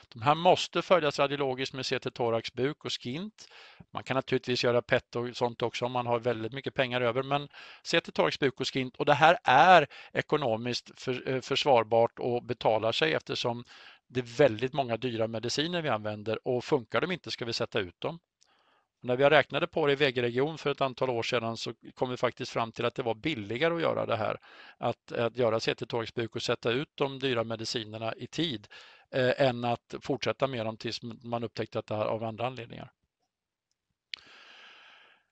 De 0.09 0.23
här 0.23 0.35
måste 0.35 0.83
följas 0.83 1.19
radiologiskt 1.19 1.75
med 1.75 1.87
CT 1.87 2.15
thorax, 2.15 2.53
buk 2.53 2.85
och 2.85 2.93
skint. 2.93 3.49
Man 3.91 4.03
kan 4.03 4.15
naturligtvis 4.15 4.65
göra 4.65 4.83
PET 4.83 5.17
och 5.17 5.37
sånt 5.37 5.63
också 5.63 5.85
om 5.85 5.93
man 5.93 6.07
har 6.07 6.19
väldigt 6.19 6.53
mycket 6.53 6.75
pengar 6.75 7.01
över, 7.01 7.23
men 7.23 7.49
CT 7.83 8.13
thorax, 8.15 8.39
buk 8.39 8.61
och 8.61 8.75
skint 8.75 8.97
och 8.97 9.05
det 9.05 9.15
här 9.15 9.39
är 9.45 9.87
ekonomiskt 10.13 11.01
för, 11.01 11.29
eh, 11.29 11.41
försvarbart 11.41 12.19
och 12.19 12.43
betalar 12.45 12.93
sig 12.93 13.13
eftersom 13.15 13.65
det 14.09 14.21
är 14.21 14.39
väldigt 14.39 14.73
många 14.73 14.97
dyra 14.97 15.29
mediciner 15.29 15.83
vi 15.83 15.89
använder 15.89 16.49
och 16.49 16.65
funkar 16.65 17.01
de 17.01 17.13
inte 17.13 17.31
ska 17.31 17.45
vi 17.45 17.53
sätta 17.53 17.79
ut 17.81 18.01
dem. 18.01 18.19
När 19.05 19.17
vi 19.17 19.25
räknade 19.25 19.67
på 19.67 19.87
det 19.87 19.93
i 19.93 19.97
VG-region 19.97 20.59
för 20.59 20.71
ett 20.71 20.81
antal 20.81 21.11
år 21.11 21.23
sedan 21.23 21.57
så 21.57 21.75
kom 21.95 22.11
vi 22.11 22.17
faktiskt 22.17 22.53
fram 22.53 22.73
till 22.73 22.85
att 22.85 22.95
det 22.95 23.03
var 23.03 23.15
billigare 23.15 23.75
att 23.75 23.81
göra 23.81 24.07
det 24.07 24.17
här. 24.17 24.37
Att, 24.79 25.13
att 25.13 25.37
göra 25.37 25.61
CT-torgsbruk 25.61 26.37
och 26.37 26.43
sätta 26.43 26.71
ut 26.71 26.89
de 26.95 27.19
dyra 27.19 27.45
medicinerna 27.45 28.15
i 28.15 28.27
tid 28.27 28.69
eh, 29.11 29.47
än 29.47 29.65
att 29.65 29.95
fortsätta 30.01 30.47
med 30.47 30.67
dem 30.67 30.77
tills 30.77 31.03
man 31.03 31.45
upptäckte 31.45 31.79
att 31.79 31.87
det 31.87 31.97
här 31.97 32.05
av 32.05 32.25
andra 32.25 32.47
anledningar. 32.47 32.93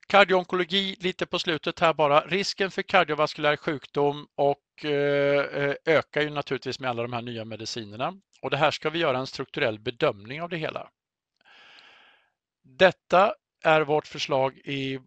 Kardioonkologi 0.07 0.97
lite 1.01 1.27
på 1.27 1.39
slutet 1.39 1.81
här 1.81 1.95
bara. 1.95 2.21
Risken 2.21 2.71
för 2.71 2.83
kardiovaskulär 2.83 3.57
sjukdom 3.57 4.27
och 4.35 4.85
eh, 4.85 5.45
eh 5.45 5.75
ökar 5.85 6.21
ju 6.21 6.31
naturligtvis 6.31 6.81
med 6.81 6.91
alla 6.91 7.03
de 7.03 7.13
här 7.13 7.23
nya 7.23 7.45
medicinerna. 7.45 8.15
Och 8.43 8.51
det 8.51 8.57
här 8.57 8.71
ska 8.71 8.91
vi 8.91 8.99
göra 8.99 9.19
en 9.19 9.27
strukturell 9.27 9.79
bedömning 9.79 10.43
av 10.43 10.49
det 10.49 10.57
hela. 10.57 10.91
Detta 12.63 13.35
är 13.63 13.81
vårt 13.81 14.07
förslag 14.07 14.59
i, 14.65 14.99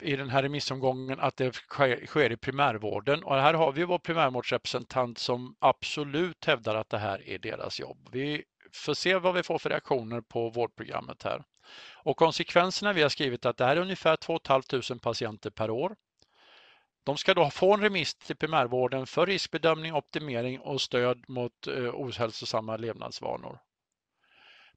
i 0.00 0.16
den 0.16 0.30
här 0.30 0.42
remissomgången 0.42 1.20
att 1.20 1.36
det 1.36 1.54
sker, 1.54 2.06
sker 2.06 2.32
i 2.32 2.36
primärvården. 2.36 3.24
Och 3.24 3.34
här 3.34 3.54
har 3.54 3.72
vi 3.72 3.84
vår 3.84 3.98
primärvårdsrepresentant 3.98 5.18
som 5.18 5.56
absolut 5.58 6.44
hävdar 6.44 6.74
att 6.74 6.90
det 6.90 6.98
här 6.98 7.28
är 7.28 7.38
deras 7.38 7.80
jobb. 7.80 8.08
Vi 8.12 8.44
får 8.72 8.94
se 8.94 9.14
vad 9.14 9.34
vi 9.34 9.42
får 9.42 9.58
för 9.58 9.70
reaktioner 9.70 10.20
på 10.20 10.50
vårdprogrammet 10.50 11.22
här. 11.22 11.44
Och 11.92 12.16
konsekvenserna 12.16 12.92
vi 12.92 13.02
har 13.02 13.08
skrivit 13.08 13.46
att 13.46 13.56
det 13.56 13.64
här 13.64 13.76
är 13.76 13.80
ungefär 13.80 14.16
2 14.16 14.38
500 14.46 14.98
patienter 15.02 15.50
per 15.50 15.70
år. 15.70 15.96
De 17.04 17.16
ska 17.16 17.34
då 17.34 17.50
få 17.50 17.74
en 17.74 17.80
remiss 17.80 18.14
till 18.14 18.36
primärvården 18.36 19.06
för 19.06 19.26
riskbedömning, 19.26 19.94
optimering 19.94 20.60
och 20.60 20.80
stöd 20.80 21.24
mot 21.28 21.66
eh, 21.66 21.94
ohälsosamma 21.94 22.76
levnadsvanor. 22.76 23.58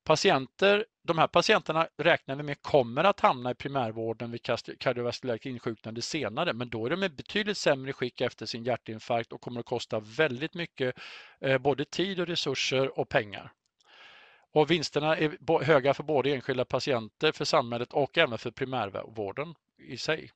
Patienter, 0.04 0.86
de 1.04 1.18
här 1.18 1.28
patienterna 1.28 1.88
räknar 1.98 2.36
vi 2.36 2.44
med 2.44 2.62
kommer 2.62 3.04
att 3.04 3.20
hamna 3.20 3.52
i 3.52 3.56
primärvården 3.56 4.32
vid 4.32 4.42
kardiovaskulärt 4.80 5.46
insjuknande 5.46 6.02
senare, 6.02 6.54
men 6.54 6.70
då 6.70 6.86
är 6.86 6.90
de 6.90 7.04
i 7.04 7.10
betydligt 7.10 7.58
sämre 7.58 7.94
skick 7.94 8.22
efter 8.22 8.46
sin 8.46 8.64
hjärtinfarkt 8.64 9.32
och 9.34 9.42
kommer 9.42 9.60
att 9.60 9.66
kosta 9.66 10.00
väldigt 10.00 10.54
mycket 10.54 10.96
eh, 11.42 11.58
både 11.58 11.86
tid 11.86 12.20
och 12.20 12.28
resurser 12.28 13.00
och 13.00 13.10
pengar. 13.10 13.52
Och 14.54 14.72
vinsterna 14.72 15.18
är 15.18 15.64
höga 15.64 15.94
för 15.94 16.04
både 16.04 16.34
enskilda 16.34 16.66
patienter, 16.66 17.32
för 17.32 17.46
samhället 17.46 17.94
och 17.94 18.18
även 18.18 18.38
för 18.38 18.52
primärvården 18.52 19.56
i 19.78 19.98
sig. 19.98 20.32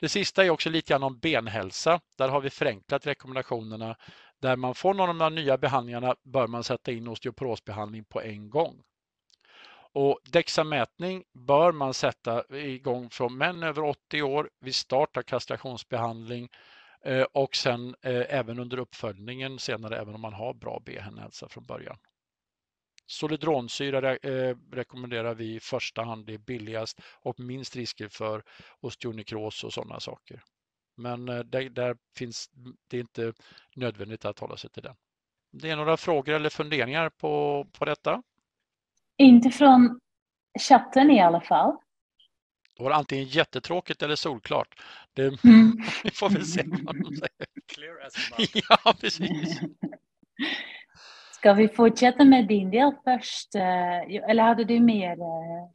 Det 0.00 0.08
sista 0.08 0.44
är 0.44 0.50
också 0.50 0.70
lite 0.70 0.92
grann 0.92 1.02
om 1.02 1.18
benhälsa. 1.18 2.00
Där 2.16 2.28
har 2.28 2.40
vi 2.40 2.50
förenklat 2.50 3.06
rekommendationerna 3.06 3.96
där 4.40 4.56
man 4.56 4.74
får 4.74 4.94
någon 4.94 5.08
av 5.22 5.30
de 5.30 5.34
nya 5.34 5.58
behandlingarna 5.58 6.16
bör 6.22 6.46
man 6.46 6.64
sätta 6.64 6.92
in 6.92 7.08
osteoporosbehandling 7.08 8.04
på 8.04 8.20
en 8.22 8.50
gång. 8.50 8.82
Och 9.92 10.20
dexamätning 10.24 11.24
bör 11.32 11.72
man 11.72 11.94
sätta 11.94 12.56
igång 12.56 13.10
från 13.10 13.38
män 13.38 13.62
över 13.62 13.84
80 13.84 14.22
år 14.22 14.50
vid 14.60 14.74
start 14.74 15.16
av 15.16 15.22
kastrationsbehandling 15.22 16.48
eh, 17.04 17.22
och 17.22 17.56
sen 17.56 17.94
eh, 18.02 18.24
även 18.28 18.58
under 18.58 18.78
uppföljningen 18.78 19.58
senare 19.58 19.98
även 19.98 20.14
om 20.14 20.20
man 20.20 20.32
har 20.32 20.54
bra 20.54 20.82
benhälsa 20.84 21.48
från 21.48 21.64
början. 21.64 21.98
Solidronsyra 23.06 24.16
eh, 24.16 24.56
rekommenderar 24.72 25.34
vi 25.34 25.54
i 25.54 25.60
första 25.60 26.02
hand, 26.02 26.26
det 26.26 26.34
är 26.34 26.38
billigast 26.38 27.00
och 27.22 27.40
minst 27.40 27.76
risker 27.76 28.08
för 28.08 28.42
osteonekros 28.80 29.64
och 29.64 29.72
sådana 29.72 30.00
saker. 30.00 30.42
Men 31.00 31.26
det, 31.26 31.68
där 31.68 31.96
finns, 32.16 32.50
det 32.88 32.96
är 32.96 33.00
inte 33.00 33.32
nödvändigt 33.76 34.24
att 34.24 34.38
hålla 34.38 34.56
sig 34.56 34.70
till 34.70 34.82
den. 34.82 34.94
Det 35.52 35.70
är 35.70 35.76
några 35.76 35.96
frågor 35.96 36.34
eller 36.34 36.50
funderingar 36.50 37.08
på, 37.10 37.66
på 37.72 37.84
detta? 37.84 38.22
Inte 39.16 39.50
från 39.50 40.00
chatten 40.68 41.10
i 41.10 41.20
alla 41.20 41.40
fall. 41.40 41.76
Det 42.76 42.82
var 42.84 42.90
antingen 42.90 43.24
jättetråkigt 43.24 44.02
eller 44.02 44.16
solklart. 44.16 44.80
Det, 45.12 45.44
mm. 45.44 45.82
vi 46.04 46.10
får 46.10 46.30
väl 46.30 46.46
se 46.46 46.64
vad 46.66 47.02
de 47.02 47.16
säger. 47.16 47.46
Clear 47.66 48.06
as 48.06 48.14
Ja, 48.68 48.94
precis. 49.00 49.60
Ska 51.40 51.52
vi 51.52 51.68
fortsätta 51.68 52.24
med 52.24 52.46
din 52.48 52.70
del 52.70 52.92
först? 53.04 53.54
Eh, 53.54 54.30
eller 54.30 54.42
hade 54.42 54.64
du 54.64 54.80
mer 54.80 55.12
eh, 55.12 55.16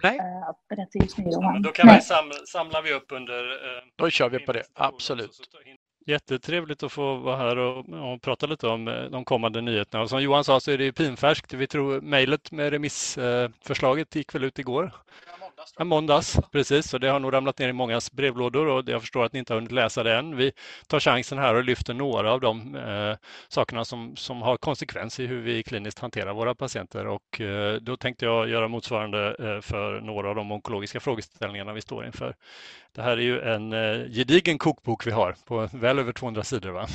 Nej. 0.03 0.19
att 0.19 0.67
berätta 0.69 0.99
just 1.01 1.17
nu, 1.17 1.23
Johan? 1.23 1.61
då 1.61 1.71
kan 1.71 1.95
vi 1.95 2.01
samla, 2.01 2.33
samlar 2.47 2.81
vi 2.81 2.93
upp 2.93 3.11
under... 3.11 3.51
Eh, 3.51 3.83
då 3.95 4.09
kör 4.09 4.29
vi 4.29 4.39
på 4.39 4.53
det, 4.53 4.63
absolut. 4.73 5.31
Jättetrevligt 6.07 6.83
att 6.83 6.91
få 6.91 7.15
vara 7.15 7.37
här 7.37 7.57
och, 7.57 7.77
och, 7.77 8.21
prata 8.21 8.45
lite 8.45 8.67
om 8.67 9.07
de 9.11 9.25
kommande 9.25 9.61
nyheterna. 9.61 10.03
Och 10.03 10.09
som 10.09 10.21
Johan 10.21 10.43
sa 10.43 10.59
så 10.59 10.71
är 10.71 10.77
det 10.77 10.91
pinfärskt. 10.91 11.53
Vi 11.53 11.67
tror 11.67 12.01
mejlet 12.01 12.51
med 12.51 12.69
remissförslaget 12.69 14.15
gick 14.15 14.35
väl 14.35 14.43
ut 14.43 14.59
igår. 14.59 14.91
Ja, 15.77 15.83
måndags, 15.83 16.39
precis. 16.51 16.93
Och 16.93 16.99
det 16.99 17.07
har 17.07 17.19
nog 17.19 17.33
ramlat 17.33 17.59
ner 17.59 17.69
i 17.69 17.73
mångas 17.73 18.11
brevlådor 18.11 18.67
och 18.67 18.89
jag 18.89 19.01
förstår 19.01 19.25
att 19.25 19.33
ni 19.33 19.39
inte 19.39 19.53
har 19.53 19.57
hunnit 19.57 19.71
läsa 19.71 20.03
det 20.03 20.15
än. 20.15 20.35
Vi 20.35 20.51
tar 20.87 20.99
chansen 20.99 21.37
här 21.37 21.55
och 21.55 21.63
lyfter 21.63 21.93
några 21.93 22.31
av 22.33 22.41
de 22.41 22.75
eh, 22.75 23.15
sakerna 23.47 23.85
som, 23.85 24.15
som 24.15 24.41
har 24.41 24.57
konsekvens 24.57 25.19
i 25.19 25.25
hur 25.25 25.41
vi 25.41 25.63
kliniskt 25.63 25.99
hanterar 25.99 26.33
våra 26.33 26.55
patienter. 26.55 27.07
Och 27.07 27.41
eh, 27.41 27.75
då 27.75 27.97
tänkte 27.97 28.25
jag 28.25 28.49
göra 28.49 28.67
motsvarande 28.67 29.35
eh, 29.39 29.61
för 29.61 30.01
några 30.01 30.29
av 30.29 30.35
de 30.35 30.51
onkologiska 30.51 30.99
frågeställningarna 30.99 31.73
vi 31.73 31.81
står 31.81 32.05
inför. 32.05 32.35
Det 32.91 33.01
här 33.01 33.17
är 33.17 33.21
ju 33.21 33.41
en 33.41 33.73
eh, 33.73 34.07
gedigen 34.09 34.57
kokbok 34.57 35.07
vi 35.07 35.11
har 35.11 35.35
på 35.45 35.69
väl 35.73 35.99
över 35.99 36.13
200 36.13 36.43
sidor. 36.43 36.71
Va? 36.71 36.87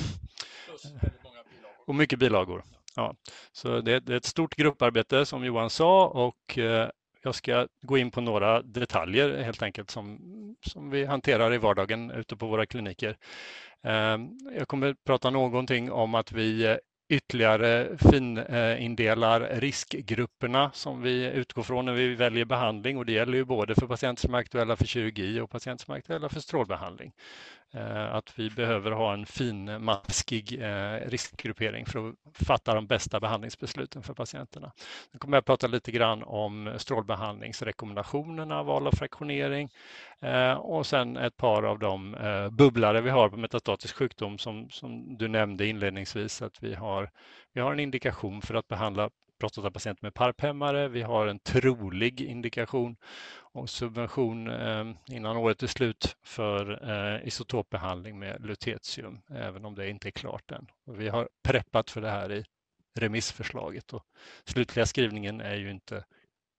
Och 1.87 1.95
mycket 1.95 2.19
bilagor. 2.19 2.63
Ja, 2.97 3.15
så 3.53 3.81
det, 3.81 4.01
det, 4.01 4.13
är 4.13 4.17
ett 4.17 4.25
stort 4.25 4.55
grupparbete 4.55 5.27
som 5.27 5.45
Johan 5.45 5.71
sa 5.71 6.07
och 6.07 6.59
eh, 6.59 6.89
jag 7.23 7.35
ska 7.35 7.67
gå 7.83 7.99
in 7.99 8.11
på 8.11 8.21
några 8.21 8.63
detaljer 8.63 9.43
helt 9.43 9.63
enkelt 9.63 9.91
som, 9.91 10.19
som 10.67 10.91
vi 10.91 11.05
hanterar 11.05 11.55
i 11.55 11.59
vardagen 11.59 12.11
ute 12.11 12.37
på 12.37 12.47
våra 12.47 12.67
kliniker. 12.67 13.17
Ehm, 13.83 14.29
jag 14.59 14.69
kommer 14.69 14.95
prata 15.07 15.31
någonting 15.31 15.93
om 15.93 16.15
att 16.15 16.33
vi 16.33 16.79
ytterligare 17.11 17.99
finindelar 17.99 19.41
eh, 19.41 19.61
riskgrupperna 19.61 20.71
som 20.75 21.03
vi 21.03 21.31
utgår 21.31 21.63
från 21.63 21.85
när 21.85 21.93
vi 21.93 22.15
väljer 22.15 22.45
behandling 22.45 22.99
och 22.99 23.07
det 23.07 23.13
gäller 23.13 23.39
ju 23.39 23.45
både 23.45 23.75
för 23.75 23.87
patienter 23.87 24.21
som 24.21 24.35
är 24.35 24.39
aktuella 24.39 24.77
för 24.77 24.87
kirurgi 24.87 25.41
och 25.41 25.51
patienter 25.51 25.85
som 25.85 25.95
är 25.95 25.99
aktuella 25.99 26.29
för 26.29 26.41
strålbehandling. 26.41 27.13
Eh, 27.75 28.15
att 28.15 28.39
vi 28.39 28.51
behöver 28.51 28.91
ha 28.91 29.13
en 29.13 29.27
finmaskig 29.27 30.63
eh, 30.63 31.09
riskgruppering 31.09 31.87
för 31.87 32.09
att 32.09 32.15
fatta 32.47 32.75
de 32.75 32.87
bästa 32.87 33.21
behandlingsbesluten 33.21 34.03
för 34.03 34.15
patienterna. 34.15 34.73
Nu 35.13 35.19
kommer 35.19 35.37
jag 35.37 35.45
prata 35.45 35.67
lite 35.67 35.93
grann 35.93 36.23
om 36.23 36.75
strålbehandlingsrekommendationerna, 36.77 38.63
val 38.63 38.87
av 38.87 38.93
fraktionering 38.93 39.71
eh, 40.21 40.53
och 40.53 40.87
sen 40.87 41.17
ett 41.17 41.37
par 41.37 41.63
av 41.63 41.79
de 41.79 42.17
bubblare 42.53 43.01
vi 43.01 43.11
har 43.11 43.29
på 43.29 43.37
metastatisk 43.37 43.97
sjukdom 43.97 44.39
som, 44.39 44.71
som 44.71 45.17
du 45.17 45.29
nämnde 45.29 45.67
inledningsvis 45.67 46.43
att 46.43 46.63
vi 46.63 46.75
har, 46.75 47.11
vi 47.53 47.61
har 47.61 47.73
en 47.73 47.81
indikation 47.81 48.43
för 48.43 48.55
att 48.55 48.69
behandla 48.69 49.11
prostatapatienter 49.41 50.05
med 50.05 50.15
PARP-hämmare. 50.15 50.89
Vi 50.89 51.03
har 51.03 51.27
en 51.27 51.39
trolig 51.39 52.21
indikation 52.21 52.97
och 53.53 53.71
subvention 53.71 54.51
eh, 54.51 54.85
innan 55.07 55.37
året 55.37 55.63
är 55.63 55.67
slut 55.67 56.17
för 56.23 56.91
eh, 56.91 57.27
isotopbehandling 57.27 58.19
med 58.19 58.47
lutetium, 58.47 59.21
även 59.31 59.65
om 59.65 59.75
det 59.75 59.91
inte 59.91 60.09
är 60.09 60.11
klart 60.11 60.51
än. 60.51 60.67
Och 60.87 61.01
vi 61.01 61.09
har 61.09 61.29
preppat 61.43 61.91
för 61.91 62.01
det 62.01 62.11
här 62.11 62.33
i 62.33 62.45
remissförslaget 62.99 63.93
och 63.93 64.03
slutliga 64.45 64.87
skrivningen 64.87 65.41
är 65.41 65.57
ju 65.57 65.71
inte 65.71 66.05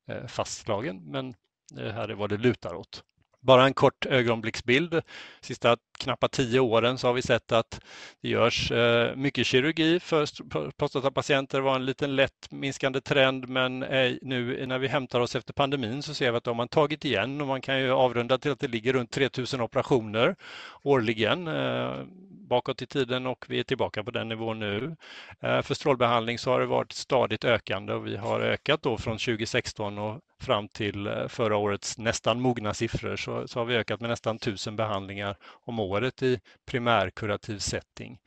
eh, 0.10 0.28
fastslagen, 0.28 1.02
men 1.06 1.34
det 1.74 1.92
här 1.92 2.10
är 2.10 2.14
vad 2.14 2.30
det 2.30 2.38
lutar 2.38 2.74
åt. 2.74 3.04
Bara 3.42 3.66
en 3.66 3.74
kort 3.74 4.06
ögonblicksbild. 4.06 5.02
Sista 5.42 5.78
knappt 6.00 6.32
tio 6.32 6.60
åren 6.60 6.98
så 6.98 7.08
har 7.08 7.14
vi 7.14 7.22
sett 7.22 7.52
att 7.52 7.82
det 8.22 8.30
görs 8.30 8.72
eh, 8.72 9.16
mycket 9.16 9.46
kirurgi 9.46 10.00
för 10.00 10.26
prostatapatienter. 10.72 11.58
Det 11.58 11.64
var 11.64 11.76
en 11.76 11.86
liten 11.86 12.16
lätt 12.16 12.52
minskande 12.52 13.02
trend 13.02 13.50
men 13.50 13.84
eh, 13.84 14.14
nu 14.22 14.66
när 14.66 14.80
vi 14.80 14.88
hämtar 14.88 15.20
oss 15.20 15.36
efter 15.36 15.54
pandemin 15.54 16.04
så 16.04 16.14
ser 16.14 16.32
vi 16.32 16.38
att 16.38 16.44
de 16.44 16.60
har 16.60 16.68
tagit 16.68 17.06
igen 17.06 17.42
och 17.42 17.48
man 17.48 17.62
kan 17.62 17.80
ju 17.80 17.92
avrunda 17.92 18.38
till 18.38 18.52
att 18.52 18.60
det 18.60 18.68
ligger 18.68 18.94
runt 18.94 19.12
3000 19.12 19.62
operationer 19.62 20.36
årligen 20.84 21.48
eh, 21.48 22.04
bakåt 22.30 22.82
i 22.82 22.86
tiden 22.86 23.28
och 23.28 23.46
vi 23.50 23.60
är 23.60 23.64
tillbaka 23.64 24.04
på 24.04 24.12
den 24.12 24.30
nivån 24.30 24.60
nu. 24.60 24.96
För 25.42 25.74
strålbehandling 25.74 26.40
så 26.40 26.52
har 26.52 26.60
det 26.60 26.66
varit 26.66 26.92
stadigt 26.92 27.46
ökande 27.46 27.94
och 27.94 28.08
vi 28.08 28.18
har 28.18 28.40
ökat 28.40 28.82
då 28.82 28.98
från 28.98 29.18
2016 29.18 29.98
och 29.98 30.20
fram 30.44 30.68
till 30.68 31.08
eh, 31.08 31.28
förra 31.28 31.58
årets 31.58 31.98
nästan 31.98 32.42
mogna 32.42 32.74
siffror 32.74 33.16
så, 33.16 33.48
så 33.48 33.60
har 33.60 33.66
vi 33.66 33.76
ökat 33.76 34.02
med 34.02 34.10
nästan 34.10 34.36
1000 34.36 34.76
behandlingar 34.76 35.36
om 35.66 35.80
året 35.80 36.24
i 36.24 36.40
primärkurativ 36.66 37.60
setting. 37.60 38.20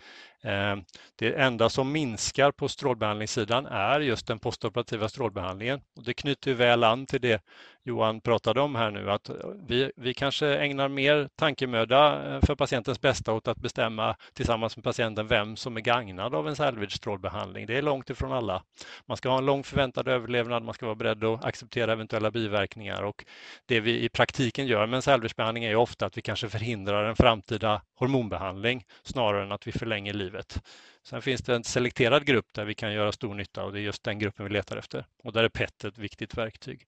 Ehm, 0.43 0.85
det 1.17 1.35
enda 1.35 1.69
som 1.69 1.93
minskar 1.93 2.53
på 2.53 2.69
strålbehandlingssidan 2.69 3.67
är 3.67 4.01
just 4.01 4.27
den 4.27 4.39
postoperativa 4.39 5.09
strålbehandlingen. 5.09 5.81
Och 5.97 6.05
det 6.05 6.15
knyter 6.15 6.55
väl 6.55 6.85
an 6.85 7.07
till 7.07 7.21
det 7.21 7.43
Johan 7.87 8.21
pratade 8.21 8.61
om 8.61 8.75
här 8.75 8.91
nu, 8.91 9.11
att 9.11 9.29
eh, 9.29 9.35
vi, 9.67 9.93
vi 9.97 10.15
kanske 10.15 10.57
ägnar 10.57 10.89
mer 10.89 11.29
tankemöda 11.37 12.35
eh, 12.35 12.41
för 12.47 12.55
patientens 12.55 13.01
bästa 13.01 13.33
åt 13.33 13.49
att 13.49 13.59
bestämma 13.59 14.17
tillsammans 14.33 14.77
med 14.77 14.85
patienten 14.85 15.27
vem 15.27 15.57
som 15.57 15.77
är 15.77 15.81
gagnad 15.81 16.35
av 16.35 16.49
en 16.49 16.57
salvage-strålbehandling. 16.57 17.67
Det 17.67 17.79
är 17.79 17.83
långt 17.83 18.11
ifrån 18.11 18.33
alla. 18.33 18.63
Man 19.07 19.17
ska 19.17 19.29
ha 19.29 19.39
en 19.39 19.47
lång 19.47 19.65
förväntad 19.65 20.09
överlevnad, 20.09 20.63
man 20.63 20.75
ska 20.75 20.87
vara 20.87 20.97
beredd 20.97 21.25
att 21.25 21.45
acceptera 21.45 21.97
eventuella 22.05 22.31
biverkningar 22.31 23.03
och 23.03 23.25
det 23.67 23.81
vi 23.81 24.05
i 24.05 24.09
praktiken 24.09 24.67
gör 24.67 24.87
med 24.87 24.97
en 24.97 25.03
salvage-behandling 25.03 25.65
är 25.65 25.77
ofta 25.77 26.07
att 26.07 26.19
vi 26.19 26.23
kanske 26.23 26.49
förhindrar 26.49 27.05
en 27.05 27.17
framtida 27.17 27.83
hormonbehandling 27.95 28.85
snarare 29.03 29.43
än 29.43 29.53
att 29.53 29.67
vi 29.67 29.73
förlänger 29.73 30.13
livet. 30.13 30.63
Sen 31.03 31.23
finns 31.23 31.43
det 31.43 31.55
en 31.55 31.65
selekterad 31.65 32.25
grupp 32.25 32.55
där 32.55 32.65
vi 32.65 32.75
kan 32.75 32.93
göra 32.93 33.13
stor 33.13 33.35
nytta 33.35 33.65
och 33.65 33.73
det 33.73 33.81
är 33.81 33.83
just 33.83 34.05
den 34.05 34.19
gruppen 34.19 34.45
vi 34.47 34.53
letar 34.53 34.77
efter 34.77 35.05
och 35.23 35.33
där 35.33 35.45
är 35.45 35.49
PET 35.49 35.85
ett 35.85 35.99
viktigt 35.99 36.35
verktyg. 36.37 36.87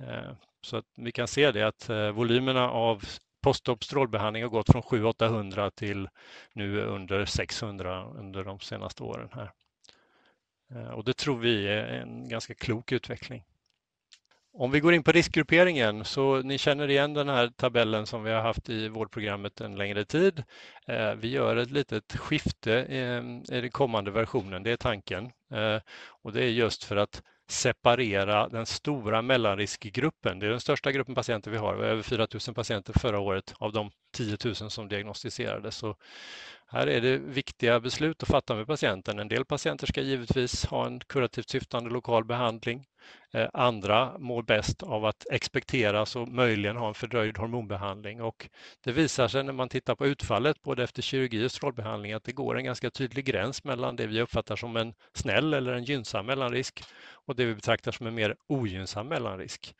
Eh, 0.00 0.32
så 0.62 0.76
att 0.76 0.84
vi 0.96 1.12
kan 1.12 1.28
se 1.28 1.52
det 1.52 1.62
att 1.62 1.88
eh, 1.88 2.10
volymerna 2.10 2.70
av 2.70 3.04
postop 3.42 3.84
strålbehandling 3.84 4.42
har 4.42 4.50
gått 4.50 4.72
från 4.72 4.82
700-800 4.82 5.70
till 5.70 6.08
nu 6.52 6.80
under 6.80 7.24
600 7.24 8.04
under 8.04 8.44
de 8.44 8.60
senaste 8.60 9.02
åren 9.02 9.28
här. 9.32 9.50
Eh, 10.74 10.90
och 10.90 11.04
det 11.04 11.16
tror 11.16 11.38
vi 11.38 11.68
är 11.68 11.84
en 11.84 12.28
ganska 12.28 12.54
klok 12.54 12.92
utveckling. 12.92 13.44
Om 14.60 14.70
vi 14.70 14.80
går 14.80 14.94
in 14.94 15.02
på 15.02 15.12
riskgrupperingen 15.12 16.04
så 16.04 16.42
ni 16.42 16.58
känner 16.58 16.90
igen 16.90 17.14
den 17.14 17.28
här 17.28 17.48
tabellen 17.48 18.06
som 18.06 18.22
vi 18.22 18.30
har 18.30 18.40
haft 18.40 18.68
i 18.68 18.88
vårdprogrammet 18.88 19.60
en 19.60 19.76
längre 19.76 20.04
tid. 20.04 20.42
Eh, 20.86 21.14
vi 21.14 21.28
gör 21.28 21.56
ett 21.56 21.70
litet 21.70 22.16
skifte 22.16 22.82
ehm, 22.82 23.42
i 23.42 23.60
den 23.60 23.70
kommande 23.70 24.10
versionen, 24.10 24.62
det 24.62 24.70
är 24.70 24.76
tanken. 24.76 25.24
Eh, 25.52 25.78
och 26.22 26.32
det 26.32 26.44
är 26.44 26.48
just 26.48 26.84
för 26.84 26.96
att 26.96 27.22
separera 27.48 28.48
den 28.48 28.66
stora 28.66 29.22
mellanriskgruppen. 29.22 30.38
Det 30.38 30.46
är 30.46 30.50
den 30.50 30.60
största 30.60 30.92
gruppen 30.92 31.14
patienter 31.14 31.50
vi 31.50 31.56
har, 31.56 31.74
över 31.74 32.02
4 32.02 32.26
000 32.46 32.54
patienter 32.54 32.92
förra 32.98 33.20
året 33.20 33.54
av 33.58 33.72
de 33.72 33.90
10 34.16 34.36
000 34.44 34.54
som 34.54 34.88
diagnostiserades. 34.88 35.76
Så 35.76 35.96
här 36.66 36.86
är 36.86 37.00
det 37.00 37.16
viktiga 37.16 37.80
beslut 37.80 38.22
att 38.22 38.28
fatta 38.28 38.54
med 38.54 38.66
patienten. 38.66 39.18
En 39.18 39.28
del 39.28 39.44
patienter 39.44 39.86
ska 39.86 40.00
givetvis 40.00 40.64
ha 40.64 40.86
en 40.86 41.00
kurativt 41.00 41.48
syftande 41.48 41.90
lokal 41.90 42.24
behandling. 42.24 42.86
Eh, 43.32 43.48
andra 43.52 44.18
mår 44.18 44.42
bäst 44.42 44.82
av 44.82 45.04
att 45.04 45.26
expekteras 45.30 46.16
och 46.16 46.28
möjligen 46.28 46.76
ha 46.76 46.88
en 46.88 46.94
fördröjd 46.94 47.38
hormonbehandling. 47.38 48.22
Och 48.22 48.48
det 48.84 48.92
visar 48.92 49.28
sig 49.28 49.44
när 49.44 49.52
man 49.52 49.68
tittar 49.68 49.94
på 49.94 50.06
utfallet 50.06 50.62
både 50.62 50.84
efter 50.84 51.02
kirurgi 51.02 51.46
och 51.46 51.52
strålbehandling 51.52 52.12
att 52.12 52.24
det 52.24 52.32
går 52.32 52.58
en 52.58 52.64
ganska 52.64 52.90
tydlig 52.90 53.24
gräns 53.24 53.64
mellan 53.64 53.96
det 53.96 54.06
vi 54.06 54.20
uppfattar 54.20 54.56
som 54.56 54.76
en 54.76 54.94
snäll 55.14 55.54
eller 55.54 55.72
en 55.72 55.84
gynnsam 55.84 56.26
mellanrisk 56.26 56.82
och 57.12 57.36
det 57.36 57.44
vi 57.44 57.54
betraktar 57.54 57.92
som 57.92 58.06
en 58.06 58.14
mer 58.14 58.36
ogynnsam 58.46 59.08
mellanrisk. 59.08 59.74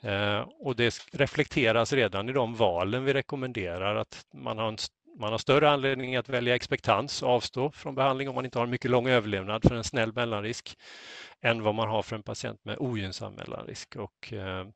Eh, 0.00 0.40
och 0.60 0.76
det 0.76 0.94
reflekteras 1.12 1.92
redan 1.92 2.28
i 2.28 2.32
de 2.32 2.54
valen 2.54 3.04
vi 3.04 3.12
rekommenderar 3.12 3.96
att 3.96 4.26
man 4.34 4.58
har 4.58 4.68
en 4.68 4.78
man 5.18 5.32
har 5.32 5.38
större 5.38 5.70
anledning 5.70 6.16
att 6.16 6.28
välja 6.28 6.54
expektans 6.54 7.22
och 7.22 7.28
avstå 7.28 7.70
från 7.70 7.94
behandling 7.94 8.28
om 8.28 8.34
man 8.34 8.44
inte 8.44 8.58
har 8.58 8.64
en 8.64 8.70
mycket 8.70 8.90
lång 8.90 9.08
överlevnad 9.08 9.62
för 9.68 9.74
en 9.74 9.84
snäll 9.84 10.12
mellanrisk 10.12 10.78
än 11.42 11.62
vad 11.62 11.74
man 11.74 11.88
har 11.88 12.02
för 12.02 12.16
en 12.16 12.22
patient 12.22 12.64
med 12.64 12.76
ogynnsam 12.78 13.34
mellanrisk. 13.34 13.96
Och, 13.96 14.32
eh, 14.32 14.66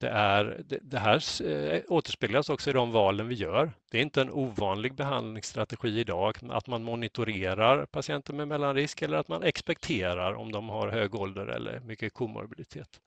det, 0.00 0.08
är, 0.08 0.62
det, 0.68 0.78
det 0.82 0.98
här 0.98 1.42
eh, 1.42 1.82
återspeglas 1.88 2.50
också 2.50 2.70
i 2.70 2.72
de 2.72 2.92
valen 2.92 3.28
vi 3.28 3.34
gör. 3.34 3.72
Det 3.90 3.98
är 3.98 4.02
inte 4.02 4.20
en 4.20 4.30
ovanlig 4.30 4.94
behandlingsstrategi 4.94 6.00
idag 6.00 6.36
att 6.50 6.66
man 6.66 6.82
monitorerar 6.82 7.86
patienter 7.86 8.32
med 8.32 8.48
mellanrisk 8.48 9.02
eller 9.02 9.18
att 9.18 9.28
man 9.28 9.42
expekterar 9.42 10.34
om 10.34 10.52
de 10.52 10.68
har 10.68 10.88
hög 10.88 11.14
ålder 11.14 11.46
eller 11.46 11.80
mycket 11.80 12.14
komorbiditet. 12.14 13.00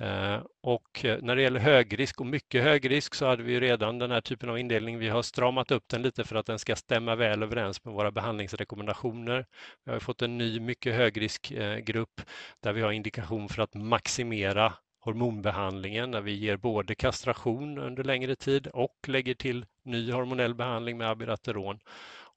Eh, 0.00 0.40
och 0.62 1.04
eh, 1.04 1.18
när 1.22 1.36
det 1.36 1.42
gäller 1.42 1.60
högrisk 1.60 2.20
och 2.20 2.26
mycket 2.26 2.62
högrisk 2.62 3.14
så 3.14 3.26
hade 3.26 3.42
vi 3.42 3.60
redan 3.60 3.98
den 3.98 4.10
här 4.10 4.20
typen 4.20 4.50
av 4.50 4.58
indelning. 4.58 4.98
Vi 4.98 5.08
har 5.08 5.22
stramat 5.22 5.70
upp 5.70 5.88
den 5.88 6.02
lite 6.02 6.24
för 6.24 6.36
att 6.36 6.46
den 6.46 6.58
ska 6.58 6.76
stämma 6.76 7.14
väl 7.14 7.42
överens 7.42 7.84
med 7.84 7.94
våra 7.94 8.10
behandlingsrekommendationer. 8.10 9.46
Vi 9.84 9.92
har 9.92 9.98
fått 9.98 10.22
en 10.22 10.38
ny 10.38 10.60
mycket 10.60 10.94
högriskgrupp 10.94 12.20
där 12.60 12.72
vi 12.72 12.80
har 12.80 12.92
indikation 12.92 13.48
för 13.48 13.62
att 13.62 13.74
maximera 13.74 14.72
hormonbehandlingen 15.00 16.10
när 16.10 16.20
vi 16.20 16.32
ger 16.32 16.56
både 16.56 16.94
kastration 16.94 17.78
under 17.78 18.04
längre 18.04 18.36
tid 18.36 18.66
och 18.66 18.96
lägger 19.06 19.34
till 19.34 19.66
ny 19.82 20.12
hormonell 20.12 20.54
behandling 20.54 20.98
med 20.98 21.10
abirateron 21.10 21.78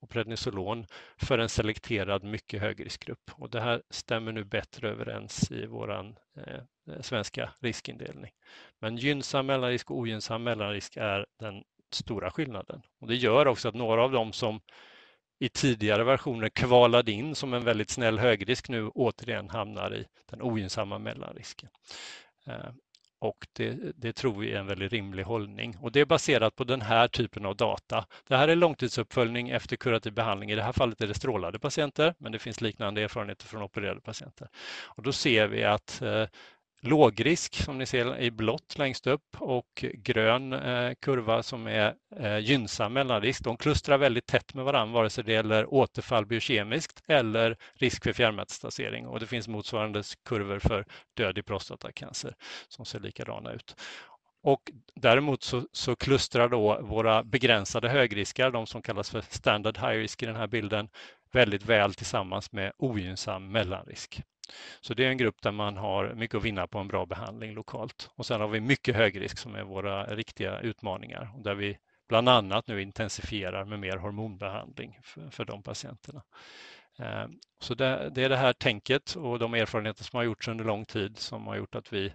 och 0.02 0.10
prednisolon 0.10 0.86
för 1.16 1.38
en 1.38 1.48
selekterad 1.48 2.24
mycket 2.24 2.60
högriskgrupp. 2.60 3.30
Och 3.32 3.50
det 3.50 3.60
här 3.60 3.82
stämmer 3.90 4.32
nu 4.32 4.44
bättre 4.44 4.90
överens 4.90 5.50
i 5.50 5.66
vår 5.66 5.90
eh, 5.90 6.04
eh, 6.46 7.00
svenska 7.00 7.50
riskindelning. 7.60 8.32
Men 8.78 8.96
gynnsam 8.96 9.46
mellanrisk 9.46 9.90
och 9.90 9.98
ogynnsam 9.98 10.42
mellanrisk 10.42 10.96
är 10.96 11.26
den 11.38 11.64
stora 11.90 12.30
skillnaden. 12.30 12.82
Och 13.00 13.06
det 13.06 13.16
gör 13.16 13.46
också 13.46 13.68
att 13.68 13.74
några 13.74 14.04
av 14.04 14.12
dem 14.12 14.32
som 14.32 14.60
i 15.38 15.48
tidigare 15.48 16.04
versioner 16.04 16.48
kvalade 16.48 17.12
in 17.12 17.34
som 17.34 17.54
en 17.54 17.64
väldigt 17.64 17.90
snäll 17.90 18.18
högrisk 18.18 18.68
nu 18.68 18.88
återigen 18.88 19.50
hamnar 19.50 19.94
i 19.94 20.04
den 20.30 20.42
ogynnsamma 20.42 20.98
mellanrisken. 20.98 21.68
Eh, 22.46 22.70
och 23.22 23.46
det, 23.52 23.92
det, 23.96 24.12
tror 24.12 24.40
vi 24.40 24.52
är 24.52 24.58
en 24.58 24.66
väldigt 24.66 24.92
rimlig 24.92 25.22
hållning. 25.24 25.76
Och 25.80 25.92
det 25.92 26.00
är 26.00 26.04
baserat 26.04 26.56
på 26.56 26.64
den 26.64 26.80
här 26.80 27.08
typen 27.08 27.46
av 27.46 27.56
data. 27.56 28.06
Det 28.28 28.36
här 28.36 28.48
är 28.48 28.56
långtidsuppföljning 28.56 29.50
efter 29.50 29.76
kurativ 29.76 30.12
behandling. 30.12 30.50
I 30.50 30.54
det 30.54 30.62
här 30.62 30.72
fallet 30.72 31.00
är 31.00 31.06
det 31.06 31.14
strålade 31.14 31.58
patienter, 31.58 32.14
men 32.18 32.32
det 32.32 32.38
finns 32.38 32.60
liknande 32.60 33.02
erfarenheter 33.02 33.46
från 33.46 33.62
opererade 33.62 34.00
patienter. 34.00 34.48
Och 34.86 35.02
då 35.02 35.12
ser 35.12 35.46
vi 35.46 35.64
att 35.64 36.02
eh, 36.02 36.26
lågrisk 36.82 37.54
som 37.54 37.78
ni 37.78 37.86
ser 37.86 38.18
i 38.18 38.30
blått 38.30 38.78
längst 38.78 39.06
upp 39.06 39.36
och 39.38 39.84
grön 39.94 40.52
eh, 40.52 40.92
kurva 41.00 41.42
som 41.42 41.66
är 41.66 41.94
eh, 42.16 42.38
gynnsam 42.38 42.92
mellanrisk. 42.92 43.44
De 43.44 43.56
klustrar 43.56 43.98
väldigt 43.98 44.26
tätt 44.26 44.54
med 44.54 44.64
varandra 44.64 44.94
vare 44.94 45.10
sig 45.10 45.24
det 45.24 45.32
gäller 45.32 45.74
återfall 45.74 46.26
biokemiskt 46.26 47.02
eller 47.06 47.56
risk 47.74 48.04
för 48.04 48.12
fjärrmetastasering 48.12 49.06
och 49.06 49.20
det 49.20 49.26
finns 49.26 49.48
motsvarande 49.48 50.02
kurvor 50.24 50.58
för 50.58 50.84
död 51.14 51.38
i 51.38 51.42
prostatacancer 51.42 52.34
som 52.68 52.84
ser 52.84 53.00
likadana 53.00 53.52
ut. 53.52 53.76
Och 54.42 54.70
däremot 54.94 55.42
så, 55.42 55.62
så 55.72 55.96
klustrar 55.96 56.48
då 56.48 56.80
våra 56.82 57.24
begränsade 57.24 57.88
högriskar, 57.88 58.50
de 58.50 58.66
som 58.66 58.82
kallas 58.82 59.10
för 59.10 59.20
standard 59.20 59.78
high 59.78 59.98
risk 59.98 60.22
i 60.22 60.26
den 60.26 60.36
här 60.36 60.46
bilden, 60.46 60.88
väldigt 61.32 61.64
väl 61.64 61.94
tillsammans 61.94 62.52
med 62.52 62.72
ogynnsam 62.78 63.52
mellanrisk. 63.52 64.22
Så 64.80 64.94
det 64.94 65.04
är 65.04 65.08
en 65.08 65.16
grupp 65.16 65.42
där 65.42 65.52
man 65.52 65.76
har 65.76 66.14
mycket 66.14 66.36
att 66.36 66.44
vinna 66.44 66.66
på 66.66 66.78
en 66.78 66.88
bra 66.88 67.06
behandling 67.06 67.54
lokalt. 67.54 68.10
Och 68.14 68.26
sen 68.26 68.40
har 68.40 68.48
vi 68.48 68.60
mycket 68.60 68.96
högrisk 68.96 69.38
som 69.38 69.54
är 69.54 69.62
våra 69.62 70.04
riktiga 70.04 70.60
utmaningar 70.60 71.30
och 71.36 71.42
där 71.42 71.54
vi 71.54 71.78
bland 72.08 72.28
annat 72.28 72.66
nu 72.66 72.82
intensifierar 72.82 73.64
med 73.64 73.80
mer 73.80 73.96
hormonbehandling 73.96 74.98
för, 75.02 75.30
för 75.30 75.44
de 75.44 75.62
patienterna. 75.62 76.22
Eh, 76.98 77.26
så 77.60 77.74
det, 77.74 78.10
det, 78.14 78.24
är 78.24 78.28
det 78.28 78.36
här 78.36 78.52
tänket 78.52 79.14
och 79.14 79.38
de 79.38 79.54
erfarenheter 79.54 80.04
som 80.04 80.16
har 80.16 80.24
gjorts 80.24 80.48
under 80.48 80.64
lång 80.64 80.84
tid 80.84 81.18
som 81.18 81.46
har 81.46 81.56
gjort 81.56 81.74
att 81.74 81.92
vi, 81.92 82.12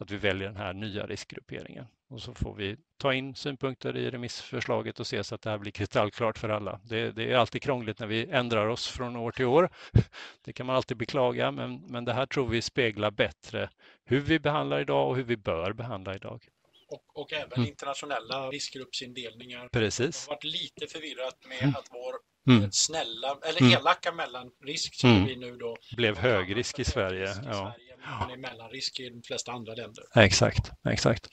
att 0.00 0.10
vi 0.10 0.16
väljer 0.16 0.48
den 0.48 0.56
här 0.56 0.72
nya 0.72 1.06
riskgrupperingen. 1.06 1.86
Och 2.10 2.22
så 2.22 2.34
får 2.34 2.54
vi 2.54 2.76
ta 2.96 3.14
in 3.14 3.34
synpunkter 3.34 3.96
i 3.96 4.10
remissförslaget 4.10 5.00
och 5.00 5.06
se 5.06 5.24
så 5.24 5.34
att 5.34 5.42
det 5.42 5.50
här 5.50 5.58
blir 5.58 5.72
kristallklart 5.72 6.38
för 6.38 6.48
alla. 6.48 6.80
Det, 6.84 7.10
det, 7.10 7.32
är 7.32 7.36
alltid 7.36 7.62
krångligt 7.62 7.98
när 7.98 8.06
vi 8.06 8.26
ändrar 8.26 8.66
oss 8.66 8.88
från 8.88 9.16
år 9.16 9.32
till 9.32 9.44
år. 9.44 9.70
Det 10.44 10.52
kan 10.52 10.66
man 10.66 10.76
alltid 10.76 10.96
beklaga, 10.96 11.50
men, 11.50 11.80
men 11.80 12.04
det 12.04 12.12
här 12.12 12.26
tror 12.26 12.48
vi 12.48 12.62
speglar 12.62 13.10
bättre 13.10 13.70
hur 14.04 14.20
vi 14.20 14.38
behandlar 14.38 14.80
idag 14.80 15.08
och 15.08 15.16
hur 15.16 15.22
vi 15.22 15.36
bör 15.36 15.72
behandla 15.72 16.14
idag. 16.14 16.48
Och, 16.88 17.20
och 17.20 17.32
även 17.32 17.52
mm. 17.52 17.68
internationella 17.68 18.50
riskgruppsindelningar. 18.50 19.68
Precis. 19.68 20.26
Det 20.26 20.30
har 20.30 20.36
varit 20.36 20.44
lite 20.44 20.86
förvirrat 20.86 21.38
med 21.48 21.62
mm. 21.62 21.74
att 21.74 21.88
vår 21.90 22.14
mm. 22.54 22.72
snälla, 22.72 23.38
eller 23.48 23.60
mm. 23.60 23.72
elaka 23.72 24.12
mellanrisk 24.12 24.94
som 24.94 25.10
mm. 25.10 25.26
vi 25.26 25.36
nu 25.36 25.56
då 25.56 25.76
blev 25.96 26.18
högrisk 26.18 26.78
i 26.78 26.84
Sverige. 26.84 27.24
I 27.24 27.36
ja. 27.44 27.74
Men 28.20 28.30
är 28.30 28.36
mellanrisk 28.36 29.00
i 29.00 29.10
de 29.10 29.22
flesta 29.22 29.52
andra 29.52 29.74
länder. 29.74 30.04
Exakt, 30.16 30.70
exakt. 30.88 31.26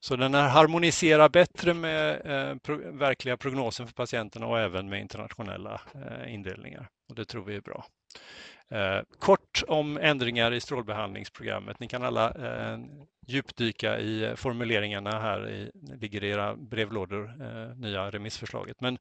Så 0.00 0.16
den 0.16 0.34
här 0.34 0.48
harmoniserar 0.48 1.28
bättre 1.28 1.74
med 1.74 2.26
eh, 2.26 2.56
pro 2.56 2.98
verkliga 2.98 3.36
prognosen 3.36 3.86
för 3.86 3.94
patienterna 3.94 4.46
och 4.46 4.58
även 4.58 4.88
med 4.88 5.00
internationella 5.00 5.80
eh, 5.94 6.34
indelningar. 6.34 6.88
Och 7.08 7.14
det 7.14 7.24
tror 7.24 7.44
vi 7.44 7.56
är 7.56 7.60
bra. 7.60 7.86
Eh, 8.70 9.02
kort 9.18 9.62
om 9.68 9.98
ändringar 9.98 10.52
i 10.52 10.60
strålbehandlingsprogrammet. 10.60 11.80
Ni 11.80 11.88
kan 11.88 12.02
alla 12.02 12.30
eh, 12.30 12.78
djupdyka 13.30 14.00
i 14.00 14.24
eh, 14.24 14.34
formuleringarna 14.34 15.20
här, 15.20 15.50
i, 15.50 15.70
ligger 16.00 16.24
i 16.24 16.28
era 16.28 16.56
brevlådor, 16.56 17.34
eh, 17.40 17.76
nya 17.76 18.10
remissförslaget. 18.10 18.80
Men 18.80 18.98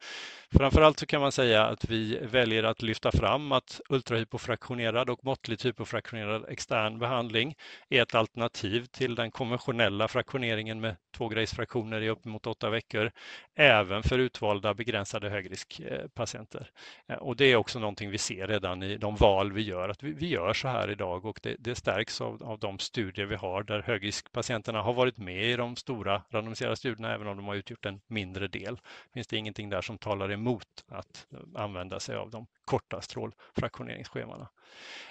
framförallt 0.51 0.99
så 0.99 1.05
kan 1.05 1.21
man 1.21 1.31
säga 1.31 1.65
att 1.65 1.89
vi 1.89 2.19
väljer 2.31 2.63
att 2.63 2.81
lyfta 2.81 3.11
fram 3.11 3.51
att 3.51 3.81
ultrahypofraktionerad 3.89 5.09
och 5.09 5.25
måttligt 5.25 5.65
hypofraktionerad 5.65 6.45
extern 6.49 6.99
behandling 6.99 7.55
är 7.89 8.01
ett 8.01 8.15
alternativ 8.15 8.85
till 8.85 9.15
den 9.15 9.31
konventionella 9.31 10.07
fraktioneringen 10.07 10.81
med 10.81 10.95
två 11.17 11.27
grejsfraktioner 11.27 12.01
i 12.01 12.09
uppemot 12.09 12.47
åtta 12.47 12.69
veckor, 12.69 13.11
även 13.55 14.03
för 14.03 14.19
utvalda 14.19 14.73
begränsade 14.73 15.29
högriskpatienter. 15.29 16.69
Eh, 17.07 17.15
eh, 17.15 17.21
och 17.21 17.35
det 17.35 17.45
är 17.45 17.55
också 17.55 17.79
någonting 17.79 18.09
vi 18.09 18.17
ser 18.17 18.47
redan 18.47 18.83
i 18.83 18.97
de 18.97 19.15
val 19.15 19.51
vi 19.51 19.61
gör, 19.61 19.89
att 19.89 20.03
vi, 20.03 20.11
vi 20.13 20.27
gör 20.27 20.53
så 20.53 20.67
här 20.67 20.91
idag 20.91 21.25
och 21.25 21.39
det, 21.43 21.55
det 21.59 21.75
stärks 21.75 22.21
av, 22.21 22.43
av 22.43 22.59
de 22.59 22.79
studier 22.79 23.25
vi 23.25 23.35
har 23.35 23.63
där 23.63 23.81
högrisk 23.81 24.18
riskpatienterna 24.19 24.81
har 24.81 24.93
varit 24.93 25.17
med 25.17 25.43
i 25.43 25.55
de 25.55 25.75
stora 25.75 26.21
randomiserade 26.29 26.75
studierna, 26.75 27.13
även 27.13 27.27
om 27.27 27.37
de 27.37 27.47
har 27.47 27.55
utgjort 27.55 27.85
en 27.85 28.01
mindre 28.07 28.47
del. 28.47 28.79
Finns 29.13 29.27
det 29.27 29.37
ingenting 29.37 29.69
där 29.69 29.81
som 29.81 29.97
talar 29.97 30.31
emot 30.31 30.67
att 30.87 31.27
använda 31.55 31.99
sig 31.99 32.15
av 32.15 32.29
de 32.29 32.47
korta 32.65 33.01
strålfraktioneringsschemana. 33.01 34.49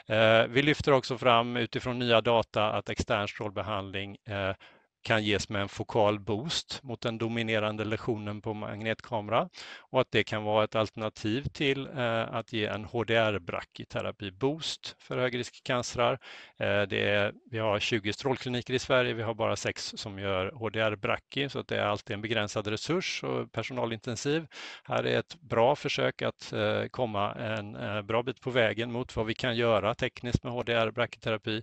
Eh, 0.07 0.47
vi 0.49 0.63
lyfter 0.63 0.93
också 0.93 1.19
fram 1.19 1.57
utifrån 1.57 1.99
nya 1.99 2.21
data 2.21 2.73
att 2.73 2.89
extern 2.89 3.29
strålbehandling 3.29 4.17
eh, 4.25 4.55
kan 5.03 5.25
ges 5.25 5.49
med 5.49 5.63
en 5.63 5.69
fokal 5.69 6.21
boost 6.21 6.81
mot 6.83 7.01
den 7.01 7.19
dominerande 7.19 7.85
lesionen 7.85 8.43
på 8.43 8.55
magnetkamera 8.55 9.49
och 9.79 10.01
att 10.01 10.11
det 10.11 10.25
kan 10.25 10.43
vara 10.43 10.65
ett 10.65 10.75
alternativ 10.75 11.43
till 11.43 11.87
eh, 11.87 12.35
att 12.35 12.53
ge 12.53 12.67
en 12.67 12.85
HDR-brachyterapi 12.85 14.31
boost 14.31 14.97
för 14.99 15.19
högriskcancrar. 15.19 16.13
Eh, 16.59 16.83
det 16.83 17.11
är, 17.11 17.33
vi 17.51 17.59
har 17.59 17.79
20 17.79 18.13
strålkliniker 18.13 18.75
i 18.75 18.79
Sverige, 18.79 19.15
vi 19.15 19.23
har 19.23 19.35
bara 19.35 19.57
sex 19.57 19.93
som 19.97 20.19
gör 20.19 20.51
HDR-brachy 20.51 21.49
så 21.49 21.59
att 21.59 21.69
det 21.69 21.77
är 21.77 21.87
alltid 21.87 22.15
en 22.15 22.23
begränsad 22.23 22.67
resurs 22.67 23.25
och 23.25 23.53
personalintensiv. 23.53 24.47
Här 24.85 25.07
är 25.07 25.19
ett 25.19 25.41
bra 25.41 25.77
försök 25.77 26.23
att 26.23 26.53
eh, 26.53 26.85
komma 26.91 27.35
en 27.35 28.07
bra 28.07 28.23
bit 28.23 28.41
på 28.41 28.51
vägen 28.51 28.93
mot 28.93 29.17
vad 29.17 29.27
vi 29.27 29.35
kan 29.35 29.57
göra 29.57 29.95
tekniskt 29.95 30.45
med 30.45 30.53
HDR-brachyterapi 30.53 31.63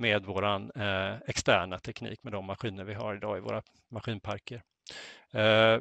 med 0.00 0.24
vår 0.24 0.44
eh, 0.44 1.14
externa 1.26 1.78
teknik 1.78 2.22
med 2.24 2.32
de 2.32 2.44
maskiner 2.46 2.84
vi 2.84 2.94
har 2.94 3.14
idag 3.14 3.38
i 3.38 3.40
våra 3.40 3.62
maskinparker. 3.88 4.62
Eh, 5.32 5.78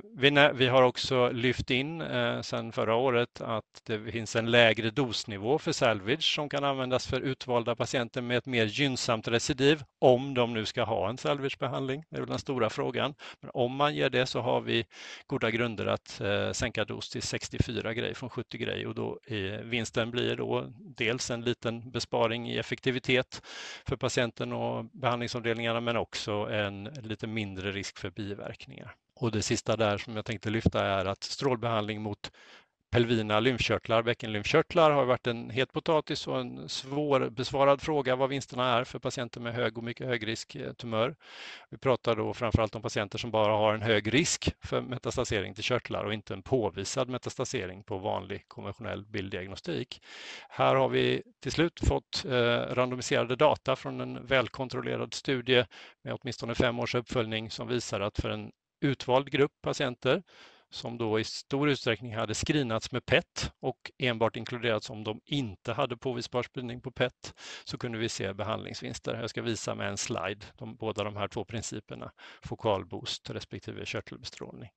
vi 0.53 0.67
har 0.67 0.83
också 0.83 1.29
lyft 1.29 1.71
in 1.71 2.01
eh, 2.01 2.41
sedan 2.41 2.71
förra 2.71 2.95
året 2.95 3.41
att 3.41 3.81
det 3.83 4.11
finns 4.11 4.35
en 4.35 4.51
lägre 4.51 4.89
dosnivå 4.89 5.59
för 5.59 5.71
salvage 5.71 6.35
som 6.35 6.49
kan 6.49 6.63
användas 6.63 7.07
för 7.07 7.21
utvalda 7.21 7.75
patienter 7.75 8.21
med 8.21 8.37
ett 8.37 8.45
mer 8.45 8.65
gynnsamt 8.65 9.27
recidiv 9.27 9.83
om 9.99 10.33
de 10.33 10.53
nu 10.53 10.65
ska 10.65 10.83
ha 10.83 11.09
en 11.09 11.17
salvagebehandling. 11.17 12.03
Det 12.09 12.15
är 12.15 12.19
väl 12.19 12.29
den 12.29 12.39
stora 12.39 12.69
frågan. 12.69 13.13
Men 13.41 13.51
om 13.53 13.75
man 13.75 13.95
ger 13.95 14.09
det 14.09 14.25
så 14.25 14.41
har 14.41 14.61
vi 14.61 14.85
goda 15.27 15.51
grunder 15.51 15.85
att 15.85 16.21
eh, 16.21 16.51
sänka 16.51 16.85
dos 16.85 17.09
till 17.09 17.21
64 17.21 17.93
grej 17.93 18.13
från 18.13 18.29
70 18.29 18.57
grej 18.57 18.87
och 18.87 18.95
då 18.95 19.19
vinsten 19.63 20.11
blir 20.11 20.35
då 20.35 20.65
dels 20.77 21.31
en 21.31 21.41
liten 21.41 21.91
besparing 21.91 22.49
i 22.49 22.57
effektivitet 22.57 23.41
för 23.85 23.95
patienten 23.95 24.53
och 24.53 24.85
behandlingsavdelningarna 24.85 25.81
men 25.81 25.97
också 25.97 26.31
en 26.31 26.83
lite 26.83 27.27
mindre 27.27 27.71
risk 27.71 27.97
för 27.97 28.09
biverkningar. 28.09 28.95
Och 29.19 29.31
det 29.31 29.41
sista 29.41 29.75
där 29.75 29.97
som 29.97 30.15
jag 30.15 30.25
tänkte 30.25 30.49
lyfta 30.49 30.85
är 30.85 31.05
att 31.05 31.23
strålbehandling 31.23 32.01
mot 32.01 32.31
pelvina 32.91 33.39
lymfkörtlar, 33.39 34.03
bäckenlymfkörtlar 34.03 34.91
har 34.91 35.05
varit 35.05 35.27
en 35.27 35.49
het 35.49 35.73
potatis 35.73 36.27
och 36.27 36.39
en 36.39 36.69
svårbesvarad 36.69 37.81
fråga 37.81 38.15
vad 38.15 38.29
vinsterna 38.29 38.73
är 38.73 38.83
för 38.83 38.99
patienter 38.99 39.41
med 39.41 39.53
hög 39.53 39.77
och 39.77 39.83
mycket 39.83 40.07
högrisk 40.07 40.55
eh, 40.55 40.73
tumör. 40.73 41.15
Vi 41.69 41.77
pratar 41.77 42.15
då 42.15 42.33
framförallt 42.33 42.75
om 42.75 42.81
patienter 42.81 43.17
som 43.17 43.31
bara 43.31 43.53
har 43.53 43.73
en 43.73 43.81
hög 43.81 44.13
risk 44.13 44.55
för 44.61 44.81
metastasering 44.81 45.53
till 45.53 45.63
körtlar 45.63 46.03
och 46.03 46.13
inte 46.13 46.33
en 46.33 46.41
påvisad 46.43 47.09
metastasering 47.09 47.83
på 47.83 47.97
vanlig 47.97 48.47
konventionell 48.47 49.05
bilddiagnostik. 49.05 50.01
Här 50.49 50.75
har 50.75 50.89
vi 50.89 51.23
till 51.43 51.51
slut 51.51 51.79
fått 51.87 52.25
eh, 52.25 52.31
randomiserade 52.75 53.35
data 53.35 53.75
från 53.75 54.01
en 54.01 54.25
välkontrollerad 54.25 55.13
studie 55.13 55.65
med 56.03 56.17
åtminstone 56.21 56.55
fem 56.55 56.79
års 56.79 56.95
uppföljning 56.95 57.51
som 57.51 57.67
visar 57.67 57.99
att 57.99 58.19
för 58.19 58.29
en 58.29 58.51
utvald 58.81 59.31
grupp 59.31 59.61
patienter 59.61 60.23
som 60.71 60.97
då 60.97 61.19
i 61.19 61.23
stor 61.23 61.69
utsträckning 61.69 62.15
hade 62.15 62.33
screenats 62.33 62.91
med 62.91 63.05
PET 63.05 63.51
och 63.59 63.91
enbart 63.97 64.35
inkluderats 64.35 64.89
om 64.89 65.03
de 65.03 65.21
inte 65.25 65.73
hade 65.73 65.97
påvisbar 65.97 66.43
spridning 66.43 66.81
på 66.81 66.91
PET 66.91 67.33
så 67.63 67.77
kunde 67.77 67.97
vi 67.97 68.09
se 68.09 68.33
behandlingsvinster. 68.33 69.21
Jag 69.21 69.29
ska 69.29 69.41
visa 69.41 69.75
med 69.75 69.89
en 69.89 69.97
slide 69.97 70.45
de, 70.57 70.75
båda 70.75 71.03
de 71.03 71.15
här 71.15 71.27
två 71.27 71.45
principerna, 71.45 72.11
fokalboost 72.43 73.29
respektive 73.29 73.85
körtelbestrålning. 73.85 74.69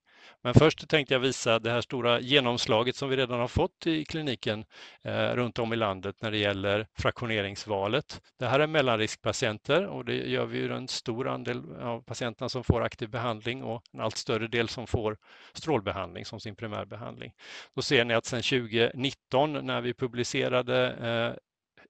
Men 0.43 0.55
först 0.55 0.89
tänkte 0.89 1.14
jag 1.14 1.20
visa 1.20 1.59
det 1.59 1.70
här 1.70 1.81
stora 1.81 2.20
genomslaget 2.20 2.97
som 2.97 3.09
vi 3.09 3.16
redan 3.16 3.41
har 3.41 3.49
fått 3.49 3.87
i 3.87 4.05
kliniken 4.05 4.64
eh, 5.03 5.29
runt 5.29 5.59
om 5.59 5.73
i 5.73 5.77
landet 5.77 6.16
när 6.23 6.31
det 6.31 6.39
gäller 6.39 6.87
fraktioneringsvalet. 6.99 8.20
Det 8.39 8.47
här 8.47 8.61
är 8.61 8.66
mellanriskpatienter 8.66 9.87
och 9.87 10.05
det 10.05 10.14
gör 10.14 10.47
vi 10.47 10.59
ju 10.59 10.73
en 10.73 10.89
stor 10.89 11.29
andel 11.29 11.62
av 11.81 12.03
patienterna 12.03 12.49
som 12.49 12.64
får 12.64 12.83
aktiv 12.83 13.09
behandling 13.09 13.62
och 13.62 13.83
en 13.93 14.01
allt 14.01 14.16
större 14.16 14.49
del 14.49 14.68
som 14.68 14.87
får 14.87 15.16
strålbehandling 15.53 16.25
som 16.25 16.41
sin 16.41 16.57
primärbehandling. 16.57 17.33
Då 17.75 17.83
ser 17.83 18.05
ni 18.05 18.14
att 18.14 18.27
sedan 18.27 18.43
2019 18.43 19.66
när 19.66 19.81
vi 19.81 19.95
publicerade 19.95 20.93
eh, 20.93 21.33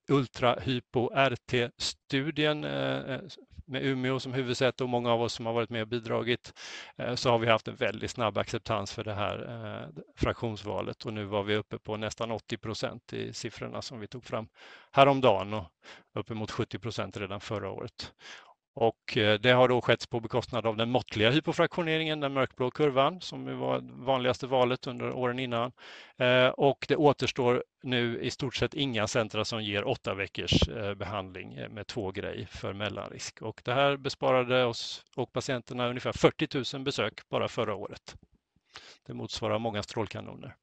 ultrahypo-RT-studien 0.09 2.65
eh, 2.65 3.15
eh, 3.15 3.21
med 3.65 3.83
Umeå 3.87 4.21
som 4.21 4.33
huvudsäte 4.33 4.85
och 4.85 4.91
många 4.91 5.13
av 5.13 5.23
oss 5.23 5.33
som 5.33 5.47
har 5.47 5.53
varit 5.53 5.71
med 5.71 5.83
och 5.83 5.89
bidragit 5.89 6.53
eh, 6.97 7.15
så 7.15 7.31
har 7.31 7.39
vi 7.39 7.47
haft 7.47 7.69
en 7.69 7.77
väldigt 7.77 8.11
snabb 8.11 8.39
acceptans 8.39 8.93
för 8.93 9.05
det 9.05 9.15
här 9.15 9.39
eh, 9.49 10.03
fraktionsvalet 10.17 11.07
och 11.07 11.13
nu 11.13 11.25
var 11.25 11.43
vi 11.43 11.57
uppe 11.57 11.79
på 11.79 11.97
nästan 11.97 12.31
80 12.31 12.57
procent 12.57 13.13
i 13.13 13.33
siffrorna 13.33 13.83
som 13.83 14.01
vi 14.01 14.07
tog 14.07 14.25
fram 14.25 14.49
häromdagen 14.93 15.55
och 15.55 15.67
uppemot 16.15 16.51
70 16.51 16.79
procent 16.79 17.17
redan 17.17 17.41
förra 17.41 17.71
året. 17.71 18.13
Och 18.75 19.17
eh, 19.17 19.39
det 19.41 19.51
har 19.51 19.69
då 19.69 19.81
skett 19.81 20.11
på 20.11 20.21
bekostnad 20.21 20.67
av 20.67 20.77
den 20.77 20.91
måttliga 20.91 21.31
hypofraktioneringen, 21.31 22.21
den 22.21 22.33
mörkblå 22.33 22.71
kurvan, 22.71 23.21
som 23.21 23.59
var 23.59 23.81
vanligaste 24.05 24.47
valet 24.47 24.87
under 24.87 25.13
åren 25.13 25.39
innan. 25.39 25.73
Eh, 26.17 26.47
och 26.47 26.87
det 26.89 26.97
återstår 26.97 27.65
nu 27.83 28.21
i 28.21 28.31
stort 28.31 28.55
sett 28.55 28.75
inga 28.75 29.07
centra 29.07 29.45
som 29.45 29.65
ger 29.65 29.89
åtta 29.89 30.15
veckors 30.15 30.69
eh, 30.69 30.95
behandling 30.95 31.67
med 31.71 31.87
två 31.87 32.11
grej 32.11 32.47
för 32.47 32.73
mellanrisk. 32.73 33.43
Och 33.43 33.63
det 33.65 33.73
här 33.73 33.97
besparade 33.97 34.65
oss 34.65 35.05
och 35.17 35.33
patienterna 35.33 35.89
ungefär 35.89 36.13
40 36.13 36.77
000 36.77 36.85
besök 36.85 37.29
bara 37.29 37.49
förra 37.49 37.75
året. 37.75 38.17
Det 39.07 39.15
motsvarar 39.15 39.59
många 39.59 39.83
strålkanoner. 39.83 40.55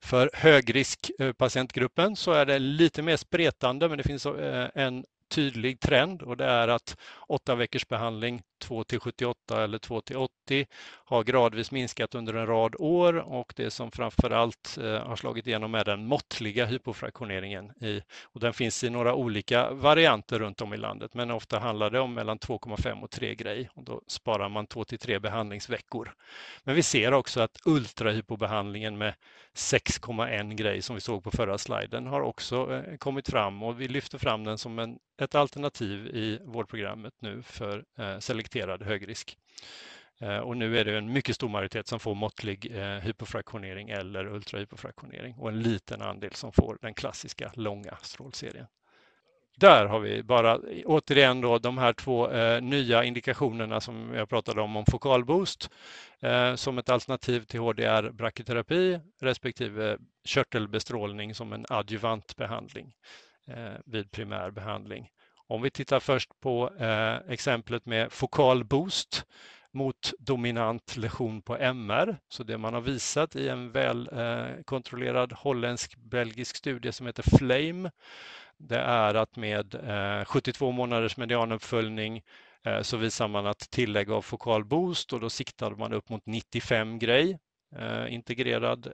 För 0.00 0.30
högriskpatientgruppen 0.32 2.16
så 2.16 2.32
är 2.32 2.46
det 2.46 2.58
lite 2.58 3.02
mer 3.02 3.16
spretande, 3.16 3.88
men 3.88 3.98
det 3.98 4.04
finns 4.04 4.26
en 4.74 5.04
tydlig 5.28 5.80
trend 5.80 6.22
och 6.22 6.36
det 6.36 6.44
är 6.44 6.68
att 6.68 6.96
8 7.28 7.54
veckors 7.54 7.88
behandling 7.88 8.42
2 8.58 8.84
till 8.84 9.00
78 9.00 9.64
eller 9.64 9.78
2 9.78 10.00
till 10.00 10.16
80 10.16 10.66
har 11.04 11.24
gradvis 11.24 11.70
minskat 11.70 12.14
under 12.14 12.34
en 12.34 12.46
rad 12.46 12.74
år 12.78 13.16
och 13.16 13.52
det 13.56 13.70
som 13.70 13.90
framförallt 13.90 14.78
eh, 14.80 15.06
har 15.06 15.16
slagit 15.16 15.46
igenom 15.46 15.74
är 15.74 15.84
den 15.84 16.06
måttliga 16.06 16.66
hypofraktioneringen. 16.66 17.84
I, 17.84 18.02
och 18.22 18.40
den 18.40 18.52
finns 18.52 18.84
i 18.84 18.90
några 18.90 19.14
olika 19.14 19.70
varianter 19.70 20.38
runt 20.38 20.60
om 20.60 20.74
i 20.74 20.76
landet 20.76 21.14
men 21.14 21.30
ofta 21.30 21.58
handlar 21.58 21.90
det 21.90 22.00
om 22.00 22.14
mellan 22.14 22.38
2,5 22.38 23.02
och 23.02 23.10
3 23.10 23.34
grej 23.34 23.68
och 23.74 23.84
då 23.84 24.02
sparar 24.06 24.48
man 24.48 24.66
2 24.66 24.84
till 24.84 24.98
3 24.98 25.18
behandlingsveckor. 25.18 26.14
Men 26.64 26.74
vi 26.74 26.82
ser 26.82 27.12
också 27.12 27.40
att 27.40 27.60
ultrahypobehandlingen 27.64 28.98
med 28.98 29.14
6,1 29.56 30.54
grej 30.54 30.82
som 30.82 30.94
vi 30.94 31.00
såg 31.00 31.24
på 31.24 31.30
förra 31.30 31.58
sliden 31.58 32.06
har 32.06 32.20
också 32.20 32.74
eh, 32.74 32.96
kommit 32.96 33.28
fram 33.28 33.62
och 33.62 33.80
vi 33.80 33.88
lyfter 33.88 34.18
fram 34.18 34.44
den 34.44 34.58
som 34.58 34.78
en, 34.78 34.98
ett 35.20 35.34
alternativ 35.34 36.06
i 36.06 36.38
vårdprogrammet 36.44 37.14
nu 37.18 37.42
för 37.42 37.84
eh, 37.98 38.18
selekterad 38.18 38.82
högrisk. 38.82 39.38
Eh, 40.20 40.38
och 40.38 40.56
nu 40.56 40.78
är 40.78 40.84
det 40.84 40.98
en 40.98 41.12
mycket 41.12 41.34
stor 41.34 41.48
majoritet 41.48 41.86
som 41.86 42.00
får 42.00 42.14
måttlig 42.14 42.72
hypofraktionering 43.02 43.90
eller 43.90 44.26
ultrahypofraktionering 44.26 45.34
och 45.34 45.48
en 45.48 45.60
liten 45.60 46.02
andel 46.02 46.32
som 46.32 46.52
får 46.52 46.78
den 46.82 46.94
klassiska 46.94 47.52
långa 47.54 47.96
strålserien. 48.02 48.66
Där 49.60 49.86
har 49.86 50.00
vi 50.00 50.22
bara 50.22 50.58
återigen 50.84 51.40
då 51.40 51.58
de 51.58 51.78
här 51.78 51.92
två 51.92 52.30
eh, 52.30 52.62
nya 52.62 53.04
indikationerna 53.04 53.80
som 53.80 54.14
jag 54.14 54.28
pratade 54.28 54.60
om, 54.60 54.76
om 54.76 54.84
fokalboost 54.90 55.70
eh, 56.20 56.54
som 56.54 56.78
ett 56.78 56.88
alternativ 56.88 57.40
till 57.40 57.60
HDR 57.60 58.10
brachyterapi 58.10 59.00
respektive 59.20 59.98
körtelbestrålning 60.24 61.34
som 61.34 61.52
en 61.52 61.66
adjuvant 61.68 62.36
behandling 62.36 62.92
eh, 63.48 63.80
vid 63.84 64.10
primär 64.10 64.50
behandling. 64.50 65.08
Om 65.48 65.62
vi 65.62 65.70
tittar 65.70 66.00
först 66.00 66.40
på 66.40 66.70
eh, 66.78 67.32
exemplet 67.32 67.86
med 67.86 68.12
fokalboost 68.12 69.26
mot 69.72 70.12
dominant 70.18 70.96
lesion 70.96 71.42
på 71.42 71.56
MR. 71.56 72.16
Så 72.28 72.42
det 72.42 72.58
man 72.58 72.74
har 72.74 72.80
visat 72.80 73.36
i 73.36 73.48
en 73.48 73.72
välkontrollerad 73.72 75.32
eh, 75.32 75.38
holländsk-belgisk 75.38 76.56
studie 76.56 76.92
som 76.92 77.06
heter 77.06 77.22
FLAME, 77.22 77.90
det 78.58 78.78
är 78.78 79.14
att 79.14 79.36
med 79.36 79.74
eh, 79.74 80.24
72 80.24 80.72
månaders 80.72 81.16
medianuppföljning 81.16 82.22
eh, 82.64 82.82
så 82.82 82.96
visar 82.96 83.28
man 83.28 83.46
att 83.46 83.70
tillägg 83.70 84.10
av 84.10 84.22
fokal 84.22 84.64
boost 84.64 85.12
och 85.12 85.20
då 85.20 85.30
siktade 85.30 85.76
man 85.76 85.92
upp 85.92 86.08
mot 86.08 86.26
95 86.26 86.98
grej 86.98 87.38
eh, 87.76 88.14
integrerad 88.14 88.92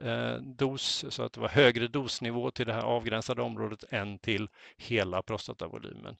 dos 0.57 1.05
så 1.09 1.23
att 1.23 1.33
det 1.33 1.39
var 1.39 1.49
högre 1.49 1.87
dosnivå 1.87 2.51
till 2.51 2.65
det 2.65 2.73
här 2.73 2.81
avgränsade 2.81 3.41
området 3.41 3.83
än 3.89 4.19
till 4.19 4.47
hela 4.77 5.21
prostatavolymen. 5.21 6.15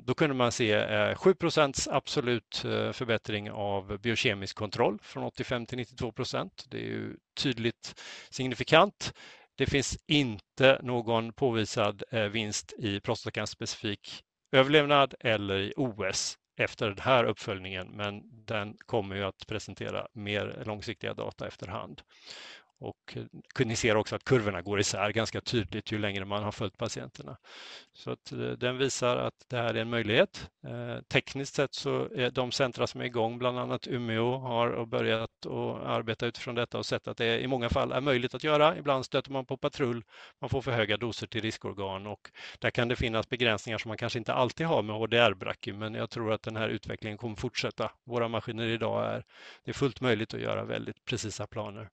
Då 0.00 0.14
kunde 0.14 0.34
man 0.34 0.52
se 0.52 0.74
7% 1.14 1.88
absolut 1.90 2.56
förbättring 2.92 3.50
av 3.50 3.98
biokemisk 3.98 4.56
kontroll 4.56 4.98
från 5.02 5.24
85 5.24 5.66
till 5.66 5.78
92 5.78 6.12
procent. 6.12 6.64
Det 6.68 6.76
är 6.78 6.84
ju 6.84 7.16
tydligt 7.34 8.00
signifikant. 8.30 9.12
Det 9.62 9.66
finns 9.66 9.98
inte 10.06 10.80
någon 10.82 11.32
påvisad 11.32 12.02
eh, 12.10 12.24
vinst 12.24 12.72
i 12.78 13.00
prostatacancerspecifik 13.00 14.24
överlevnad 14.52 15.14
eller 15.20 15.58
i 15.58 15.72
OS 15.76 16.38
efter 16.58 16.88
den 16.88 16.98
här 16.98 17.24
uppföljningen, 17.24 17.88
men 17.88 18.22
den 18.44 18.76
kommer 18.86 19.16
ju 19.16 19.22
att 19.24 19.46
presentera 19.46 20.06
mer 20.12 20.62
långsiktiga 20.66 21.14
data 21.14 21.46
efterhand. 21.46 22.02
Och 22.82 23.16
eh, 23.16 23.66
ni 23.66 23.76
ser 23.76 23.96
också 23.96 24.16
att 24.16 24.24
kurvorna 24.24 24.62
går 24.62 24.80
isär 24.80 25.10
ganska 25.12 25.40
tydligt 25.40 25.92
ju 25.92 25.98
längre 25.98 26.24
man 26.24 26.42
har 26.42 26.52
följt 26.52 26.76
patienterna. 26.76 27.36
Så 27.92 28.10
att 28.10 28.32
eh, 28.32 28.38
den 28.38 28.78
visar 28.78 29.16
att 29.16 29.34
det 29.48 29.56
här 29.56 29.74
är 29.74 29.80
en 29.80 29.90
möjlighet. 29.90 30.50
Eh, 30.66 31.02
tekniskt 31.02 31.54
sett 31.54 31.74
så 31.74 32.08
är 32.14 32.30
de 32.30 32.52
centra 32.52 32.86
som 32.86 33.00
är 33.00 33.04
igång, 33.04 33.38
bland 33.38 33.58
annat 33.58 33.88
Umeå, 33.88 34.38
har 34.38 34.86
börjat 34.86 35.46
att 35.46 35.86
arbeta 35.86 36.26
utifrån 36.26 36.54
detta 36.54 36.78
och 36.78 36.86
sett 36.86 37.08
att 37.08 37.16
det 37.16 37.40
i 37.40 37.46
många 37.46 37.68
fall 37.68 37.92
är 37.92 38.00
möjligt 38.00 38.34
att 38.34 38.44
göra. 38.44 38.76
Ibland 38.78 39.04
stöter 39.04 39.32
man 39.32 39.46
på 39.46 39.56
patrull, 39.56 40.04
man 40.40 40.50
får 40.50 40.62
för 40.62 40.72
höga 40.72 40.96
doser 40.96 41.26
till 41.26 41.42
riskorgan 41.42 42.06
och 42.06 42.30
där 42.58 42.70
kan 42.70 42.88
det 42.88 42.96
finnas 42.96 43.28
begränsningar 43.28 43.78
som 43.78 43.88
man 43.88 43.98
kanske 43.98 44.18
inte 44.18 44.34
alltid 44.34 44.66
har 44.66 44.82
med 44.82 44.96
HDR-brachy, 44.96 45.72
men 45.72 45.94
jag 45.94 46.10
tror 46.10 46.32
att 46.32 46.42
den 46.42 46.56
här 46.56 46.68
utvecklingen 46.68 47.18
kommer 47.18 47.36
fortsätta. 47.36 47.90
Våra 48.04 48.28
maskiner 48.28 48.66
idag 48.66 49.06
är, 49.06 49.24
det 49.64 49.70
är 49.70 49.74
fullt 49.74 50.00
möjligt 50.00 50.34
att 50.34 50.40
göra 50.40 50.64
väldigt 50.64 51.04
precisa 51.04 51.46
planer. 51.46 51.88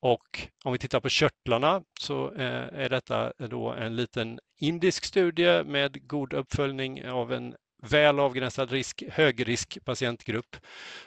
Och 0.00 0.48
om 0.64 0.72
vi 0.72 0.78
tittar 0.78 1.00
på 1.00 1.08
körtlarna 1.08 1.82
så 2.00 2.32
eh, 2.32 2.68
är 2.72 2.88
detta 2.88 3.32
då 3.36 3.72
en 3.72 3.96
liten 3.96 4.40
indisk 4.58 5.04
studie 5.04 5.64
med 5.64 6.08
god 6.08 6.32
uppföljning 6.32 7.08
av 7.08 7.32
en 7.32 7.54
väl 7.82 8.20
avgränsad 8.20 8.70
risk, 8.70 9.02
högrisk 9.08 9.78
patientgrupp 9.84 10.56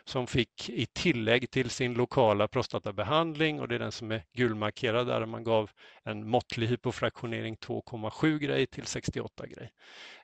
som 0.04 0.28
fick 0.28 0.70
i 0.70 0.86
tillägg 0.86 1.52
till 1.52 1.70
sin 1.70 1.94
lokala 1.94 2.48
prostatabehandling 2.48 3.60
och 3.60 3.68
det 3.68 3.76
är 3.76 3.80
den 3.80 3.92
som 3.92 4.12
är 4.12 4.24
gulmarkerad 4.34 5.08
där 5.08 5.26
man 5.26 5.44
gav 5.44 5.72
en 6.04 6.30
måttlig 6.30 6.68
hypofraktionering 6.68 7.56
2,7 7.56 8.40
grej 8.40 8.68
till 8.68 8.86
68 8.86 9.48
grej. 9.48 9.72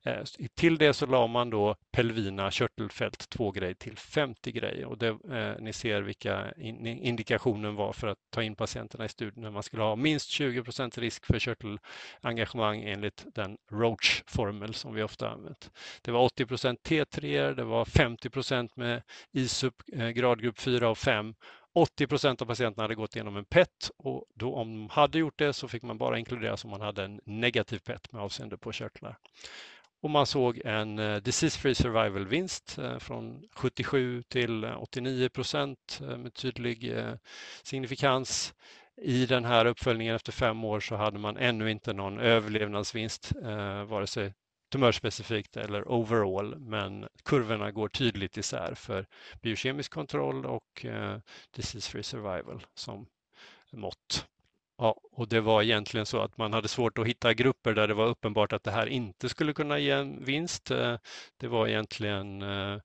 Eh, 0.07 0.23
till 0.55 0.77
det 0.77 0.93
så 0.93 1.05
la 1.05 1.27
man 1.27 1.49
då 1.49 1.75
pelvina 1.91 2.51
körtelfält 2.51 3.29
2 3.29 3.51
grej 3.51 3.75
till 3.75 3.97
50 3.97 4.51
grej 4.51 4.85
och 4.85 4.97
det, 4.97 5.07
eh, 5.07 5.53
ni 5.59 5.73
ser 5.73 6.01
vilka 6.01 6.51
in, 6.51 6.87
indikationen 6.87 7.75
var 7.75 7.93
för 7.93 8.07
att 8.07 8.17
ta 8.29 8.43
in 8.43 8.55
patienterna 8.55 9.05
i 9.05 9.09
studien 9.09 9.43
när 9.43 9.51
man 9.51 9.63
skulle 9.63 9.83
ha 9.83 9.95
minst 9.95 10.29
20% 10.29 10.97
risk 10.97 11.25
för 11.25 11.39
körtelengagemang 11.39 12.83
enligt 12.83 13.25
den 13.35 13.57
Roach-formel 13.71 14.73
som 14.73 14.93
vi 14.93 15.03
ofta 15.03 15.29
använt. 15.29 15.71
Det 16.01 16.11
var 16.11 16.29
80% 16.29 16.77
T3, 16.83 17.53
det 17.55 17.63
var 17.63 17.85
50% 17.85 18.69
med 18.75 19.01
ISUP 19.31 19.73
eh, 19.93 20.09
gradgrupp 20.09 20.59
4 20.59 20.89
och 20.89 20.97
5 20.97 21.35
80 21.77 22.07
procent 22.07 22.41
av 22.41 22.45
patienterna 22.45 22.83
hade 22.83 22.95
gått 22.95 23.15
igenom 23.15 23.37
en 23.37 23.45
PET 23.45 23.91
och 23.97 24.25
då 24.33 24.55
om 24.55 24.73
de 24.73 24.89
hade 24.89 25.19
gjort 25.19 25.39
det 25.39 25.53
så 25.53 25.67
fick 25.67 25.83
man 25.83 25.97
bara 25.97 26.19
inkluderas 26.19 26.63
om 26.65 26.71
man 26.71 26.81
hade 26.81 27.03
en 27.03 27.21
negativ 27.23 27.79
PET 27.79 28.11
med 28.11 28.21
avseende 28.21 28.57
på 28.57 28.71
körtlar. 28.71 29.17
Och 30.01 30.09
man 30.09 30.25
såg 30.25 30.61
en 30.65 30.99
eh, 30.99 31.15
disease 31.17 31.59
free 31.59 31.75
survival 31.75 32.27
vinst 32.27 32.77
eh, 32.77 32.99
från 32.99 33.43
77 33.51 34.23
till 34.23 34.63
eh, 34.63 34.81
89 34.81 35.29
procent 35.29 35.99
med 36.01 36.33
tydlig 36.33 36.93
signifikans. 37.63 38.53
I 39.01 39.25
den 39.25 39.45
här 39.45 39.65
uppföljningen 39.65 40.15
efter 40.15 40.31
fem 40.31 40.63
år 40.63 40.79
så 40.79 40.95
hade 40.95 41.19
man 41.19 41.37
ännu 41.37 41.71
inte 41.71 41.93
någon 41.93 42.19
överlevnadsvinst, 42.19 43.31
vare 43.87 44.07
sig 44.07 44.33
tumörspecifikt 44.71 45.57
eller 45.57 45.91
overall, 45.91 46.59
men 46.59 47.07
kurvorna 47.25 47.71
går 47.71 47.87
tydligt 47.89 48.37
isär 48.37 48.73
för 48.75 49.05
biokemisk 49.41 49.91
kontroll 49.91 50.45
och 50.45 50.85
disease 51.55 51.91
free 51.91 52.03
survival 52.03 52.65
som 52.75 53.07
mått. 53.71 54.27
Ja, 54.77 54.99
och 55.11 55.27
det 55.27 55.41
var 55.41 55.63
egentligen 55.63 56.05
så 56.05 56.21
att 56.21 56.37
man 56.37 56.53
hade 56.53 56.67
svårt 56.67 56.97
att 56.97 57.07
hitta 57.07 57.33
grupper 57.33 57.73
där 57.73 57.87
det 57.87 57.93
var 57.93 58.07
uppenbart 58.07 58.53
att 58.53 58.63
det 58.63 58.71
här 58.71 58.87
inte 58.87 59.29
skulle 59.29 59.53
kunna 59.53 59.79
ge 59.79 59.91
en 59.91 60.25
vinst. 60.25 60.71
Eh, 60.71 60.97
det 61.37 61.47
var 61.47 61.67
egentligen 61.67 62.41
eh, 62.41 62.79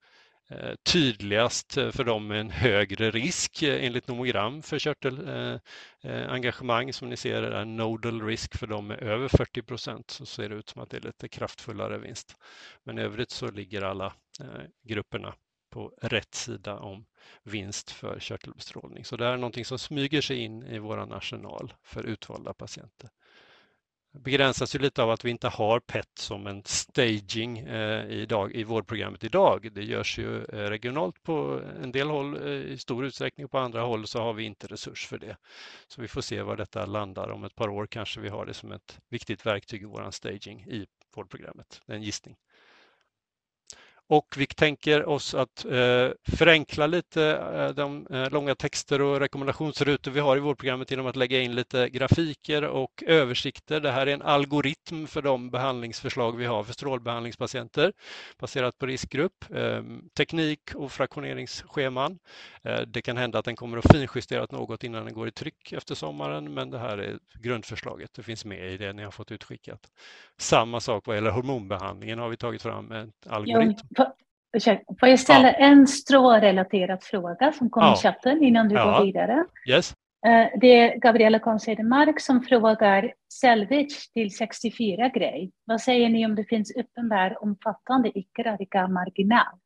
eh, 0.50 0.74
tydligast 0.84 1.72
för 1.72 2.04
dem 2.04 2.26
med 2.26 2.40
en 2.40 2.50
högre 2.50 3.10
risk 3.10 3.62
enligt 3.62 4.08
nomogram 4.08 4.62
för 4.62 4.78
körtelengagemang. 4.78 6.92
Som 6.92 7.08
ni 7.08 7.16
ser 7.16 7.42
är 7.42 7.64
nodal 7.64 8.22
risk 8.22 8.58
för 8.58 8.66
dem 8.66 8.86
med 8.86 9.02
över 9.02 9.28
40 9.28 9.62
procent 9.62 10.10
så 10.10 10.26
ser 10.26 10.48
det 10.48 10.54
ut 10.54 10.68
som 10.68 10.82
att 10.82 10.90
det 10.90 10.96
är 10.96 11.00
lite 11.00 11.28
kraftfullare 11.28 11.98
vinst. 11.98 12.36
Men 12.84 12.98
i 12.98 13.02
övrigt 13.02 13.30
så 13.30 13.50
ligger 13.50 13.82
alla 13.82 14.12
grupperna 14.82 15.34
på 15.72 15.92
rätt 16.02 16.34
sida 16.34 16.78
om 16.78 17.04
vinst 17.42 17.90
för 17.90 18.20
körtelbestrålning. 18.20 19.04
Så 19.04 19.16
det 19.16 19.26
är 19.26 19.36
någonting 19.36 19.64
som 19.64 19.78
smyger 19.78 20.20
sig 20.20 20.38
in 20.38 20.62
i 20.62 20.78
vår 20.78 21.14
arsenal 21.16 21.74
för 21.82 22.02
utvalda 22.06 22.54
patienter 22.54 23.10
begränsas 24.12 24.74
ju 24.74 24.78
lite 24.78 25.02
av 25.02 25.10
att 25.10 25.24
vi 25.24 25.30
inte 25.30 25.48
har 25.48 25.80
PET 25.80 26.08
som 26.14 26.46
en 26.46 26.62
staging 26.64 27.58
eh, 27.58 28.06
i, 28.06 28.26
dag, 28.26 28.54
i 28.54 28.64
vårdprogrammet 28.64 29.24
idag. 29.24 29.68
Det 29.72 29.84
görs 29.84 30.18
ju 30.18 30.44
eh, 30.44 30.70
regionalt 30.70 31.22
på 31.22 31.62
en 31.82 31.92
del 31.92 32.10
håll 32.10 32.36
eh, 32.46 32.52
i 32.52 32.78
stor 32.78 33.04
utsträckning 33.04 33.44
och 33.44 33.50
på 33.50 33.58
andra 33.58 33.80
håll 33.80 34.06
så 34.06 34.20
har 34.22 34.32
vi 34.32 34.44
inte 34.44 34.66
resurs 34.66 35.06
för 35.06 35.18
det. 35.18 35.36
Så 35.88 36.02
vi 36.02 36.08
får 36.08 36.20
se 36.20 36.42
var 36.42 36.56
detta 36.56 36.86
landar. 36.86 37.30
Om 37.30 37.44
ett 37.44 37.54
par 37.54 37.68
år 37.68 37.86
kanske 37.86 38.20
vi 38.20 38.28
har 38.28 38.46
det 38.46 38.54
som 38.54 38.72
ett 38.72 38.98
viktigt 39.08 39.46
verktyg 39.46 39.82
i 39.82 39.84
vår 39.84 40.10
staging 40.10 40.60
i 40.60 40.86
vårdprogrammet. 41.14 41.80
Det 41.86 41.92
är 41.92 41.96
en 41.96 42.02
gissning. 42.02 42.36
Och 44.08 44.34
vi 44.36 44.46
tänker 44.46 45.08
oss 45.08 45.34
att 45.34 45.64
eh, 45.64 46.08
förenkla 46.36 46.86
lite 46.86 47.22
eh, 47.54 47.68
de 47.68 48.06
eh, 48.06 48.30
långa 48.30 48.54
texter 48.54 49.00
och 49.00 49.20
rekommendationsrutor 49.20 50.10
vi 50.10 50.20
har 50.20 50.36
i 50.36 50.40
vårdprogrammet 50.40 50.90
genom 50.90 51.06
att 51.06 51.16
lägga 51.16 51.40
in 51.40 51.54
lite 51.54 51.88
grafiker 51.88 52.62
och 52.62 53.02
översikter. 53.06 53.80
Det 53.80 53.90
här 53.90 54.06
är 54.06 54.14
en 54.14 54.22
algoritm 54.22 55.06
för 55.06 55.22
de 55.22 55.50
behandlingsförslag 55.50 56.36
vi 56.36 56.46
har 56.46 56.64
för 56.64 56.72
strålbehandlingspatienter 56.72 57.92
baserat 58.38 58.78
på 58.78 58.86
riskgrupp, 58.86 59.44
teknik 60.16 60.60
och 60.74 60.92
fraktioneringsscheman. 60.92 62.18
Det 62.86 63.02
kan 63.02 63.16
hända 63.16 63.38
att 63.38 63.44
den 63.44 63.56
kommer 63.56 63.78
att 63.78 63.92
finjusteras 63.92 64.50
något 64.50 64.84
innan 64.84 65.04
den 65.04 65.14
går 65.14 65.28
i 65.28 65.30
tryck 65.30 65.72
efter 65.72 65.94
sommaren, 65.94 66.54
men 66.54 66.70
det 66.70 66.78
här 66.78 66.98
är 66.98 67.18
grundförslaget. 67.40 68.10
Det 68.14 68.22
finns 68.22 68.44
med 68.44 68.72
i 68.72 68.76
det 68.76 68.92
ni 68.92 69.02
har 69.02 69.10
fått 69.10 69.32
utskickat. 69.32 69.80
Samma 70.38 70.80
sak 70.80 71.06
vad 71.06 71.16
gäller 71.16 71.30
hormonbehandlingen 71.30 72.18
har 72.18 72.28
vi 72.28 72.36
tagit 72.36 72.62
fram 72.62 72.92
en 72.92 73.12
algoritm. 73.26 73.86
Får 75.00 75.08
jag 75.08 75.20
ställa 75.20 75.48
ja. 75.48 75.54
en 75.54 75.86
strårelaterad 75.86 77.02
fråga 77.02 77.52
som 77.52 77.70
kom 77.70 77.82
ja. 77.82 77.94
i 77.94 77.96
chatten 77.96 78.42
innan 78.42 78.68
du 78.68 78.74
ja. 78.74 78.98
går 78.98 79.06
vidare? 79.06 79.44
Yes. 79.68 79.94
Eh, 80.26 80.58
det 80.60 80.66
är 80.66 80.96
Gabriella 80.98 81.38
Concedemark 81.38 82.20
som 82.20 82.42
frågar 82.42 83.14
Selvage 83.32 84.12
till 84.14 84.36
64 84.36 85.08
grej. 85.08 85.52
Vad 85.64 85.80
säger 85.80 86.08
ni 86.08 86.26
om 86.26 86.34
det 86.34 86.44
finns 86.44 86.76
uppenbar 86.76 87.42
omfattande 87.42 88.18
icke-radikal 88.18 88.90
marginal? 88.90 89.58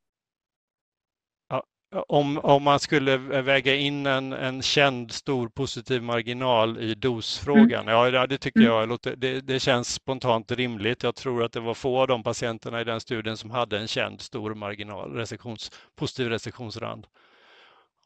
Om, 2.08 2.38
om 2.38 2.62
man 2.62 2.80
skulle 2.80 3.16
väga 3.42 3.74
in 3.74 4.06
en, 4.06 4.32
en 4.32 4.62
känd 4.62 5.12
stor 5.12 5.48
positiv 5.48 6.02
marginal 6.02 6.78
i 6.78 6.94
dosfrågan, 6.94 7.88
mm. 7.88 8.14
ja 8.14 8.26
det 8.26 8.38
tycker 8.38 8.60
mm. 8.60 8.72
jag 8.72 8.88
låter, 8.88 9.16
det, 9.16 9.40
det, 9.40 9.60
känns 9.60 9.94
spontant 9.94 10.52
rimligt. 10.52 11.02
Jag 11.02 11.14
tror 11.14 11.44
att 11.44 11.52
det 11.52 11.60
var 11.60 11.74
få 11.74 12.00
av 12.00 12.08
de 12.08 12.22
patienterna 12.22 12.80
i 12.80 12.84
den 12.84 13.00
studien 13.00 13.36
som 13.36 13.50
hade 13.50 13.78
en 13.78 13.88
känd 13.88 14.20
stor 14.20 14.54
marginal, 14.54 15.12
resektions, 15.12 15.70
positiv 15.96 16.28
resektionsrand 16.28 17.06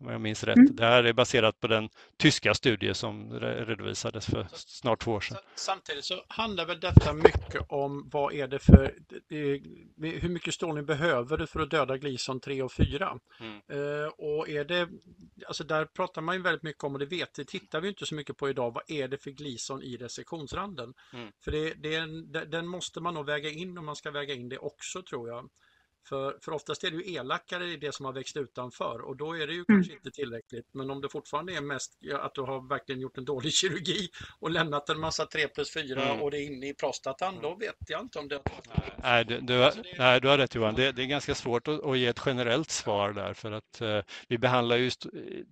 om 0.00 0.08
jag 0.08 0.20
minns 0.20 0.44
rätt. 0.44 0.56
Mm. 0.56 0.76
Det 0.76 0.84
här 0.84 1.04
är 1.04 1.12
baserat 1.12 1.60
på 1.60 1.66
den 1.66 1.88
tyska 2.16 2.54
studie 2.54 2.94
som 2.94 3.40
redovisades 3.40 4.26
för 4.26 4.46
snart 4.52 5.00
två 5.00 5.12
år 5.12 5.20
sedan. 5.20 5.38
Samtidigt 5.54 6.04
så 6.04 6.24
handlar 6.28 6.66
väl 6.66 6.80
detta 6.80 7.12
mycket 7.12 7.62
om 7.68 8.08
vad 8.12 8.34
är 8.34 8.48
det 8.48 8.58
för, 8.58 8.94
hur 9.98 10.28
mycket 10.28 10.54
strålning 10.54 10.86
behöver 10.86 11.36
du 11.36 11.46
för 11.46 11.60
att 11.60 11.70
döda 11.70 11.96
Gleason 11.96 12.40
3 12.40 12.62
och 12.62 12.72
4? 12.72 13.18
Mm. 13.40 13.60
Uh, 13.72 14.08
och 14.08 14.48
är 14.48 14.64
det, 14.64 14.88
alltså 15.46 15.64
där 15.64 15.84
pratar 15.84 16.22
man 16.22 16.36
ju 16.36 16.42
väldigt 16.42 16.62
mycket 16.62 16.84
om 16.84 16.92
och 16.92 16.98
det 16.98 17.06
vet 17.06 17.34
det 17.34 17.44
tittar 17.44 17.80
vi 17.80 17.88
inte 17.88 18.06
så 18.06 18.14
mycket 18.14 18.36
på 18.36 18.48
idag, 18.48 18.74
vad 18.74 18.90
är 18.90 19.08
det 19.08 19.18
för 19.18 19.30
Gleason 19.30 19.82
i 19.82 19.96
resektionsranden? 19.96 20.94
Mm. 21.12 21.32
För 21.44 21.50
det, 21.50 21.74
det, 21.74 22.44
den 22.44 22.66
måste 22.66 23.00
man 23.00 23.14
nog 23.14 23.26
väga 23.26 23.50
in 23.50 23.78
om 23.78 23.84
man 23.86 23.96
ska 23.96 24.10
väga 24.10 24.34
in 24.34 24.48
det 24.48 24.58
också 24.58 25.02
tror 25.02 25.28
jag. 25.28 25.48
För, 26.08 26.38
för 26.42 26.52
oftast 26.52 26.84
är 26.84 26.90
det 26.90 26.96
ju 26.96 27.14
elakare 27.14 27.64
i 27.64 27.76
det 27.76 27.94
som 27.94 28.06
har 28.06 28.12
växt 28.12 28.36
utanför 28.36 29.00
och 29.00 29.16
då 29.16 29.36
är 29.36 29.46
det 29.46 29.52
ju 29.52 29.64
mm. 29.68 29.78
kanske 29.78 29.92
inte 29.92 30.10
tillräckligt. 30.10 30.66
Men 30.72 30.90
om 30.90 31.00
det 31.00 31.08
fortfarande 31.08 31.56
är 31.56 31.60
mest 31.60 31.98
att 32.20 32.34
du 32.34 32.40
har 32.40 32.68
verkligen 32.68 33.00
gjort 33.00 33.18
en 33.18 33.24
dålig 33.24 33.52
kirurgi 33.60 34.08
och 34.38 34.50
lämnat 34.50 34.88
en 34.88 35.00
massa 35.00 35.26
3 35.26 35.48
plus 35.48 35.72
4 35.72 36.02
mm. 36.02 36.22
och 36.22 36.30
det 36.30 36.38
är 36.38 36.46
inne 36.46 36.68
i 36.68 36.74
prostatan, 36.74 37.34
då 37.42 37.54
vet 37.54 37.76
jag 37.88 38.00
inte 38.00 38.18
om 38.18 38.28
det 38.28 38.40
Nej, 39.02 39.24
du, 39.24 39.40
du, 39.40 39.58
har, 39.58 39.72
nej, 39.98 40.20
du 40.20 40.28
har 40.28 40.38
rätt 40.38 40.54
Johan. 40.54 40.74
Det, 40.74 40.92
det 40.92 41.02
är 41.02 41.06
ganska 41.06 41.34
svårt 41.34 41.68
att, 41.68 41.84
att, 41.84 41.98
ge 41.98 42.06
ett 42.06 42.22
generellt 42.26 42.70
svar 42.70 43.12
där 43.12 43.34
för 43.34 43.52
att 43.52 43.80
eh, 43.80 44.00
vi 44.28 44.38
behandlar 44.38 44.76
ju 44.76 44.90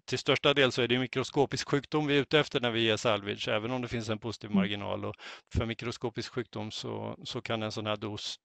till 0.04 0.18
största 0.18 0.54
del 0.54 0.72
så 0.72 0.82
är 0.82 0.88
det 0.88 0.98
mikroskopisk 0.98 1.68
sjukdom 1.68 2.06
vi 2.06 2.16
är 2.16 2.20
ute 2.20 2.38
efter 2.38 2.60
när 2.60 2.70
vi 2.70 2.80
ger 2.80 2.96
salvage, 2.96 3.48
även 3.48 3.70
om 3.70 3.82
det 3.82 3.88
finns 3.88 4.08
en 4.08 4.18
positiv 4.18 4.50
mm. 4.50 4.58
marginal. 4.58 5.04
Och 5.04 5.14
för 5.54 5.66
mikroskopisk 5.66 6.32
sjukdom 6.32 6.70
så, 6.70 7.16
så 7.24 7.40
kan 7.40 7.62
en 7.62 7.72
sån 7.72 7.86
här 7.86 7.96
dos 7.96 8.38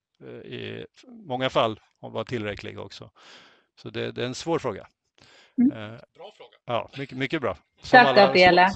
i 0.45 0.85
många 1.07 1.49
fall 1.49 1.79
vara 1.99 2.25
tillräcklig 2.25 2.79
också. 2.79 3.11
Så 3.75 3.89
det, 3.89 4.11
det 4.11 4.21
är 4.21 4.25
en 4.25 4.35
svår 4.35 4.59
fråga. 4.59 4.87
Mm. 5.57 5.71
Eh, 5.71 5.99
bra 6.15 6.31
fråga. 6.37 6.57
Ja, 6.65 6.89
mycket, 6.97 7.17
mycket 7.17 7.41
bra. 7.41 7.57
Tack 7.91 8.15
Gabriella. 8.15 8.69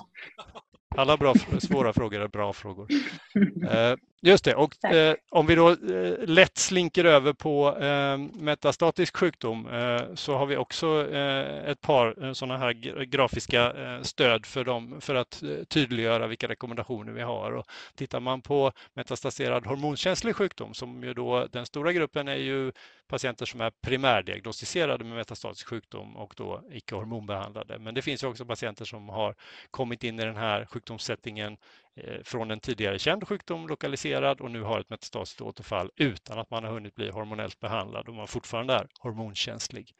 Alla 0.96 1.18
bra, 1.18 1.34
svåra 1.60 1.94
frågor 1.94 2.22
är 2.22 2.28
bra 2.28 2.54
frågor. 2.54 2.88
Eh, 4.24 4.30
just 4.30 4.44
det, 4.46 4.56
och 4.56 4.86
eh, 4.86 5.16
om 5.30 5.46
vi 5.46 5.56
då 5.56 5.70
eh, 5.70 6.28
lätt 6.28 6.58
slinker 6.58 7.06
över 7.06 7.34
på 7.34 7.78
eh, 7.78 8.18
metastatisk 8.18 9.18
sjukdom 9.18 9.68
eh, 9.68 10.02
så 10.16 10.36
har 10.36 10.46
vi 10.46 10.58
också 10.58 11.12
eh, 11.12 11.70
ett 11.70 11.82
par 11.82 12.34
sådana 12.34 12.58
här 12.58 12.74
grafiska 13.06 13.74
stöd 14.04 14.46
för, 14.46 14.64
dem, 14.64 15.02
för 15.02 15.16
att 15.16 15.44
tydliggöra 15.68 16.28
vilka 16.28 16.48
rekommendationer 16.48 17.12
vi 17.14 17.22
har. 17.22 17.52
Och 17.52 17.66
tittar 17.96 18.20
man 18.20 18.42
på 18.42 18.72
metastaserad 18.94 19.66
hormonkänslig 19.66 20.36
sjukdom, 20.36 20.74
som 20.74 21.04
ju 21.04 21.14
då 21.14 21.48
den 21.52 21.66
stora 21.66 21.94
gruppen 21.94 22.28
är 22.28 22.36
ju 22.36 22.72
patienter 23.08 23.46
som 23.46 23.62
är 23.62 23.72
primärdiagnostiserade 23.82 25.04
med 25.04 25.18
metastatisk 25.18 25.68
sjukdom 25.68 26.18
och 26.18 26.34
då 26.38 26.62
icke 26.72 26.96
hormonbehandlade. 26.96 27.80
Men 27.80 27.94
det 27.94 28.02
finns 28.02 28.24
också 28.24 28.46
patienter 28.46 28.86
som 28.86 29.10
har 29.10 29.36
kommit 29.72 30.04
in 30.04 30.20
i 30.20 30.26
den 30.26 30.38
här 30.38 30.66
sjukdomssättningen 30.66 31.54
eh, 31.54 31.58
Eh, 31.98 32.24
från 32.24 32.52
en 32.52 32.60
tidigare 32.60 33.00
känd 33.00 33.28
sjukdom 33.28 33.68
lokaliserad 33.68 34.42
och 34.42 34.52
nu 34.52 34.62
har 34.62 34.80
ett 34.80 34.90
metastasiskt 34.90 35.42
återfall 35.42 35.92
utan 35.96 36.40
att 36.40 36.50
man 36.50 36.64
har 36.64 36.72
hunnit 36.72 36.96
bli 36.96 37.10
hormonellt 37.10 37.60
behandlad 37.60 38.08
och 38.08 38.16
man 38.16 38.28
fortfarande 38.28 38.74
är 38.74 38.88
hormonkänslig 39.00 39.92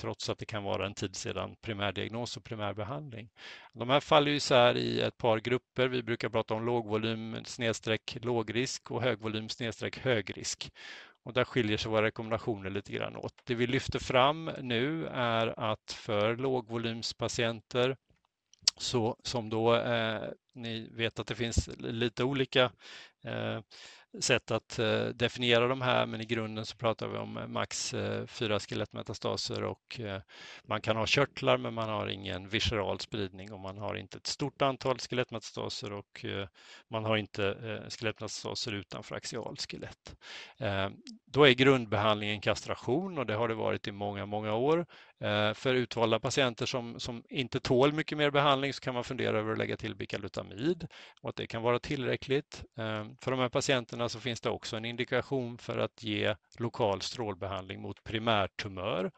trots 0.00 0.30
att 0.30 0.38
det 0.38 0.46
kan 0.46 0.64
vara 0.64 0.86
en 0.86 0.94
tid 0.94 1.16
sedan 1.16 1.56
primärdiagnos 1.62 2.36
och 2.36 2.44
primärbehandling. 2.44 3.30
De 3.72 3.90
här 3.90 4.00
faller 4.00 4.30
isär 4.30 4.76
i 4.76 5.00
ett 5.00 5.18
par 5.18 5.38
grupper. 5.40 5.88
Vi 5.88 6.02
brukar 6.02 6.28
prata 6.28 6.54
om 6.54 6.66
lågvolym 6.66 7.44
snedstreck 7.44 8.16
lågrisk 8.22 8.90
och 8.90 9.02
högvolym 9.02 9.48
snedstreck 9.48 9.98
högrisk. 9.98 10.70
Och 11.24 11.32
där 11.32 11.44
skiljer 11.44 11.76
sig 11.76 11.90
våra 11.90 12.02
rekommendationer 12.02 12.70
lite 12.70 12.92
grann 12.92 13.16
åt. 13.16 13.34
Det 13.44 13.54
vi 13.54 13.66
lyfter 13.66 13.98
fram 13.98 14.50
nu 14.60 15.06
är 15.06 15.60
att 15.60 15.92
för 15.92 16.36
lågvolymspatienter 16.36 17.96
så 18.76 19.16
som 19.22 19.50
då 19.50 19.74
eh, 19.74 20.22
ni 20.54 20.88
vet 20.92 21.18
att 21.18 21.26
det 21.26 21.34
finns 21.34 21.68
lite 21.78 22.24
olika 22.24 22.70
eh, 23.24 23.60
sätt 24.20 24.50
att 24.50 24.78
eh, 24.78 25.06
definiera 25.06 25.68
de 25.68 25.80
här, 25.80 26.06
men 26.06 26.20
i 26.20 26.24
grunden 26.24 26.66
så 26.66 26.76
pratar 26.76 27.08
vi 27.08 27.18
om 27.18 27.36
eh, 27.36 27.46
max 27.46 27.94
eh, 27.94 28.26
fyra 28.26 28.60
skelettmetastaser 28.60 29.62
och 29.62 30.00
eh, 30.00 30.20
man 30.64 30.80
kan 30.80 30.96
ha 30.96 31.06
körtlar, 31.06 31.56
men 31.58 31.74
man 31.74 31.88
har 31.88 32.06
ingen 32.06 32.48
visceral 32.48 33.00
spridning 33.00 33.52
och 33.52 33.60
man 33.60 33.78
har 33.78 33.94
inte 33.94 34.16
ett 34.16 34.26
stort 34.26 34.62
antal 34.62 34.98
skelettmetastaser 34.98 35.92
och 35.92 36.24
eh, 36.24 36.48
man 36.90 37.04
har 37.04 37.16
inte 37.16 37.46
eh, 37.46 37.88
skelettmetastaser 37.88 38.72
utanför 38.72 39.16
axialskelett. 39.16 40.16
Då 41.26 41.44
är 41.44 41.52
grundbehandlingen 41.52 42.40
kastration 42.40 43.18
och 43.18 43.26
det 43.26 43.34
har 43.34 43.48
det 43.48 43.54
varit 43.54 43.88
i 43.88 43.92
många, 43.92 44.26
många 44.26 44.54
år. 44.54 44.86
Eh, 45.20 45.54
för 45.54 45.74
utvalda 45.74 46.20
patienter 46.20 46.66
som, 46.66 47.00
som 47.00 47.22
inte 47.28 47.60
tål 47.60 47.92
mycket 47.92 48.18
mer 48.18 48.30
behandling 48.30 48.72
så 48.72 48.80
kan 48.80 48.94
man 48.94 49.04
fundera 49.04 49.38
över 49.38 49.52
att 49.52 49.58
lägga 49.58 49.76
till 49.76 49.94
bicalutamid 49.94 50.86
och 51.20 51.28
att 51.28 51.36
det 51.36 51.46
kan 51.46 51.62
vara 51.62 51.78
tillräckligt. 51.78 52.64
Eh, 52.78 53.04
för 53.20 53.30
de 53.30 53.40
här 53.40 53.48
patienterna 53.48 54.08
så 54.08 54.20
finns 54.20 54.40
det 54.40 54.50
också 54.50 54.76
en 54.76 54.84
indikation 54.84 55.58
för 55.58 55.78
att 55.78 56.02
ge 56.02 56.34
lokal 56.58 57.00
strålbehandling 57.00 57.82
mot 57.82 58.04
primärtumör 58.04 59.10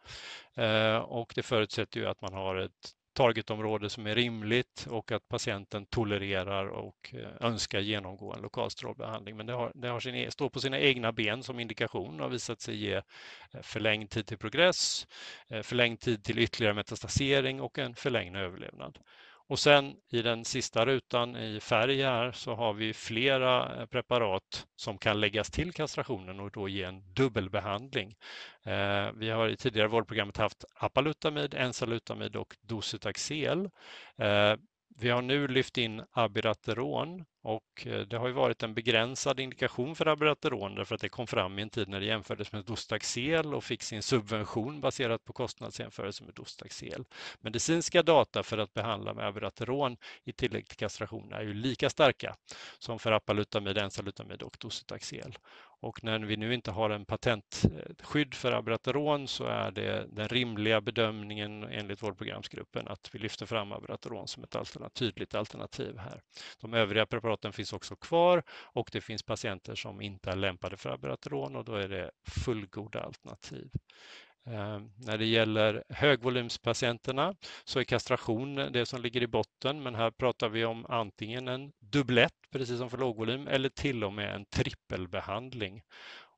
eh, 0.54 0.96
och 0.96 1.32
det 1.34 1.42
förutsätter 1.42 2.00
ju 2.00 2.06
att 2.06 2.20
man 2.20 2.32
har 2.32 2.56
ett 2.56 2.92
targetområde 3.16 3.90
som 3.90 4.06
är 4.06 4.14
rimligt 4.14 4.86
och 4.90 5.12
att 5.12 5.28
patienten 5.28 5.86
tolererar 5.86 6.66
och 6.66 7.14
eh, 7.14 7.46
önskar 7.46 7.80
genomgå 7.80 8.34
en 8.34 8.42
lokal 8.42 8.70
strålbehandling. 8.70 9.36
Men 9.36 9.46
det, 9.46 9.52
har, 9.52 9.72
det 9.74 9.88
har 9.88 10.00
sin, 10.00 10.14
e, 10.14 10.30
står 10.30 10.48
på 10.48 10.60
sina 10.60 10.78
egna 10.78 11.12
ben 11.12 11.42
som 11.42 11.60
indikation 11.60 12.20
och 12.20 12.26
har 12.26 12.30
visat 12.30 12.60
sig 12.60 12.76
ge 12.76 12.94
eh, 12.94 13.02
förlängd 13.62 14.10
tid 14.10 14.26
till 14.26 14.38
progress, 14.38 15.06
eh, 15.48 15.62
förlängd 15.62 16.00
tid 16.00 16.24
till 16.24 16.38
ytterligare 16.38 16.74
metastasering 16.74 17.60
och 17.60 17.78
en 17.78 17.94
förlängd 17.94 18.36
överlevnad. 18.36 18.98
Och 19.48 19.58
sen 19.58 19.96
i 20.08 20.22
den 20.22 20.44
sista 20.44 20.86
rutan 20.86 21.36
i 21.36 21.60
färg 21.60 22.02
här 22.02 22.32
så 22.32 22.54
har 22.54 22.72
vi 22.72 22.92
flera 22.94 23.80
eh, 23.80 23.86
preparat 23.86 24.66
som 24.76 24.98
kan 24.98 25.20
läggas 25.20 25.50
till 25.50 25.72
kastrationen 25.72 26.40
och 26.40 26.50
då 26.50 26.68
ge 26.68 26.82
en 26.82 27.12
dubbelbehandling. 27.14 28.16
Eh, 28.64 29.10
vi 29.14 29.30
har 29.30 29.48
i 29.48 29.56
tidigare 29.56 29.88
vårdprogrammet 29.88 30.36
haft 30.36 30.64
apalutamid, 30.74 31.54
ensalutamid 31.54 32.36
och 32.36 32.56
docetaxel. 32.60 33.70
Eh, 34.18 34.54
vi 34.98 35.08
har 35.10 35.22
nu 35.22 35.48
lyft 35.48 35.78
in 35.78 36.02
abirateron 36.12 37.24
och 37.46 37.86
eh, 37.86 38.00
det 38.00 38.16
har 38.18 38.26
ju 38.26 38.32
varit 38.32 38.62
en 38.62 38.74
begränsad 38.74 39.40
indikation 39.40 39.96
för 39.96 40.06
abirateron 40.06 40.74
därför 40.74 40.94
att 40.94 41.00
det 41.00 41.08
kom 41.08 41.26
fram 41.26 41.58
i 41.58 41.62
en 41.62 41.70
tid 41.70 41.88
när 41.88 42.00
det 42.00 42.06
jämfördes 42.06 42.52
med 42.52 42.64
Dostaxel 42.64 43.54
och 43.54 43.64
fick 43.64 43.82
sin 43.82 44.02
subvention 44.02 44.80
baserat 44.80 45.24
på 45.24 45.32
kostnadsjämförelse 45.32 46.24
med 46.24 46.34
Dostaxel. 46.34 47.04
Medicinska 47.40 48.02
data 48.02 48.42
för 48.42 48.58
att 48.58 48.74
behandla 48.74 49.14
med 49.14 49.26
abirateron 49.26 49.96
i 50.24 50.32
tillägg 50.32 50.68
till 50.68 50.76
kastration 50.76 51.32
är 51.32 51.42
ju 51.42 51.54
lika 51.54 51.90
starka 51.90 52.36
som 52.78 52.98
för 52.98 53.12
apalutamid, 53.12 53.78
ensalutamid 53.78 54.42
och 54.42 54.56
Docetaxel. 54.60 55.38
Och 55.80 56.04
när 56.04 56.18
vi 56.18 56.36
nu 56.36 56.54
inte 56.54 56.70
har 56.70 56.90
en 56.90 57.04
patentskydd 57.04 58.34
för 58.34 58.52
abirateron 58.52 59.28
så 59.28 59.44
är 59.44 59.70
det 59.70 60.06
den 60.08 60.28
rimliga 60.28 60.80
bedömningen 60.80 61.64
enligt 61.64 62.02
vårdprogramsgruppen 62.02 62.88
att 62.88 63.10
vi 63.12 63.18
lyfter 63.18 63.46
fram 63.46 63.72
abirateron 63.72 64.28
som 64.28 64.44
ett 64.44 64.56
alternativ, 64.56 65.06
tydligt 65.06 65.34
alternativ 65.34 65.98
här. 65.98 66.20
De 66.60 66.74
övriga 66.74 67.06
preparaten 67.06 67.35
finns 67.52 67.72
också 67.72 67.96
kvar 67.96 68.42
och 68.50 68.88
det 68.92 69.00
finns 69.00 69.22
patienter 69.22 69.74
som 69.74 70.00
inte 70.00 70.30
är 70.30 70.36
lämpade 70.36 70.76
för 70.76 70.90
abirateron 70.90 71.56
och 71.56 71.64
då 71.64 71.74
är 71.74 71.88
det 71.88 72.10
fullgoda 72.44 73.00
alternativ. 73.00 73.70
Ehm, 74.46 74.90
när 74.96 75.18
det 75.18 75.24
gäller 75.24 75.84
högvolymspatienterna 75.88 77.34
så 77.64 77.80
är 77.80 77.84
kastration 77.84 78.54
det 78.54 78.86
som 78.86 79.02
ligger 79.02 79.22
i 79.22 79.26
botten, 79.26 79.82
men 79.82 79.94
här 79.94 80.10
pratar 80.10 80.48
vi 80.48 80.64
om 80.64 80.86
antingen 80.88 81.48
en 81.48 81.72
dubblett, 81.78 82.32
precis 82.52 82.78
som 82.78 82.90
för 82.90 82.98
lågvolym, 82.98 83.48
eller 83.48 83.68
till 83.68 84.04
och 84.04 84.12
med 84.12 84.34
en 84.34 84.44
trippelbehandling. 84.44 85.82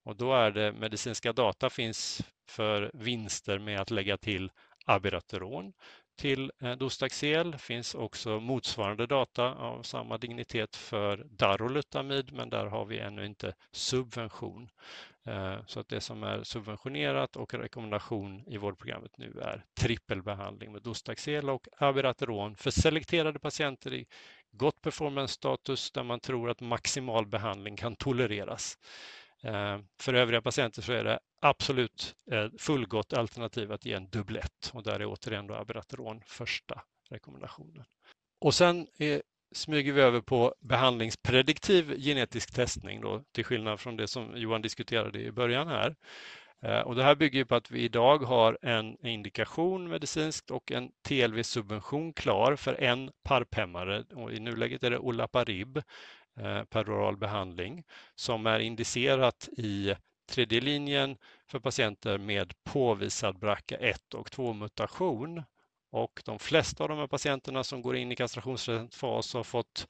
Och 0.05 0.17
då 0.17 0.35
är 0.35 0.51
det 0.51 0.73
medicinska 0.73 1.33
data 1.33 1.71
finns 1.71 2.23
för 2.49 2.91
vinster 2.95 3.59
med 3.59 3.81
att 3.81 3.91
lägga 3.91 4.17
till 4.17 4.51
abirateron 4.87 5.73
till 6.19 6.53
eh, 6.63 6.73
Dostaxel 6.73 7.59
finns 7.59 7.95
också 7.95 8.41
motsvarande 8.41 9.07
data 9.07 9.55
av 9.55 9.83
samma 9.83 10.19
dignitet 10.19 10.77
för 10.77 11.17
Darolutamid, 11.31 12.33
men 12.33 12.51
där 12.51 12.67
har 12.67 12.85
vi 12.85 12.99
ännu 12.99 13.27
inte 13.27 13.55
subvention. 13.73 14.71
Eh, 15.27 15.57
så 15.67 15.81
att 15.81 15.89
det 15.89 16.01
som 16.01 16.23
är 16.23 16.43
subventionerat 16.43 17.37
och 17.37 17.55
rekommendation 17.55 18.45
i 18.47 18.57
vårdprogrammet 18.57 19.19
nu 19.19 19.41
är 19.43 19.65
trippelbehandling 19.81 20.73
med 20.73 20.83
Dostaxel 20.83 21.51
och 21.51 21.69
Abirateron 21.79 22.57
för 22.57 22.71
selekterade 22.71 23.39
patienter 23.39 23.95
i 23.95 24.07
gott 24.53 24.81
performance-status 24.81 25.91
där 25.91 26.03
man 26.03 26.21
tror 26.21 26.51
att 26.51 26.61
maximal 26.61 27.27
behandling 27.27 27.77
kan 27.77 27.97
tolereras. 27.97 28.79
Eh, 29.43 29.79
för 30.01 30.15
övriga 30.15 30.43
patienter 30.43 30.83
så 30.83 30.93
är 30.93 31.05
det 31.05 31.19
absolut 31.41 32.15
eh, 32.31 32.47
fullgott 32.59 33.13
alternativ 33.13 33.73
att 33.73 33.85
ge 33.85 33.93
en 33.93 34.09
dubblett 34.09 34.71
och 34.73 34.83
där 34.83 35.01
är 35.01 35.07
återigen 35.07 35.47
då 35.47 35.55
Abirateron 35.55 36.23
första 36.27 36.83
rekommendationen. 37.11 37.85
Och 38.41 38.55
sen 38.55 38.87
är, 38.99 39.23
smyger 39.55 39.93
vi 39.93 40.01
över 40.01 40.21
på 40.21 40.55
behandlingsprediktiv 40.61 41.99
genetisk 41.99 42.55
testning 42.55 43.01
då, 43.01 43.23
till 43.33 43.45
skillnad 43.45 43.81
från 43.81 43.97
det 43.97 44.09
som 44.09 44.37
Johan 44.37 44.63
diskuterade 44.63 45.21
i 45.21 45.33
början 45.33 45.69
här. 45.69 45.97
Och 46.85 46.95
det 46.95 47.03
här 47.03 47.15
bygger 47.15 47.45
på 47.45 47.55
att 47.55 47.71
vi 47.71 47.81
idag 47.81 48.19
har 48.19 48.59
en 48.63 49.07
indikation 49.07 49.89
medicinskt 49.89 50.51
och 50.51 50.73
en 50.73 50.91
TLV-subvention 51.09 52.13
klar 52.13 52.57
för 52.57 52.75
en 52.75 53.11
parphämmare 53.23 54.05
och 54.15 54.33
i 54.33 54.41
nuläget 54.41 54.85
är 54.85 54.91
det 54.91 54.99
Olaparib 54.99 55.83
Eh, 56.41 56.65
peroral 56.65 57.17
behandling 57.17 57.85
som 58.15 58.47
är 58.47 58.59
indicerat 58.59 59.49
i 59.53 59.95
tredje 60.29 60.61
linjen 60.61 61.17
för 61.47 61.59
patienter 61.61 62.19
med 62.19 62.53
påvisad 62.65 63.37
BRCA1 63.39 64.15
och 64.15 64.31
2 64.31 64.53
mutation. 64.53 65.43
Och 65.91 66.23
de 66.25 66.39
flesta 66.39 66.83
av 66.83 66.89
de 66.89 66.99
här 66.99 67.07
patienterna 67.07 67.65
som 67.65 67.83
går 67.83 67.97
in 67.97 68.13
i 68.13 68.17
kastrationsresistent 68.17 68.95
fas 68.95 69.35
har 69.35 69.45
fått 69.45 69.89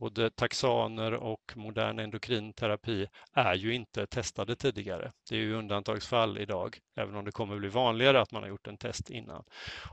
både 0.00 0.30
taxaner 0.30 1.14
och 1.14 1.52
modern 1.56 1.98
endokrinterapi 1.98 3.06
är 3.32 3.54
ju 3.54 3.74
inte 3.74 4.06
testade 4.06 4.56
tidigare. 4.56 5.12
Det 5.30 5.36
är 5.36 5.40
ju 5.40 5.54
undantagsfall 5.54 6.38
idag, 6.38 6.78
även 6.96 7.16
om 7.16 7.24
det 7.24 7.32
kommer 7.32 7.56
bli 7.58 7.68
vanligare 7.68 8.20
att 8.20 8.32
man 8.32 8.42
har 8.42 8.48
gjort 8.48 8.66
en 8.66 8.76
test 8.76 9.10
innan. 9.10 9.44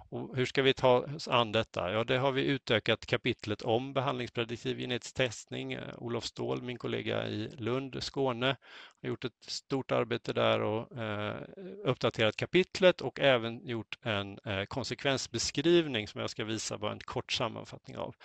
Och 0.09 0.35
hur 0.35 0.45
ska 0.45 0.61
vi 0.61 0.73
ta 0.73 0.99
oss 0.99 1.27
an 1.27 1.51
detta? 1.51 1.91
Ja, 1.91 2.03
det 2.03 2.17
har 2.17 2.31
vi 2.31 2.45
utökat 2.45 3.05
kapitlet 3.05 3.61
om 3.61 3.93
behandlingsprediktiv 3.93 4.77
genetisk 4.77 5.15
testning. 5.15 5.73
Eh, 5.73 5.81
Olof 5.97 6.25
Ståhl, 6.25 6.61
min 6.61 6.77
kollega 6.77 7.27
i 7.27 7.49
Lund, 7.57 8.03
Skåne, 8.03 8.55
har 9.01 9.09
gjort 9.09 9.25
ett 9.25 9.43
stort 9.47 9.91
arbete 9.91 10.33
där 10.33 10.61
och 10.61 10.97
eh, 10.97 11.41
uppdaterat 11.83 12.35
kapitlet 12.35 13.01
och 13.01 13.19
även 13.19 13.67
gjort 13.67 13.97
en 14.01 14.39
eh, 14.45 14.63
konsekvensbeskrivning 14.65 16.07
som 16.07 16.21
jag 16.21 16.29
ska 16.29 16.43
visa 16.43 16.77
bara 16.77 16.91
en 16.91 16.99
kort 16.99 17.31
sammanfattning 17.31 17.97
av. 17.97 18.15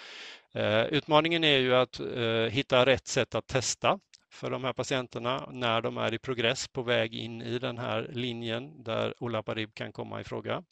Eh, 0.54 0.84
utmaningen 0.84 1.44
är 1.44 1.58
ju 1.58 1.74
att 1.74 2.00
eh, 2.00 2.50
hitta 2.50 2.86
rätt 2.86 3.06
sätt 3.06 3.34
att 3.34 3.46
testa 3.46 3.98
för 4.32 4.50
de 4.50 4.64
här 4.64 4.72
patienterna 4.72 5.48
när 5.52 5.80
de 5.80 5.98
är 5.98 6.14
i 6.14 6.18
progress 6.18 6.68
på 6.68 6.82
väg 6.82 7.14
in 7.14 7.42
i 7.42 7.58
den 7.58 7.78
här 7.78 8.10
linjen 8.12 8.82
där 8.82 9.14
olaparib 9.22 9.74
kan 9.74 9.92
komma 9.92 10.20
i 10.20 10.24
fråga. 10.24 10.62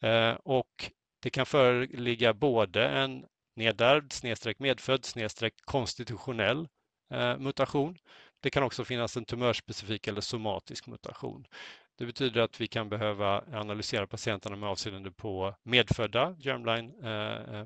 Eh, 0.00 0.32
och 0.32 0.90
det 1.22 1.30
kan 1.30 1.46
föreligga 1.46 2.34
både 2.34 2.88
en 2.88 3.24
nedärvd, 3.56 4.12
snedstreck 4.12 4.58
medfödd, 4.58 5.04
snedstreck 5.04 5.54
konstitutionell 5.64 6.68
eh, 7.14 7.38
mutation. 7.38 7.96
Det 8.40 8.50
kan 8.50 8.62
också 8.62 8.84
finnas 8.84 9.16
en 9.16 9.24
tumörspecifik 9.24 10.08
eller 10.08 10.20
somatisk 10.20 10.86
mutation. 10.86 11.46
Det 11.98 12.06
betyder 12.06 12.40
att 12.40 12.60
vi 12.60 12.66
kan 12.66 12.88
behöva 12.88 13.44
analysera 13.52 14.06
patienterna 14.06 14.56
med 14.56 14.68
avseende 14.68 15.10
på 15.10 15.54
medfödda 15.62 16.36
germline 16.38 16.92
Eh, 17.02 17.60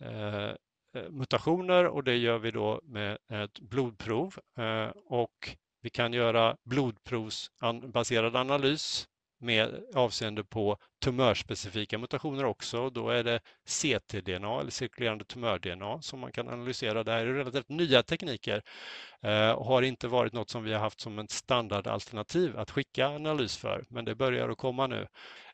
eh, 0.00 0.54
eh 0.94 1.10
mutationer 1.10 1.86
och 1.86 2.04
det 2.04 2.16
gör 2.16 2.38
vi 2.38 2.50
då 2.50 2.80
med 2.84 3.18
ett 3.28 3.60
blodprov 3.60 4.34
eh, 4.58 4.90
och 5.06 5.56
vi 5.82 5.90
kan 5.90 6.12
göra 6.12 6.56
blodprovsbaserad 6.64 8.36
analys 8.36 9.08
med 9.42 9.84
avseende 9.94 10.44
på 10.44 10.76
tumörspecifika 11.02 11.98
mutationer 11.98 12.44
också. 12.44 12.90
Då 12.90 13.08
är 13.08 13.24
det 13.24 13.40
ctDNA 13.66 14.60
eller 14.60 14.70
cirkulerande 14.70 15.24
tumör-DNA 15.24 16.02
som 16.02 16.20
man 16.20 16.32
kan 16.32 16.48
analysera. 16.48 17.04
Det 17.04 17.12
här 17.12 17.26
är 17.26 17.34
relativt 17.34 17.68
nya 17.68 18.02
tekniker 18.02 18.62
eh, 19.22 19.50
och 19.50 19.66
har 19.66 19.82
inte 19.82 20.08
varit 20.08 20.32
något 20.32 20.50
som 20.50 20.64
vi 20.64 20.72
har 20.72 20.80
haft 20.80 21.00
som 21.00 21.18
ett 21.18 21.30
standardalternativ 21.30 22.58
att 22.58 22.70
skicka 22.70 23.06
analys 23.06 23.56
för, 23.56 23.84
men 23.88 24.04
det 24.04 24.14
börjar 24.14 24.48
att 24.48 24.58
komma 24.58 24.86
nu. 24.86 25.06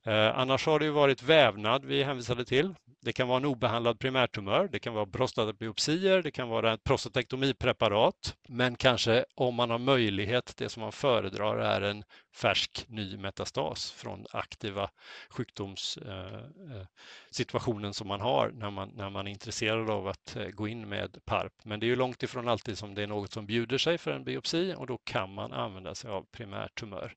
Eh, 0.03 0.39
annars 0.39 0.67
har 0.67 0.79
det 0.79 0.85
ju 0.85 0.91
varit 0.91 1.23
vävnad 1.23 1.85
vi 1.85 2.03
hänvisade 2.03 2.45
till. 2.45 2.75
Det 3.01 3.13
kan 3.13 3.29
vara 3.29 3.37
en 3.37 3.45
obehandlad 3.45 3.99
primärtumör, 3.99 4.69
det 4.73 4.79
kan 4.79 4.95
vara 4.95 5.07
prostatabiopsier, 5.07 6.23
det 6.23 6.31
kan 6.31 6.49
vara 6.49 6.73
ett 6.73 6.85
prostatektomipreparat. 6.85 8.37
Men 8.49 8.77
kanske 8.77 9.25
om 9.35 9.55
man 9.55 9.71
har 9.71 9.79
möjlighet, 9.79 10.53
det 10.57 10.69
som 10.69 10.83
man 10.83 10.93
föredrar 10.93 11.59
är 11.59 11.81
en 11.81 12.05
färsk 12.35 12.85
ny 12.89 13.17
metastas 13.17 13.93
från 13.93 14.27
aktiva 14.33 14.91
sjukdomssituationen 15.31 17.85
eh, 17.85 17.89
eh, 17.89 17.93
som 17.93 18.09
man 18.09 18.21
har 18.21 18.51
när 18.51 18.71
man, 18.71 18.91
när 18.95 19.11
man 19.11 19.27
är 19.27 19.31
intresserad 19.31 19.91
av 19.91 20.09
att 20.09 20.37
gå 20.53 20.69
in 20.69 20.89
med 20.89 21.19
PARP. 21.25 21.53
Men 21.63 21.81
det 21.81 21.87
är 21.87 21.89
ju 21.89 21.97
långt 21.97 22.23
ifrån 22.23 22.49
alltid 22.49 22.79
som 22.79 22.95
det 22.95 23.03
är 23.03 23.07
något 23.07 23.33
som 23.33 23.47
bjuder 23.47 23.79
sig 23.79 23.99
för 23.99 24.11
en 24.11 24.25
biopsi 24.25 24.75
och 24.77 24.87
då 24.87 24.99
kan 25.05 25.35
man 25.35 25.53
använda 25.53 25.95
sig 25.95 26.11
av 26.11 26.27
primärtumör. 26.33 27.15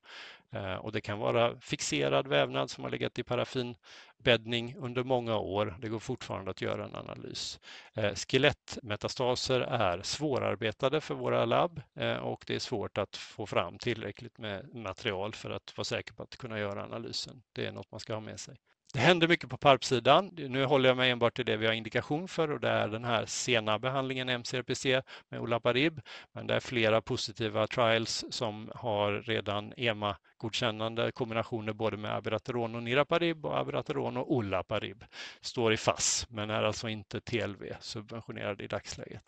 Eh, 0.52 0.74
och 0.74 0.92
det 0.92 1.00
kan 1.00 1.18
vara 1.18 1.60
fixerad 1.60 2.26
vävnad 2.26 2.70
som 2.70 2.84
har 2.84 2.90
legat 2.90 3.18
i 3.18 3.22
paraffinbäddning 3.22 4.76
under 4.78 5.04
många 5.04 5.38
år. 5.38 5.76
Det 5.80 5.88
går 5.88 5.98
fortfarande 5.98 6.50
att 6.50 6.60
göra 6.62 6.84
en 6.84 6.94
analys. 6.94 7.60
Eh, 7.94 8.14
skelettmetastaser 8.14 9.60
är 9.60 10.02
svårarbetade 10.02 11.00
för 11.00 11.14
våra 11.14 11.44
labb 11.44 11.82
eh, 11.96 12.16
och 12.16 12.44
det 12.46 12.54
är 12.54 12.58
svårt 12.58 12.98
att 12.98 13.16
få 13.16 13.46
fram 13.46 13.78
tillräckligt 13.78 14.38
med 14.38 14.74
material 14.74 15.34
för 15.34 15.50
att 15.50 15.76
vara 15.76 15.84
säker 15.84 16.14
på 16.14 16.22
att 16.22 16.36
kunna 16.36 16.58
göra 16.58 16.84
analysen. 16.84 17.42
Det 17.52 17.66
är 17.66 17.72
något 17.72 17.90
man 17.90 18.00
ska 18.00 18.14
ha 18.14 18.20
med 18.20 18.40
sig. 18.40 18.56
Det 18.92 19.00
händer 19.00 19.28
mycket 19.28 19.50
på 19.50 19.56
PARP-sidan. 19.56 20.30
Nu 20.36 20.64
håller 20.64 20.88
jag 20.88 20.96
mig 20.96 21.10
enbart 21.10 21.36
till 21.36 21.44
det 21.44 21.56
vi 21.56 21.66
har 21.66 21.72
indikation 21.72 22.28
för 22.28 22.50
och 22.50 22.60
det 22.60 22.68
är 22.68 22.88
den 22.88 23.04
här 23.04 23.26
sena 23.26 23.78
behandlingen 23.78 24.28
MCRPC 24.28 25.02
med 25.28 25.40
olaparib. 25.40 26.00
Men 26.32 26.46
det 26.46 26.54
är 26.54 26.60
flera 26.60 27.00
positiva 27.00 27.66
trials 27.66 28.24
som 28.30 28.70
har 28.74 29.12
redan 29.12 29.72
EMA-godkännande 29.76 31.12
kombinationer 31.12 31.72
både 31.72 31.96
med 31.96 32.16
abiraterone 32.16 32.76
och 32.76 32.82
niraparib 32.82 33.46
och 33.46 33.58
abiraterone 33.58 34.20
och 34.20 34.32
olaparib. 34.32 35.04
Står 35.40 35.72
i 35.72 35.76
FASS 35.76 36.26
men 36.30 36.50
är 36.50 36.62
alltså 36.62 36.88
inte 36.88 37.20
TLV 37.20 37.64
subventionerad 37.80 38.60
i 38.60 38.66
dagsläget. 38.66 39.22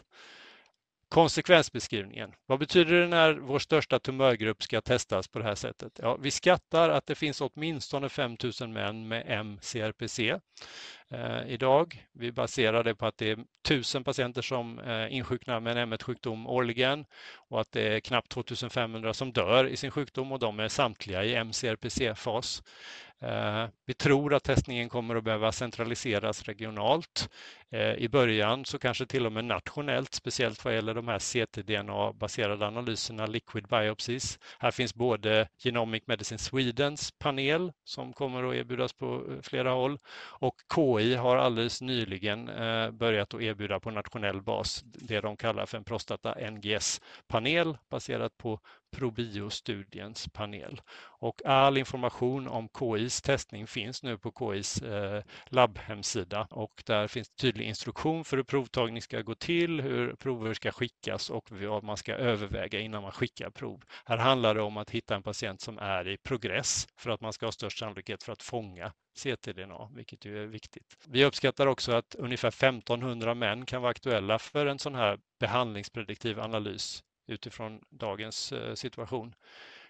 Konsekvensbeskrivningen. 1.14 2.32
Vad 2.46 2.58
betyder 2.58 3.00
det 3.00 3.06
när 3.06 3.32
vår 3.32 3.58
största 3.58 3.98
tumörgrupp 3.98 4.62
ska 4.62 4.80
testas 4.80 5.28
på 5.28 5.38
det 5.38 5.44
här 5.44 5.54
sättet? 5.54 5.92
Ja, 6.02 6.16
vi 6.16 6.30
skattar 6.30 6.90
att 6.90 7.06
det 7.06 7.14
finns 7.14 7.40
åtminstone 7.40 8.08
5000 8.08 8.72
män 8.72 9.08
med 9.08 9.46
MCRPC 9.46 10.18
eh, 11.10 11.48
idag. 11.48 12.06
Vi 12.12 12.32
baserar 12.32 12.84
det 12.84 12.94
på 12.94 13.06
att 13.06 13.18
det 13.18 13.30
är 13.30 13.38
1000 13.68 14.04
patienter 14.04 14.42
som 14.42 14.78
eh, 14.78 15.14
insjuknar 15.16 15.60
med 15.60 15.76
en 15.78 15.92
M1-sjukdom 15.92 16.46
årligen 16.46 17.04
och 17.48 17.60
att 17.60 17.72
det 17.72 17.94
är 17.96 18.00
knappt 18.00 18.28
2500 18.28 19.14
som 19.14 19.32
dör 19.32 19.66
i 19.66 19.76
sin 19.76 19.90
sjukdom 19.90 20.32
och 20.32 20.38
de 20.38 20.60
är 20.60 20.68
samtliga 20.68 21.24
i 21.24 21.34
MCRPC-fas. 21.34 22.62
Eh, 23.22 23.66
vi 23.86 23.94
tror 23.94 24.34
att 24.34 24.44
testningen 24.44 24.88
kommer 24.88 25.14
att 25.16 25.24
behöva 25.24 25.52
centraliseras 25.52 26.42
regionalt. 26.42 27.28
Eh, 27.70 27.94
I 27.94 28.08
början 28.08 28.64
så 28.64 28.78
kanske 28.78 29.06
till 29.06 29.26
och 29.26 29.32
med 29.32 29.44
nationellt, 29.44 30.14
speciellt 30.14 30.64
vad 30.64 30.74
gäller 30.74 30.94
de 30.94 31.08
här 31.08 31.18
ctDNA-baserade 31.18 32.66
analyserna, 32.66 33.26
liquid 33.26 33.66
biopsies. 33.66 34.38
Här 34.58 34.70
finns 34.70 34.94
både 34.94 35.48
Genomic 35.58 36.02
Medicine 36.06 36.38
Swedens 36.38 37.12
panel 37.18 37.72
som 37.84 38.12
kommer 38.12 38.50
att 38.50 38.54
erbjudas 38.54 38.92
på 38.92 39.14
eh, 39.14 39.42
flera 39.42 39.70
håll 39.70 39.98
och 40.20 40.54
KI 40.74 41.14
har 41.14 41.36
alldeles 41.36 41.82
nyligen 41.82 42.50
börjat 42.92 43.34
att 43.34 43.42
erbjuda 43.42 43.80
på 43.80 43.90
nationell 43.90 44.42
bas 44.42 44.82
det 44.84 45.20
de 45.20 45.36
kallar 45.36 45.66
för 45.66 45.78
en 45.78 45.84
prostata 45.84 46.34
NGS-panel 46.50 47.78
baserat 47.90 48.38
på 48.38 48.60
Probio-studiens 48.94 50.28
panel. 50.32 50.80
Och 50.96 51.44
all 51.44 51.78
information 51.78 52.48
om 52.48 52.68
KIs 52.78 53.22
testning 53.22 53.66
finns 53.66 54.02
nu 54.02 54.18
på 54.18 54.32
KIs 54.38 54.82
eh, 54.82 55.22
labbhemsida 55.46 56.46
och 56.50 56.82
där 56.86 57.08
finns 57.08 57.30
tydlig 57.30 57.66
instruktion 57.66 58.24
för 58.24 58.36
hur 58.36 58.44
provtagning 58.44 59.02
ska 59.02 59.20
gå 59.22 59.34
till, 59.34 59.80
hur 59.80 60.14
prover 60.14 60.54
ska 60.54 60.72
skickas 60.72 61.30
och 61.30 61.50
vad 61.50 61.84
man 61.84 61.96
ska 61.96 62.14
överväga 62.14 62.80
innan 62.80 63.02
man 63.02 63.12
skickar 63.12 63.50
prov. 63.50 63.82
Här 64.04 64.16
handlar 64.16 64.54
det 64.54 64.62
om 64.62 64.76
att 64.76 64.90
hitta 64.90 65.14
en 65.14 65.22
patient 65.22 65.60
som 65.60 65.78
är 65.78 66.08
i 66.08 66.16
progress 66.16 66.88
för 66.96 67.10
att 67.10 67.20
man 67.20 67.32
ska 67.32 67.46
ha 67.46 67.52
störst 67.52 67.78
sannolikhet 67.78 68.22
för 68.22 68.32
att 68.32 68.42
fånga 68.42 68.92
ctDNA, 69.16 69.88
vilket 69.94 70.24
ju 70.24 70.42
är 70.42 70.46
viktigt. 70.46 70.96
Vi 71.08 71.24
uppskattar 71.24 71.66
också 71.66 71.92
att 71.92 72.14
ungefär 72.14 72.48
1500 72.48 73.34
män 73.34 73.66
kan 73.66 73.82
vara 73.82 73.90
aktuella 73.90 74.38
för 74.38 74.66
en 74.66 74.78
sån 74.78 74.94
här 74.94 75.18
behandlingsprediktiv 75.40 76.40
analys 76.40 77.02
utifrån 77.26 77.80
dagens 77.90 78.52
eh, 78.52 78.74
situation. 78.74 79.34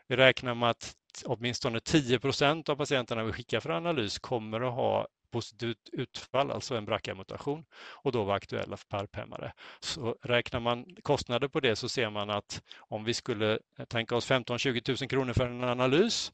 Vi 0.07 0.17
räknar 0.17 0.55
med 0.55 0.71
att 0.71 0.97
åtminstone 1.25 1.81
10 1.81 2.19
procent 2.19 2.69
av 2.69 2.77
patienterna 2.77 3.25
vi 3.25 3.33
skickar 3.33 3.61
för 3.61 3.71
analys 3.71 4.19
kommer 4.19 4.61
att 4.61 4.75
ha 4.75 5.09
positivt 5.31 5.89
utfall, 5.93 6.51
alltså 6.51 6.77
en 6.77 6.85
BRCA-mutation 6.85 7.65
och 7.75 8.13
då 8.13 8.25
vara 8.25 8.37
aktuella 8.37 8.77
för 8.77 8.87
PARP-hämmare. 8.87 9.53
Så 9.81 10.17
räknar 10.23 10.61
man 10.61 10.97
kostnader 11.03 11.49
på 11.49 11.61
det 11.61 11.77
så 11.77 11.89
ser 11.89 12.11
man 12.11 12.31
att 12.31 12.63
om 12.77 13.05
vi 13.05 13.15
skulle 13.15 13.59
eh, 13.79 13.85
tänka 13.85 14.17
oss 14.17 14.31
15-20 14.31 15.03
000 15.03 15.09
kronor 15.09 15.33
för 15.33 15.47
en 15.47 15.65
analys 15.65 16.33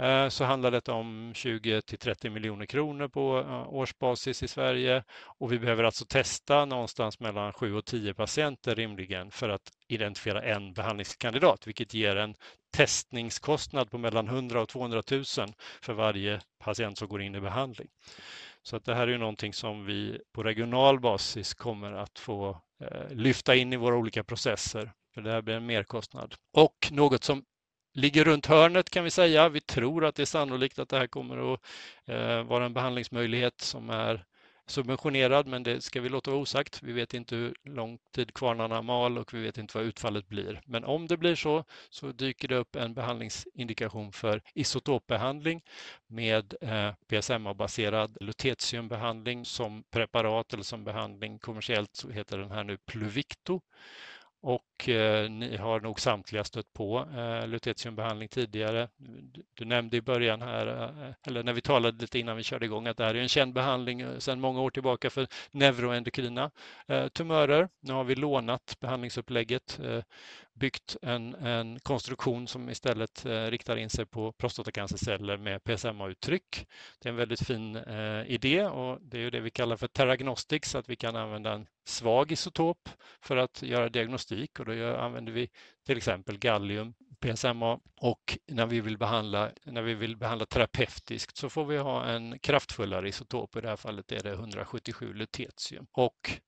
Eh, 0.00 0.28
så 0.28 0.44
handlar 0.44 0.70
det 0.70 0.88
om 0.88 1.32
20 1.34 1.82
till 1.82 1.98
30 1.98 2.30
miljoner 2.30 2.66
kronor 2.66 3.08
på 3.08 3.38
eh, 3.38 3.74
årsbasis 3.74 4.42
i 4.42 4.48
Sverige 4.48 5.04
och 5.38 5.52
vi 5.52 5.58
behöver 5.58 5.84
alltså 5.84 6.04
testa 6.04 6.64
någonstans 6.64 7.20
mellan 7.20 7.52
7 7.52 7.74
och 7.74 7.84
10 7.84 8.14
patienter 8.14 8.74
rimligen 8.74 9.30
för 9.30 9.48
att 9.48 9.62
identifiera 9.88 10.42
en 10.42 10.72
behandlingskandidat, 10.72 11.66
vilket 11.66 11.94
ger 11.94 12.16
en 12.16 12.34
testningskostnad 12.76 13.90
på 13.90 13.98
mellan 13.98 14.28
100 14.28 14.60
och 14.62 14.68
200 14.68 15.02
000 15.10 15.24
för 15.82 15.92
varje 15.92 16.40
patient 16.58 16.98
som 16.98 17.08
går 17.08 17.22
in 17.22 17.34
i 17.34 17.40
behandling. 17.40 17.88
Så 18.62 18.76
att 18.76 18.84
det 18.84 18.94
här 18.94 19.08
är 19.08 19.18
någonting 19.18 19.52
som 19.52 19.84
vi 19.84 20.20
på 20.32 20.42
regional 20.42 21.00
basis 21.00 21.54
kommer 21.54 21.92
att 21.92 22.18
få 22.18 22.60
eh, 22.84 23.10
lyfta 23.10 23.54
in 23.54 23.72
i 23.72 23.76
våra 23.76 23.96
olika 23.96 24.24
processer 24.24 24.92
för 25.14 25.20
det 25.20 25.32
här 25.32 25.42
blir 25.42 25.54
en 25.54 25.66
merkostnad. 25.66 26.34
Och 26.52 26.88
något 26.90 27.24
som 27.24 27.44
ligger 27.92 28.24
runt 28.24 28.46
hörnet 28.46 28.90
kan 28.90 29.04
vi 29.04 29.10
säga. 29.10 29.48
Vi 29.48 29.60
tror 29.60 30.04
att 30.04 30.14
det 30.14 30.22
är 30.22 30.26
sannolikt 30.26 30.78
att 30.78 30.88
det 30.88 30.98
här 30.98 31.06
kommer 31.06 31.54
att 31.54 31.60
eh, 32.06 32.42
vara 32.42 32.64
en 32.64 32.74
behandlingsmöjlighet 32.74 33.60
som 33.60 33.90
är 33.90 34.24
subventionerad, 34.70 35.46
men 35.46 35.62
det 35.62 35.80
ska 35.80 36.00
vi 36.00 36.08
låta 36.08 36.30
vara 36.30 36.40
osagt. 36.40 36.82
Vi 36.82 36.92
vet 36.92 37.14
inte 37.14 37.36
hur 37.36 37.54
lång 37.64 37.98
tid 38.14 38.34
kvarnarna 38.34 38.82
mal 38.82 39.18
och 39.18 39.34
vi 39.34 39.42
vet 39.42 39.58
inte 39.58 39.78
vad 39.78 39.86
utfallet 39.86 40.28
blir. 40.28 40.60
Men 40.64 40.84
om 40.84 41.06
det 41.06 41.16
blir 41.16 41.34
så, 41.34 41.64
så 41.90 42.12
dyker 42.12 42.48
det 42.48 42.56
upp 42.56 42.76
en 42.76 42.94
behandlingsindikation 42.94 44.12
för 44.12 44.42
isotopbehandling 44.54 45.62
med 46.06 46.54
eh, 46.60 46.92
PSMA-baserad 47.08 48.16
lutetiumbehandling 48.20 49.44
som 49.44 49.84
preparat 49.90 50.52
eller 50.52 50.64
som 50.64 50.84
behandling. 50.84 51.38
Kommersiellt 51.38 51.96
så 51.96 52.10
heter 52.10 52.38
den 52.38 52.50
här 52.50 52.64
nu 52.64 52.76
Pluvicto 52.76 53.60
och 54.42 54.88
eh, 54.88 55.30
ni 55.30 55.56
har 55.56 55.80
nog 55.80 56.00
samtliga 56.00 56.44
stött 56.44 56.72
på 56.72 57.08
eh, 57.16 57.46
lutetiumbehandling 57.48 58.28
tidigare. 58.28 58.88
Du, 59.54 59.64
nämnde 59.64 59.96
i 59.96 60.00
början 60.00 60.42
här, 60.42 60.66
eh, 60.66 61.14
eller 61.26 61.42
när 61.42 61.52
vi 61.52 61.60
talade 61.60 62.00
lite 62.00 62.18
innan 62.18 62.36
vi 62.36 62.42
körde 62.42 62.66
igång, 62.66 62.86
att 62.86 62.96
det 62.96 63.04
här 63.04 63.14
är 63.14 63.20
en 63.22 63.28
känd 63.28 63.52
behandling 63.54 64.00
eh, 64.00 64.18
sedan 64.18 64.40
många 64.40 64.60
år 64.60 64.70
tillbaka 64.70 65.10
för 65.10 65.26
neuroendokrina 65.50 66.50
eh, 66.86 67.08
tumörer. 67.08 67.68
Nu 67.80 67.92
har 67.92 68.04
vi 68.04 68.14
lånat 68.14 68.76
behandlingsupplägget, 68.80 69.80
eh, 69.84 70.02
byggt 70.54 70.96
en, 71.02 71.34
en, 71.34 71.80
konstruktion 71.80 72.46
som 72.46 72.68
istället 72.68 73.26
eh, 73.26 73.44
riktar 73.44 73.76
in 73.76 73.90
sig 73.90 74.06
på 74.06 74.32
prostatacancerceller 74.32 75.36
med 75.36 75.64
PSMA-uttryck. 75.64 76.66
Det 76.98 77.08
är 77.08 77.10
en 77.10 77.16
väldigt 77.16 77.46
fin 77.46 77.76
eh, 77.76 78.30
idé 78.30 78.66
och 78.66 78.98
det 79.02 79.16
är 79.16 79.22
ju 79.22 79.30
det 79.30 79.40
vi 79.40 79.50
kallar 79.50 79.76
för 79.76 79.88
teragnostics, 79.88 80.74
att 80.74 80.88
vi 80.88 80.96
kan 80.96 81.16
använda 81.16 81.52
en 81.52 81.66
svag 81.84 82.32
isotop 82.32 82.88
för 83.20 83.36
att 83.36 83.62
göra 83.62 83.88
diagnostik 83.88 84.60
och 84.60 84.66
då 84.66 84.96
använder 84.96 85.32
vi 85.32 85.50
till 85.86 85.96
exempel 85.96 86.38
gallium, 86.38 86.94
PSMA 87.20 87.80
och 87.96 88.38
när 88.46 88.66
vi 88.66 88.80
vill 88.80 88.98
behandla, 88.98 89.50
när 89.64 89.82
vi 89.82 89.94
vill 89.94 90.16
behandla 90.16 90.46
terapeutiskt 90.46 91.36
så 91.36 91.48
får 91.48 91.64
vi 91.64 91.78
ha 91.78 92.04
en 92.04 92.38
kraftfullare 92.38 93.08
isotop. 93.08 93.56
I 93.56 93.60
det 93.60 93.68
här 93.68 93.76
fallet 93.76 94.12
är 94.12 94.22
det 94.22 94.32
177 94.32 95.12
lutetium. 95.12 95.86
Och 95.92 96.40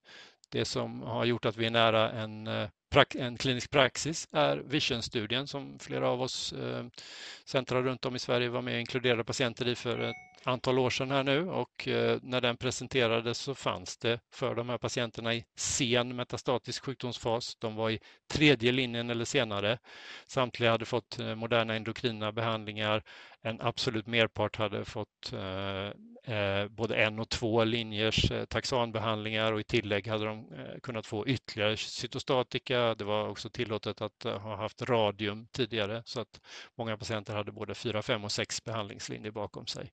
det 0.52 0.64
som 0.64 1.02
har 1.02 1.24
gjort 1.24 1.44
att 1.44 1.56
vi 1.56 1.66
är 1.66 1.70
nära 1.70 2.10
en 2.10 2.46
eh, 2.46 2.68
en 3.14 3.36
klinisk 3.38 3.70
praxis 3.70 4.28
är 4.32 4.56
Vision-studien 4.56 5.46
som 5.46 5.78
flera 5.78 6.08
av 6.08 6.22
oss 6.22 6.52
eh, 6.52 6.84
centra 7.44 7.82
runt 7.82 8.04
om 8.04 8.16
i 8.16 8.18
Sverige 8.18 8.48
var 8.48 8.62
med 8.62 8.74
och 8.74 8.80
inkluderade 8.80 9.24
patienter 9.24 9.68
i 9.68 9.74
för 9.74 9.98
ett 9.98 10.16
antal 10.44 10.78
år 10.78 10.90
sedan 10.90 11.10
här 11.10 11.24
nu 11.24 11.48
och 11.48 11.88
eh, 11.88 12.18
när 12.22 12.40
den 12.40 12.56
presenterades 12.56 13.38
så 13.38 13.54
fanns 13.54 13.96
det 13.96 14.20
för 14.34 14.54
de 14.54 14.68
här 14.68 14.78
patienterna 14.78 15.34
i 15.34 15.44
sen 15.56 16.16
metastatisk 16.16 16.84
sjukdomsfas. 16.84 17.56
De 17.58 17.74
var 17.74 17.90
i 17.90 18.00
tredje 18.32 18.72
linjen 18.72 19.10
eller 19.10 19.24
senare. 19.24 19.78
Samtliga 20.26 20.70
hade 20.70 20.84
fått 20.84 21.18
moderna 21.36 21.74
endokrina 21.74 22.32
behandlingar. 22.32 23.02
En 23.44 23.60
absolut 23.60 24.06
merpart 24.06 24.56
hade 24.56 24.84
fått 24.84 25.32
eh, 25.32 25.86
eh 26.34 26.68
både 26.68 26.96
en 26.96 27.18
och 27.18 27.28
två 27.28 27.64
linjers 27.64 28.30
eh, 28.30 28.44
taxanbehandlingar 28.44 29.52
och 29.52 29.60
i 29.60 29.64
tillägg 29.64 30.08
hade 30.08 30.24
de 30.24 30.52
eh, 30.52 30.80
kunnat 30.82 31.06
få 31.06 31.26
ytterligare 31.26 31.76
cytostatika. 31.76 32.94
Det 32.94 33.04
var 33.04 33.28
också 33.28 33.50
tillåtet 33.50 34.00
att 34.00 34.22
ha 34.22 34.56
haft 34.56 34.82
radium 34.82 35.46
tidigare 35.52 36.02
så 36.06 36.20
att 36.20 36.40
många 36.78 36.96
patienter 36.96 37.34
hade 37.34 37.52
både 37.52 37.74
fyra, 37.74 38.02
fem 38.02 38.24
och 38.24 38.32
sex 38.32 38.64
behandlingslinjer 38.64 39.30
bakom 39.30 39.66
sig. 39.66 39.92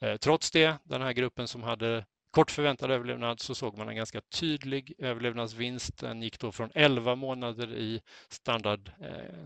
Eh, 0.00 0.16
trots 0.16 0.50
det, 0.50 0.78
den 0.84 1.02
här 1.02 1.12
gruppen 1.12 1.48
som 1.48 1.62
hade 1.62 2.04
kort 2.30 2.50
förväntad 2.50 2.90
överlevnad 2.90 3.40
så 3.40 3.54
såg 3.54 3.78
man 3.78 3.88
en 3.88 3.96
ganska 3.96 4.20
tydlig 4.20 4.92
överlevnadsvinst. 4.98 5.98
Den 5.98 6.22
gick 6.22 6.40
då 6.40 6.52
från 6.52 6.70
11 6.74 7.14
månader 7.14 7.74
i 7.74 8.00
standard 8.28 8.90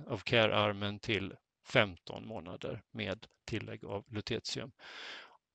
of 0.07 0.25
care-armen 0.25 0.99
till 0.99 1.35
15 1.67 2.27
månader 2.27 2.83
med 2.91 3.27
tillägg 3.47 3.85
av 3.85 4.05
lutetium. 4.09 4.73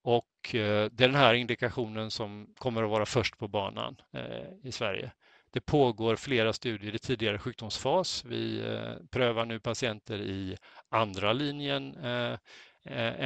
Och 0.05 0.55
eh, 0.55 0.89
det 0.91 1.03
är 1.03 1.07
den 1.07 1.15
här 1.15 1.33
indikationen 1.33 2.11
som 2.11 2.53
kommer 2.57 2.83
att 2.83 2.89
vara 2.89 3.05
först 3.05 3.37
på 3.37 3.47
banan 3.47 3.95
eh, 4.13 4.47
i 4.63 4.71
Sverige. 4.71 5.11
Det 5.51 5.61
pågår 5.61 6.15
flera 6.15 6.53
studier 6.53 6.95
i 6.95 6.99
tidigare 6.99 7.39
sjukdomsfas. 7.39 8.25
Vi 8.25 8.59
eh, 8.59 9.07
prövar 9.11 9.45
nu 9.45 9.59
patienter 9.59 10.21
i 10.21 10.57
andra 10.89 11.33
linjen 11.33 11.95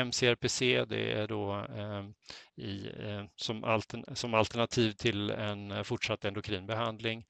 MCRPC, 0.05 0.85
det 0.85 1.11
är 1.11 1.27
då 1.27 1.65
i, 2.55 2.89
som, 3.35 3.63
altern, 3.63 4.15
som, 4.15 4.33
alternativ 4.33 4.91
till 4.91 5.29
en 5.29 5.85
fortsatt 5.85 6.25
endokrinbehandling. 6.25 7.25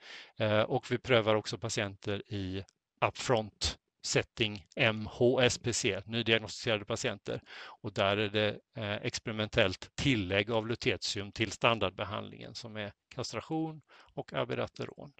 Och 0.68 0.91
vi 0.91 0.97
prövar 0.97 1.36
också 1.36 1.58
patienter 1.58 2.34
i 2.34 2.64
upfront 3.06 3.78
setting 4.02 4.66
MHSPC, 4.76 6.02
nydiagnostiserade 6.06 6.86
patienter. 6.86 7.41
Och 7.82 7.93
där 7.93 8.18
är 8.18 8.30
det 8.30 8.60
eh, 8.76 8.93
experimentellt 8.93 9.91
tillägg 9.95 10.52
av 10.52 10.68
lutetium 10.68 11.32
till 11.32 11.52
standardbehandlingen 11.52 12.56
som 12.56 12.76
är 12.78 12.91
kastration 13.16 13.82
och 14.14 14.34
abirateron. 14.34 15.12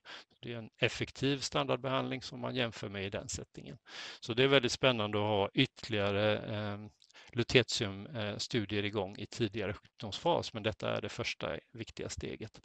Det 0.42 0.54
är 0.54 0.58
en 0.58 0.70
effektiv 0.78 1.38
standardbehandling 1.40 2.22
som 2.22 2.40
man 2.40 2.56
jämför 2.56 2.90
med 2.90 3.06
i 3.06 3.10
den 3.10 3.30
settingen. 3.30 3.78
Så 4.20 4.34
det 4.34 4.44
är 4.44 4.48
väldigt 4.48 4.72
spännande 4.72 5.18
att 5.18 5.24
ha 5.24 5.50
ytterligare 5.54 6.38
ehm, 6.38 6.90
lutetiumstudier 7.34 8.84
igång 8.86 9.16
i 9.18 9.26
tidigare 9.26 9.74
sjukdomsfas, 9.74 10.54
men 10.54 10.64
detta 10.64 10.98
är 10.98 11.02
det 11.02 11.10
första 11.10 11.58
viktiga 11.74 12.10
steget. 12.10 12.62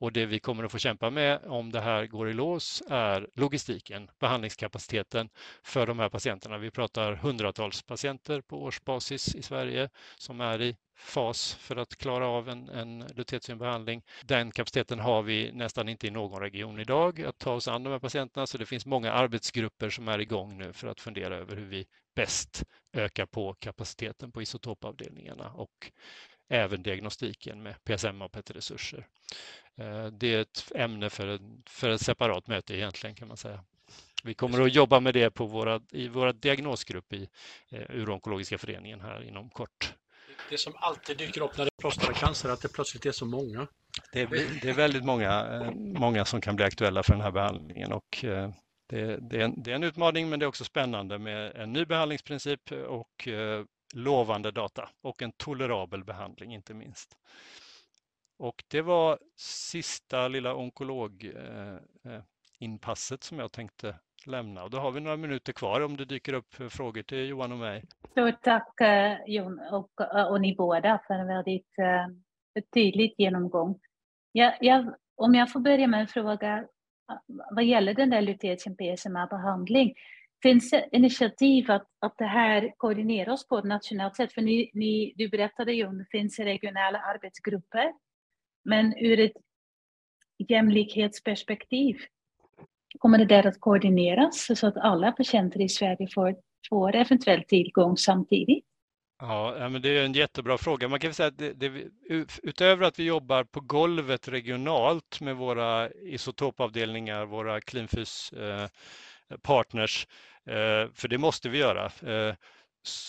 Och 0.00 0.12
det 0.12 0.26
vi 0.26 0.40
kommer 0.40 0.64
att 0.64 0.72
få 0.72 0.78
kämpa 0.78 1.10
med 1.10 1.40
om 1.46 1.72
det 1.72 1.80
här 1.80 2.06
går 2.06 2.30
i 2.30 2.34
lås 2.34 2.82
är 2.88 3.28
logistiken, 3.34 4.10
behandlingskapaciteten 4.20 5.28
för 5.62 5.86
de 5.86 5.98
här 5.98 6.08
patienterna. 6.08 6.58
Vi 6.58 6.70
pratar 6.70 7.12
hundratals 7.14 7.82
patienter 7.82 8.40
på 8.40 8.62
årsbasis 8.62 9.34
i 9.34 9.42
Sverige 9.42 9.88
som 10.16 10.40
är 10.40 10.62
i 10.62 10.76
fas 10.96 11.54
för 11.54 11.76
att 11.76 11.96
klara 11.96 12.26
av 12.26 12.48
en, 12.48 12.68
en 12.68 13.04
lutetiumbehandling. 13.14 14.02
Den 14.24 14.50
kapaciteten 14.50 14.98
har 14.98 15.22
vi 15.22 15.52
nästan 15.52 15.88
inte 15.88 16.06
i 16.06 16.10
någon 16.10 16.40
region 16.40 16.80
idag 16.80 17.22
att 17.22 17.38
ta 17.38 17.52
oss 17.52 17.68
an 17.68 17.82
de 17.82 17.90
här 17.90 17.98
patienterna 17.98 18.46
så 18.46 18.58
det 18.58 18.66
finns 18.66 18.86
många 18.86 19.12
arbetsgrupper 19.12 19.90
som 19.90 20.08
är 20.08 20.18
igång 20.18 20.58
nu 20.58 20.72
för 20.72 20.88
att 20.88 21.00
fundera 21.00 21.36
över 21.36 21.56
hur 21.56 21.66
vi 21.66 21.86
bäst 22.14 22.64
ökar 22.92 23.26
på 23.26 23.54
kapaciteten 23.54 24.32
på 24.32 24.42
isotopavdelningarna 24.42 25.50
och 25.50 25.90
även 26.48 26.82
diagnostiken 26.82 27.62
med 27.62 27.84
PSM 27.84 28.22
och 28.22 28.32
PET-resurser. 28.32 29.06
Eh, 29.78 30.06
det 30.06 30.34
är 30.34 30.40
ett 30.40 30.72
ämne 30.74 31.10
för, 31.10 31.38
för 31.66 31.90
ett 31.90 32.00
separat 32.00 32.46
möte 32.46 32.74
egentligen 32.74 33.16
kan 33.16 33.28
man 33.28 33.36
säga. 33.36 33.64
Vi 34.24 34.34
kommer 34.34 34.60
att 34.60 34.74
jobba 34.74 35.00
med 35.00 35.14
det 35.14 35.30
på 35.30 35.46
våra, 35.46 35.80
i 35.90 36.08
våra 36.08 36.32
diagnosgrupp 36.32 37.12
i 37.12 37.28
eh, 37.70 37.82
Uroonkologiska 37.90 38.58
föreningen 38.58 39.00
här 39.00 39.22
inom 39.22 39.50
kort. 39.50 39.94
Det 40.50 40.58
som 40.58 40.72
alltid 40.76 41.18
dyker 41.18 41.40
upp 41.40 41.58
när 41.58 41.64
det 41.64 41.70
är 41.78 41.82
prostatacancer, 41.82 42.48
att 42.48 42.60
det 42.60 42.68
plötsligt 42.68 43.06
är 43.06 43.12
så 43.12 43.24
många. 43.24 43.66
Det 44.12 44.20
är, 44.20 44.26
det 44.62 44.68
är 44.68 44.74
väldigt 44.74 45.04
många, 45.04 45.46
eh, 45.46 45.70
många 45.74 46.24
som 46.24 46.40
kan 46.40 46.56
bli 46.56 46.64
aktuella 46.64 47.02
för 47.02 47.12
den 47.12 47.22
här 47.22 47.30
behandlingen 47.30 47.92
och 47.92 48.24
det, 48.86 49.18
det, 49.20 49.36
är 49.36 49.40
en, 49.40 49.62
det 49.62 49.70
är 49.70 49.74
en 49.74 49.84
utmaning 49.84 50.28
men 50.28 50.38
det 50.38 50.44
är 50.44 50.48
också 50.48 50.64
spännande 50.64 51.18
med 51.18 51.56
en 51.56 51.72
ny 51.72 51.84
behandlingsprincip 51.84 52.72
och 52.72 53.28
lovande 53.94 54.50
data 54.50 54.88
och 55.02 55.22
en 55.22 55.32
tolerabel 55.32 56.04
behandling 56.04 56.54
inte 56.54 56.74
minst. 56.74 57.16
Och 58.38 58.64
det 58.70 58.82
var 58.82 59.18
sista 59.36 60.28
lilla 60.28 60.54
onkologinpasset 60.54 63.10
eh, 63.10 63.14
eh, 63.14 63.28
som 63.28 63.38
jag 63.38 63.52
tänkte 63.52 63.94
lämna. 64.26 64.64
Och 64.64 64.70
då 64.70 64.78
har 64.78 64.90
vi 64.90 65.00
några 65.00 65.16
minuter 65.16 65.52
kvar 65.52 65.80
om 65.80 65.96
det 65.96 66.04
dyker 66.04 66.32
upp 66.32 66.60
eh, 66.60 66.68
frågor 66.68 67.02
till 67.02 67.28
Johan 67.28 67.52
och 67.52 67.58
mig. 67.58 67.84
Stort 68.10 68.42
tack 68.42 68.74
Jon 69.26 69.60
och, 69.72 69.90
och 70.30 70.40
ni 70.40 70.54
båda 70.54 71.00
för 71.06 71.14
en 71.14 71.26
väldigt 71.26 71.76
tydlig 72.74 73.14
genomgång. 73.18 73.80
Jag, 74.32 74.54
jag, 74.60 74.94
om 75.16 75.34
jag 75.34 75.52
får 75.52 75.60
börja 75.60 75.86
med 75.86 76.00
en 76.00 76.08
fråga 76.08 76.66
vad 77.50 77.64
gäller 77.64 77.94
den 77.94 78.10
där 78.10 78.22
lutetium 78.22 78.76
PSMA-behandling. 78.76 79.94
Finns 80.42 80.70
det 80.70 80.88
initiativ 80.92 81.70
att, 81.70 81.86
att 82.00 82.18
det 82.18 82.24
här 82.24 82.72
koordineras 82.76 83.48
på 83.48 83.58
ett 83.58 83.64
nationellt 83.64 84.16
sätt? 84.16 84.32
För 84.32 84.42
ni, 84.42 84.70
ni, 84.74 85.12
du 85.16 85.28
berättade 85.28 85.72
ju 85.72 85.86
om 85.86 85.98
det 85.98 86.06
finns 86.10 86.38
regionala 86.38 86.98
arbetsgrupper 86.98 87.92
men 88.68 88.94
ur 88.98 89.20
ett 89.20 89.36
jämlikhetsperspektiv 90.48 91.96
kommer 92.98 93.18
det 93.18 93.24
där 93.24 93.46
att 93.46 93.60
koordineras 93.60 94.50
så 94.58 94.66
att 94.66 94.76
alla 94.76 95.12
patienter 95.12 95.60
i 95.60 95.68
Sverige 95.68 96.08
får, 96.14 96.36
får 96.68 96.96
eventuell 96.96 97.44
tillgång 97.44 97.96
samtidigt? 97.96 98.64
Ja, 99.20 99.68
men 99.68 99.82
det 99.82 99.88
är 99.88 100.04
en 100.04 100.12
jättebra 100.12 100.58
fråga. 100.58 100.88
Man 100.88 101.00
kan 101.00 101.14
säga 101.14 101.26
att 101.26 101.38
det, 101.38 101.52
det, 101.52 101.88
utöver 102.42 102.86
att 102.86 102.98
vi 102.98 103.04
jobbar 103.04 103.44
på 103.44 103.60
golvet 103.60 104.28
regionalt 104.28 105.20
med 105.20 105.36
våra 105.36 105.90
isotopavdelningar, 105.90 107.26
våra 107.26 107.60
Cleanfys 107.60 108.32
eh, 108.32 108.66
partners, 109.42 110.06
eh, 110.46 110.92
för 110.94 111.08
det 111.08 111.18
måste 111.18 111.48
vi 111.48 111.58
göra, 111.58 111.84
eh, 111.84 112.34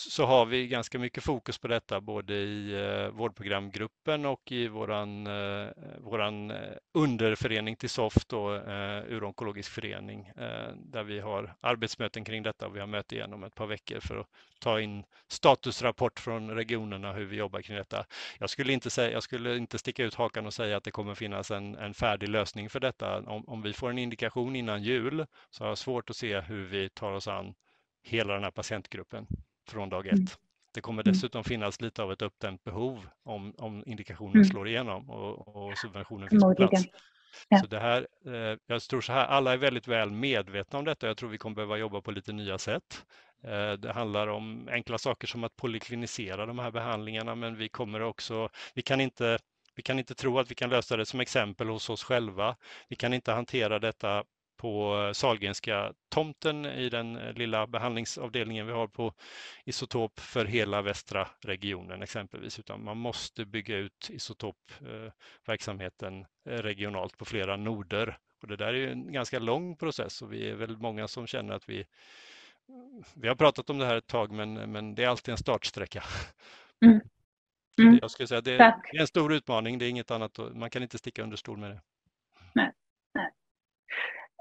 så 0.09 0.25
har 0.25 0.45
vi 0.45 0.67
ganska 0.67 0.99
mycket 0.99 1.23
fokus 1.23 1.57
på 1.57 1.67
detta 1.67 2.01
både 2.01 2.33
i 2.33 2.73
eh, 2.73 3.09
vårdprogramgruppen 3.09 4.25
och 4.25 4.51
i 4.51 4.67
våran, 4.67 5.27
eh, 5.27 5.67
våran 5.99 6.51
eh, 6.51 6.57
underförening 6.93 7.75
till 7.75 7.89
SOFT, 7.89 8.29
då, 8.29 8.51
uronkologisk 9.07 9.71
förening, 9.71 10.31
där 10.75 11.03
vi 11.03 11.19
har 11.19 11.55
arbetsmöten 11.61 12.23
kring 12.23 12.43
detta 12.43 12.67
och 12.67 12.75
vi 12.75 12.79
har 12.79 12.87
möte 12.87 13.15
igen 13.15 13.33
om 13.33 13.43
ett 13.43 13.55
par 13.55 13.65
veckor 13.65 13.99
för 13.99 14.17
att 14.17 14.27
ta 14.59 14.81
in 14.81 15.03
statusrapport 15.27 16.19
från 16.19 16.51
regionerna 16.51 17.13
hur 17.13 17.25
vi 17.25 17.35
jobbar 17.35 17.61
kring 17.61 17.77
detta. 17.77 18.05
Jag 18.39 18.49
skulle 18.49 18.73
inte, 18.73 18.89
säga, 18.89 19.11
jag 19.11 19.23
skulle 19.23 19.57
inte 19.57 19.77
sticka 19.77 20.03
ut 20.03 20.15
hakan 20.15 20.45
och 20.45 20.53
säga 20.53 20.77
att 20.77 20.83
det 20.83 20.91
kommer 20.91 21.15
finnas 21.15 21.51
en, 21.51 21.75
en 21.75 21.93
färdig 21.93 22.29
lösning 22.29 22.69
för 22.69 22.79
detta. 22.79 23.17
Om, 23.17 23.43
om 23.47 23.61
vi 23.61 23.73
får 23.73 23.89
en 23.89 23.97
indikation 23.97 24.55
innan 24.55 24.83
jul 24.83 25.25
så 25.49 25.63
har 25.63 25.69
jag 25.69 25.77
svårt 25.77 26.09
att 26.09 26.15
se 26.15 26.39
hur 26.39 26.65
vi 26.65 26.89
tar 26.89 27.11
oss 27.11 27.27
an 27.27 27.53
hela 28.03 28.33
den 28.33 28.43
här 28.43 28.51
patientgruppen 28.51 29.27
från 29.71 29.89
dag 29.89 30.07
mm. 30.07 30.23
ett. 30.23 30.37
Det 30.73 30.81
kommer 30.81 31.03
mm. 31.03 31.13
dessutom 31.13 31.43
finnas 31.43 31.81
lite 31.81 32.03
av 32.03 32.11
ett 32.11 32.21
uppdämt 32.21 32.63
behov 32.63 33.07
om, 33.23 33.53
om 33.57 33.83
indikationen 33.85 34.35
mm. 34.35 34.45
slår 34.45 34.67
igenom 34.67 35.09
och, 35.09 35.55
och 35.55 35.77
subventionen 35.77 36.29
finns 36.29 36.43
på 36.43 36.55
plats. 36.55 36.85
Ja. 37.49 37.59
Så 37.59 37.67
det 37.67 37.79
här, 37.79 38.07
eh, 38.25 38.57
jag 38.67 38.81
tror 38.81 39.01
så 39.01 39.13
här, 39.13 39.25
alla 39.25 39.53
är 39.53 39.57
väldigt 39.57 39.87
väl 39.87 40.11
medvetna 40.11 40.79
om 40.79 40.85
detta. 40.85 41.07
Jag 41.07 41.17
tror 41.17 41.29
vi 41.29 41.37
kommer 41.37 41.55
behöva 41.55 41.77
jobba 41.77 42.01
på 42.01 42.11
lite 42.11 42.33
nya 42.33 42.57
sätt. 42.57 43.05
Eh, 43.43 43.71
det 43.71 43.91
handlar 43.91 44.27
om 44.27 44.67
enkla 44.71 44.97
saker 44.97 45.27
som 45.27 45.43
att 45.43 45.55
polyklinisera 45.55 46.45
de 46.45 46.59
här 46.59 46.71
behandlingarna, 46.71 47.35
men 47.35 47.55
vi 47.55 47.69
kommer 47.69 48.01
också, 48.01 48.49
vi 48.73 48.81
kan 48.81 49.01
inte 49.01 49.39
vi 49.75 49.83
kan 49.83 49.99
inte 49.99 50.15
tro 50.15 50.39
att 50.39 50.51
vi 50.51 50.55
kan 50.55 50.69
lösa 50.69 50.97
det 50.97 51.05
som 51.05 51.19
exempel 51.19 51.69
hos 51.69 51.89
oss 51.89 52.03
själva. 52.03 52.55
Vi 52.87 52.95
kan 52.95 53.13
inte 53.13 53.31
hantera 53.31 53.79
detta 53.79 54.23
på 54.59 55.11
Salgenska 55.13 55.93
tomten 56.09 56.65
i 56.65 56.89
den 56.89 57.13
lilla 57.13 57.67
behandlingsavdelningen 57.67 58.67
vi 58.67 58.73
har 58.73 58.87
på 58.87 59.13
isotop 59.65 60.19
för 60.19 60.45
hela 60.45 60.81
västra 60.81 61.27
regionen 61.41 62.01
exempelvis, 62.01 62.59
utan 62.59 62.83
man 62.83 62.97
måste 62.97 63.45
bygga 63.45 63.77
ut 63.77 64.09
isotopverksamheten 64.09 66.25
regionalt 66.45 67.17
på 67.17 67.25
flera 67.25 67.57
noder. 67.57 68.17
Och 68.41 68.47
det 68.47 68.55
där 68.55 68.73
är 68.73 68.87
en 68.87 69.13
ganska 69.13 69.39
lång 69.39 69.77
process 69.77 70.21
och 70.21 70.33
vi 70.33 70.49
är 70.49 70.55
väl 70.55 70.77
många 70.77 71.07
som 71.07 71.27
känner 71.27 71.53
att 71.53 71.69
vi 71.69 71.85
vi 73.13 73.27
har 73.27 73.35
pratat 73.35 73.69
om 73.69 73.77
det 73.77 73.85
här 73.85 73.95
ett 73.95 74.07
tag 74.07 74.31
men, 74.31 74.53
men 74.53 74.95
det 74.95 75.03
är 75.03 75.07
alltid 75.07 75.31
en 75.31 75.37
startsträcka. 75.37 76.03
Mm. 76.85 76.99
Mm. 77.81 77.99
Jag 78.01 78.11
skulle 78.11 78.27
säga 78.27 78.41
det 78.41 78.53
är 78.53 78.99
en 78.99 79.07
stor 79.07 79.33
utmaning, 79.33 79.77
det 79.77 79.85
är 79.85 79.89
inget 79.89 80.11
annat, 80.11 80.39
man 80.53 80.69
kan 80.69 80.83
inte 80.83 80.97
sticka 80.97 81.23
under 81.23 81.37
stol 81.37 81.57
med 81.57 81.71
det. 81.71 81.81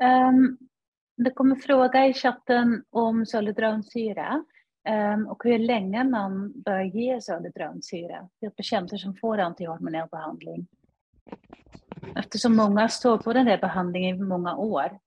Ehm, 0.00 0.34
um, 0.34 0.58
det 1.16 1.30
kommer 1.30 1.56
fråga 1.56 2.06
i 2.06 2.14
chatten 2.14 2.84
om 2.90 3.26
solidronsyra 3.26 4.44
um, 4.88 4.94
ehm, 4.94 5.26
och 5.26 5.44
hur 5.44 5.58
länge 5.58 6.04
man 6.04 6.62
bör 6.62 6.80
ge 6.80 7.20
solidronsyra 7.20 8.28
till 8.40 8.50
patienter 8.50 8.96
som 8.96 9.14
får 9.14 9.38
antihormonell 9.38 10.08
behandling. 10.08 10.66
Eftersom 12.16 12.56
många 12.56 12.88
står 12.88 13.18
på 13.18 13.32
den 13.32 13.46
där 13.46 13.58
behandlingen 13.58 14.16
i 14.16 14.22
många 14.22 14.56
år. 14.56 14.98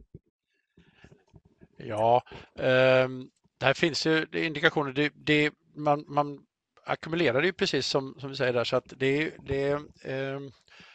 Ja, 1.77 2.23
ehm, 2.59 3.11
um, 3.11 3.29
där 3.57 3.73
finns 3.73 4.05
ju 4.05 4.27
indikationer. 4.33 4.91
Det, 4.91 5.13
det, 5.15 5.53
man, 5.75 6.05
man 6.07 6.39
ackumulerar 6.85 7.41
det 7.41 7.53
precis 7.53 7.87
som, 7.87 8.15
som 8.19 8.29
vi 8.29 8.35
säger 8.35 8.53
där 8.53 8.63
så 8.63 8.75
att 8.75 8.93
det, 8.97 9.33
det 9.39 9.73
um, 10.35 10.51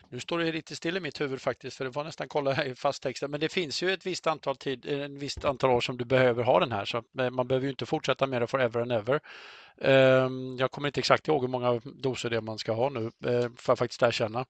nu 0.09 0.21
står 0.21 0.39
det 0.39 0.53
lite 0.53 0.77
still 0.77 0.97
i 0.97 1.01
mitt 1.01 1.21
huvud 1.21 1.41
faktiskt 1.41 1.77
för 1.77 1.85
det 1.85 1.91
var 1.91 2.05
nästan 2.05 2.29
kolla 2.29 2.65
i 2.65 2.75
fasttexten 2.75 3.31
men 3.31 3.41
det 3.41 3.49
finns 3.49 3.83
ju 3.83 3.93
ett 3.93 4.07
visst 4.07 4.27
antal 4.27 4.57
tid, 4.57 4.87
en 4.87 5.19
visst 5.19 5.45
antal 5.45 5.71
år 5.71 5.81
som 5.81 5.97
du 5.97 6.05
behöver 6.05 6.43
ha 6.43 6.61
den 6.61 6.73
här 6.73 6.85
så 6.85 7.03
eh, 7.19 7.31
man 7.31 7.49
behöver 7.49 7.65
ju 7.65 7.71
inte 7.71 7.87
fortsätta 7.87 8.27
med 8.27 8.43
det 8.43 8.47
forever 8.47 8.81
and 8.81 8.93
ever. 8.93 9.21
Ehm, 9.81 10.57
jag 10.59 10.71
kommer 10.71 10.89
inte 10.89 11.01
exakt 11.01 11.29
ihåg 11.29 11.41
hur 11.41 11.49
många 11.49 11.81
doser 11.85 12.31
det 12.31 12.41
man 12.41 12.59
ska 12.59 12.73
ha 12.73 12.89
nu, 12.89 13.05
eh, 13.05 13.51
får 13.57 13.73
jag 13.73 13.79
faktiskt 13.79 14.03
erkänna. 14.03 14.45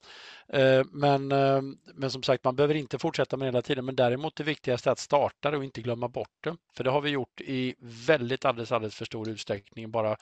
Eh, 0.49 0.85
men, 0.93 1.33
ehm, 1.33 1.79
men 1.95 2.11
som 2.11 2.23
sagt, 2.23 2.45
man 2.45 2.57
behöver 2.57 2.75
inte 2.75 2.99
fortsätta 2.99 3.37
med 3.37 3.47
det 3.47 3.49
hela 3.49 3.63
tiden, 3.63 3.85
men 3.85 3.97
däremot 3.97 4.37
det 4.37 4.45
viktigaste 4.45 4.91
är 4.91 4.93
att 4.93 4.99
starta 4.99 5.51
det 5.51 5.57
och 5.57 5.65
inte 5.65 5.81
glömma 5.81 6.09
bort 6.09 6.45
det. 6.45 6.57
För 6.77 6.85
det 6.85 6.91
har 6.91 7.01
vi 7.01 7.11
gjort 7.11 7.41
i 7.41 7.75
väldigt 8.07 8.45
alldeles, 8.45 8.73
alldeles 8.73 8.95
för 8.95 9.05
stor 9.05 9.29
utsträckning, 9.29 9.91
bara 9.91 10.17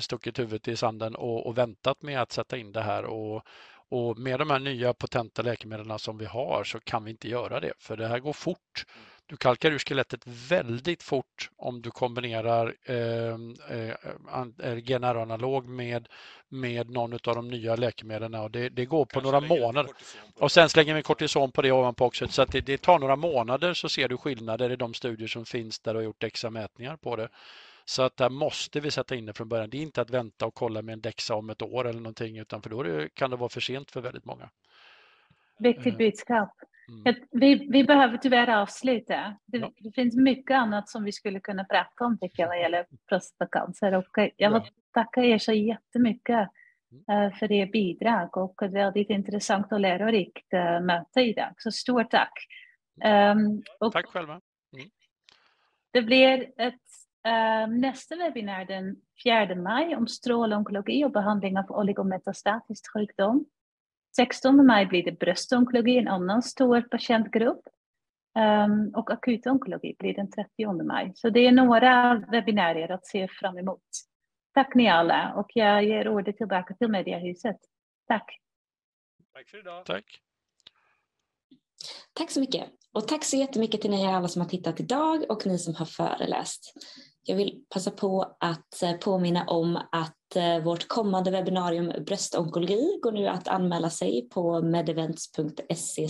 stuckit 0.00 0.38
huvudet 0.38 0.68
i 0.68 0.76
sanden 0.76 1.14
och, 1.14 1.46
och 1.46 1.58
väntat 1.58 2.02
med 2.02 2.22
att 2.22 2.32
sätta 2.32 2.56
in 2.56 2.72
det 2.72 2.82
här 2.82 3.04
och, 3.04 3.42
och 3.88 4.18
med 4.18 4.38
de 4.38 4.50
här 4.50 4.58
nya 4.58 4.94
potenta 4.94 5.42
läkemedlen 5.42 5.98
som 5.98 6.18
vi 6.18 6.24
har 6.24 6.64
så 6.64 6.80
kan 6.80 7.04
vi 7.04 7.10
inte 7.10 7.28
göra 7.28 7.60
det, 7.60 7.72
för 7.78 7.96
det 7.96 8.08
här 8.08 8.18
går 8.18 8.32
fort. 8.32 8.84
Du 9.28 9.36
kalkar 9.36 9.70
ur 9.70 9.78
skelettet 9.78 10.20
väldigt 10.26 11.02
fort 11.02 11.50
om 11.56 11.82
du 11.82 11.90
kombinerar 11.90 12.74
eh, 12.84 13.34
eh, 14.58 14.74
GNR-analog 14.74 15.68
med, 15.68 16.08
med 16.48 16.90
någon 16.90 17.12
av 17.12 17.34
de 17.34 17.48
nya 17.48 17.76
läkemedlen. 17.76 18.34
Och 18.34 18.50
det, 18.50 18.68
det 18.68 18.84
går 18.84 19.04
på 19.04 19.20
Kanske 19.20 19.30
några 19.30 19.40
månader. 19.40 19.92
Och 20.38 20.52
sen 20.52 20.68
slänger 20.68 20.94
vi 20.94 21.02
kortison 21.02 21.52
på 21.52 21.62
det 21.62 21.72
ovanpå 21.72 22.04
också. 22.04 22.28
Så 22.28 22.44
det, 22.44 22.60
det, 22.60 22.78
tar 22.82 22.98
några 22.98 23.16
månader 23.16 23.74
så 23.74 23.88
ser 23.88 24.08
du 24.08 24.16
skillnader 24.16 24.70
i 24.70 24.76
de 24.76 24.94
studier 24.94 25.28
som 25.28 25.44
finns 25.44 25.80
där 25.80 25.94
och 25.94 26.04
gjort 26.04 26.24
extra 26.24 26.50
mätningar 26.50 26.96
på 26.96 27.16
det. 27.16 27.28
Så 27.88 28.02
att 28.02 28.16
där 28.16 28.30
måste 28.30 28.80
vi 28.80 28.90
sätta 28.90 29.14
in 29.14 29.26
det 29.26 29.32
från 29.32 29.48
början. 29.48 29.70
Det 29.70 29.78
är 29.78 29.82
inte 29.82 30.00
att 30.00 30.10
vänta 30.10 30.46
och 30.46 30.54
kolla 30.54 30.82
med 30.82 30.92
en 30.92 31.00
Dexa 31.00 31.34
om 31.34 31.50
ett 31.50 31.62
år 31.62 31.88
eller 31.88 32.00
någonting 32.00 32.38
utan 32.38 32.62
för 32.62 32.70
då 32.70 32.82
det, 32.82 33.14
kan 33.14 33.30
det 33.30 33.36
vara 33.36 33.48
för 33.48 33.60
sent 33.60 33.90
för 33.90 34.00
väldigt 34.00 34.24
många. 34.24 34.50
Viktigt 35.58 35.94
eh, 35.94 35.98
budskap. 35.98 36.50
Mm. 36.88 37.14
Vi, 37.30 37.68
vi 37.70 37.84
behöver 37.84 38.18
tyvärr 38.18 38.62
avsluta. 38.62 39.36
Det, 39.46 39.58
ja. 39.58 39.72
det, 39.78 39.92
finns 39.92 40.16
mycket 40.16 40.56
annat 40.56 40.88
som 40.88 41.04
vi 41.04 41.12
skulle 41.12 41.40
kunna 41.40 41.64
prata 41.64 42.04
om 42.04 42.18
tycker 42.18 42.42
jag 42.42 42.48
vad 42.48 42.60
gäller 42.60 42.86
prostatacancer 43.08 43.94
och 43.94 44.32
jag 44.36 44.50
vill 44.50 44.70
tacka 44.94 45.24
er 45.24 45.38
så 45.38 45.52
jättemycket 45.52 46.48
uh, 47.10 47.38
för 47.38 47.52
er 47.52 47.66
bidrag 47.66 48.36
och 48.36 48.62
ett 48.62 48.72
väldigt 48.72 49.10
intressant 49.10 49.72
och 49.72 49.80
lärorikt 49.80 50.54
uh, 50.54 50.80
möte 50.80 51.20
idag. 51.20 51.54
Så 51.58 51.72
stort 51.72 52.10
tack. 52.10 52.32
Um, 53.04 53.62
tack 53.92 54.06
själva. 54.06 54.40
Mm. 54.76 54.90
Det 55.92 56.02
blir 56.02 56.52
ett 56.56 57.05
nästa 57.68 58.16
webinar 58.16 58.64
den 58.64 58.96
4 59.24 59.54
maj 59.54 59.96
om 59.96 60.08
strålonkologi 60.08 61.04
och 61.04 61.10
behandling 61.10 61.58
av 61.58 61.70
oligometastatisk 61.70 62.92
sjukdom. 62.92 63.44
16 64.16 64.66
maj 64.66 64.86
blir 64.86 65.04
det 65.04 65.12
bröstonkologi, 65.12 65.98
en 65.98 66.08
annan 66.08 66.42
stor 66.42 66.80
patientgrupp. 66.80 67.62
Um, 68.38 68.94
och 68.94 69.10
akutonkologi 69.10 69.96
blir 69.98 70.14
den 70.14 70.30
30 70.30 70.82
maj. 70.84 71.12
Så 71.14 71.30
det 71.30 71.46
är 71.46 71.52
några 71.52 72.14
webbinarier 72.30 72.90
att 72.90 73.06
se 73.06 73.28
fram 73.28 73.58
emot. 73.58 73.82
Tack 74.54 74.74
ni 74.74 74.88
alla 74.88 75.34
och 75.34 75.50
jag 75.54 75.84
ger 75.84 76.08
ordet 76.08 76.36
tillbaka 76.36 76.74
till 76.74 76.88
Mediahuset. 76.88 77.56
Tack. 78.08 78.40
Tack 79.32 79.48
för 79.48 79.58
idag. 79.58 79.86
Tack. 79.86 80.04
Tack 82.12 82.30
så 82.30 82.40
mycket. 82.40 82.64
Och 82.92 83.08
tack 83.08 83.24
så 83.24 83.36
jättemycket 83.36 83.80
till 83.80 83.94
er 83.94 84.08
alla 84.08 84.28
som 84.28 84.42
har 84.42 84.48
tittat 84.48 84.80
idag 84.80 85.24
och 85.28 85.46
ni 85.46 85.58
som 85.58 85.74
har 85.74 85.86
föreläst. 85.86 86.74
Jag 87.28 87.36
vill 87.36 87.64
passa 87.68 87.90
på 87.90 88.36
att 88.40 88.82
eh, 88.82 88.92
påminna 88.92 89.44
om 89.44 89.76
att 89.92 90.36
eh, 90.36 90.58
vårt 90.58 90.88
kommande 90.88 91.30
webbinarium 91.30 92.04
Bröstonkologi 92.04 92.98
går 93.02 93.12
nu 93.12 93.26
att 93.26 93.48
anmäla 93.48 93.90
sig 93.90 94.28
på 94.28 94.62
medevents.se 94.62 96.08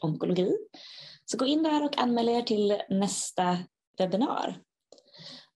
onkologi. 0.00 0.56
Så 1.24 1.38
gå 1.38 1.46
in 1.46 1.62
där 1.62 1.84
och 1.84 1.98
anmäl 1.98 2.28
er 2.28 2.42
till 2.42 2.76
nästa 2.88 3.58
webbinar. 3.98 4.58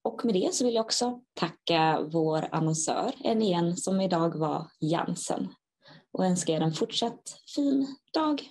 Och 0.02 0.24
med 0.24 0.34
det 0.34 0.54
så 0.54 0.64
vill 0.64 0.74
jag 0.74 0.84
också 0.84 1.20
tacka 1.34 2.00
vår 2.12 2.48
annonsör 2.52 3.12
än 3.24 3.42
igen 3.42 3.76
som 3.76 4.00
idag 4.00 4.38
var 4.38 4.66
Jansen 4.80 5.48
och 6.12 6.24
önska 6.24 6.52
er 6.52 6.60
en 6.60 6.72
fortsatt 6.72 7.40
fin 7.54 7.96
dag. 8.12 8.48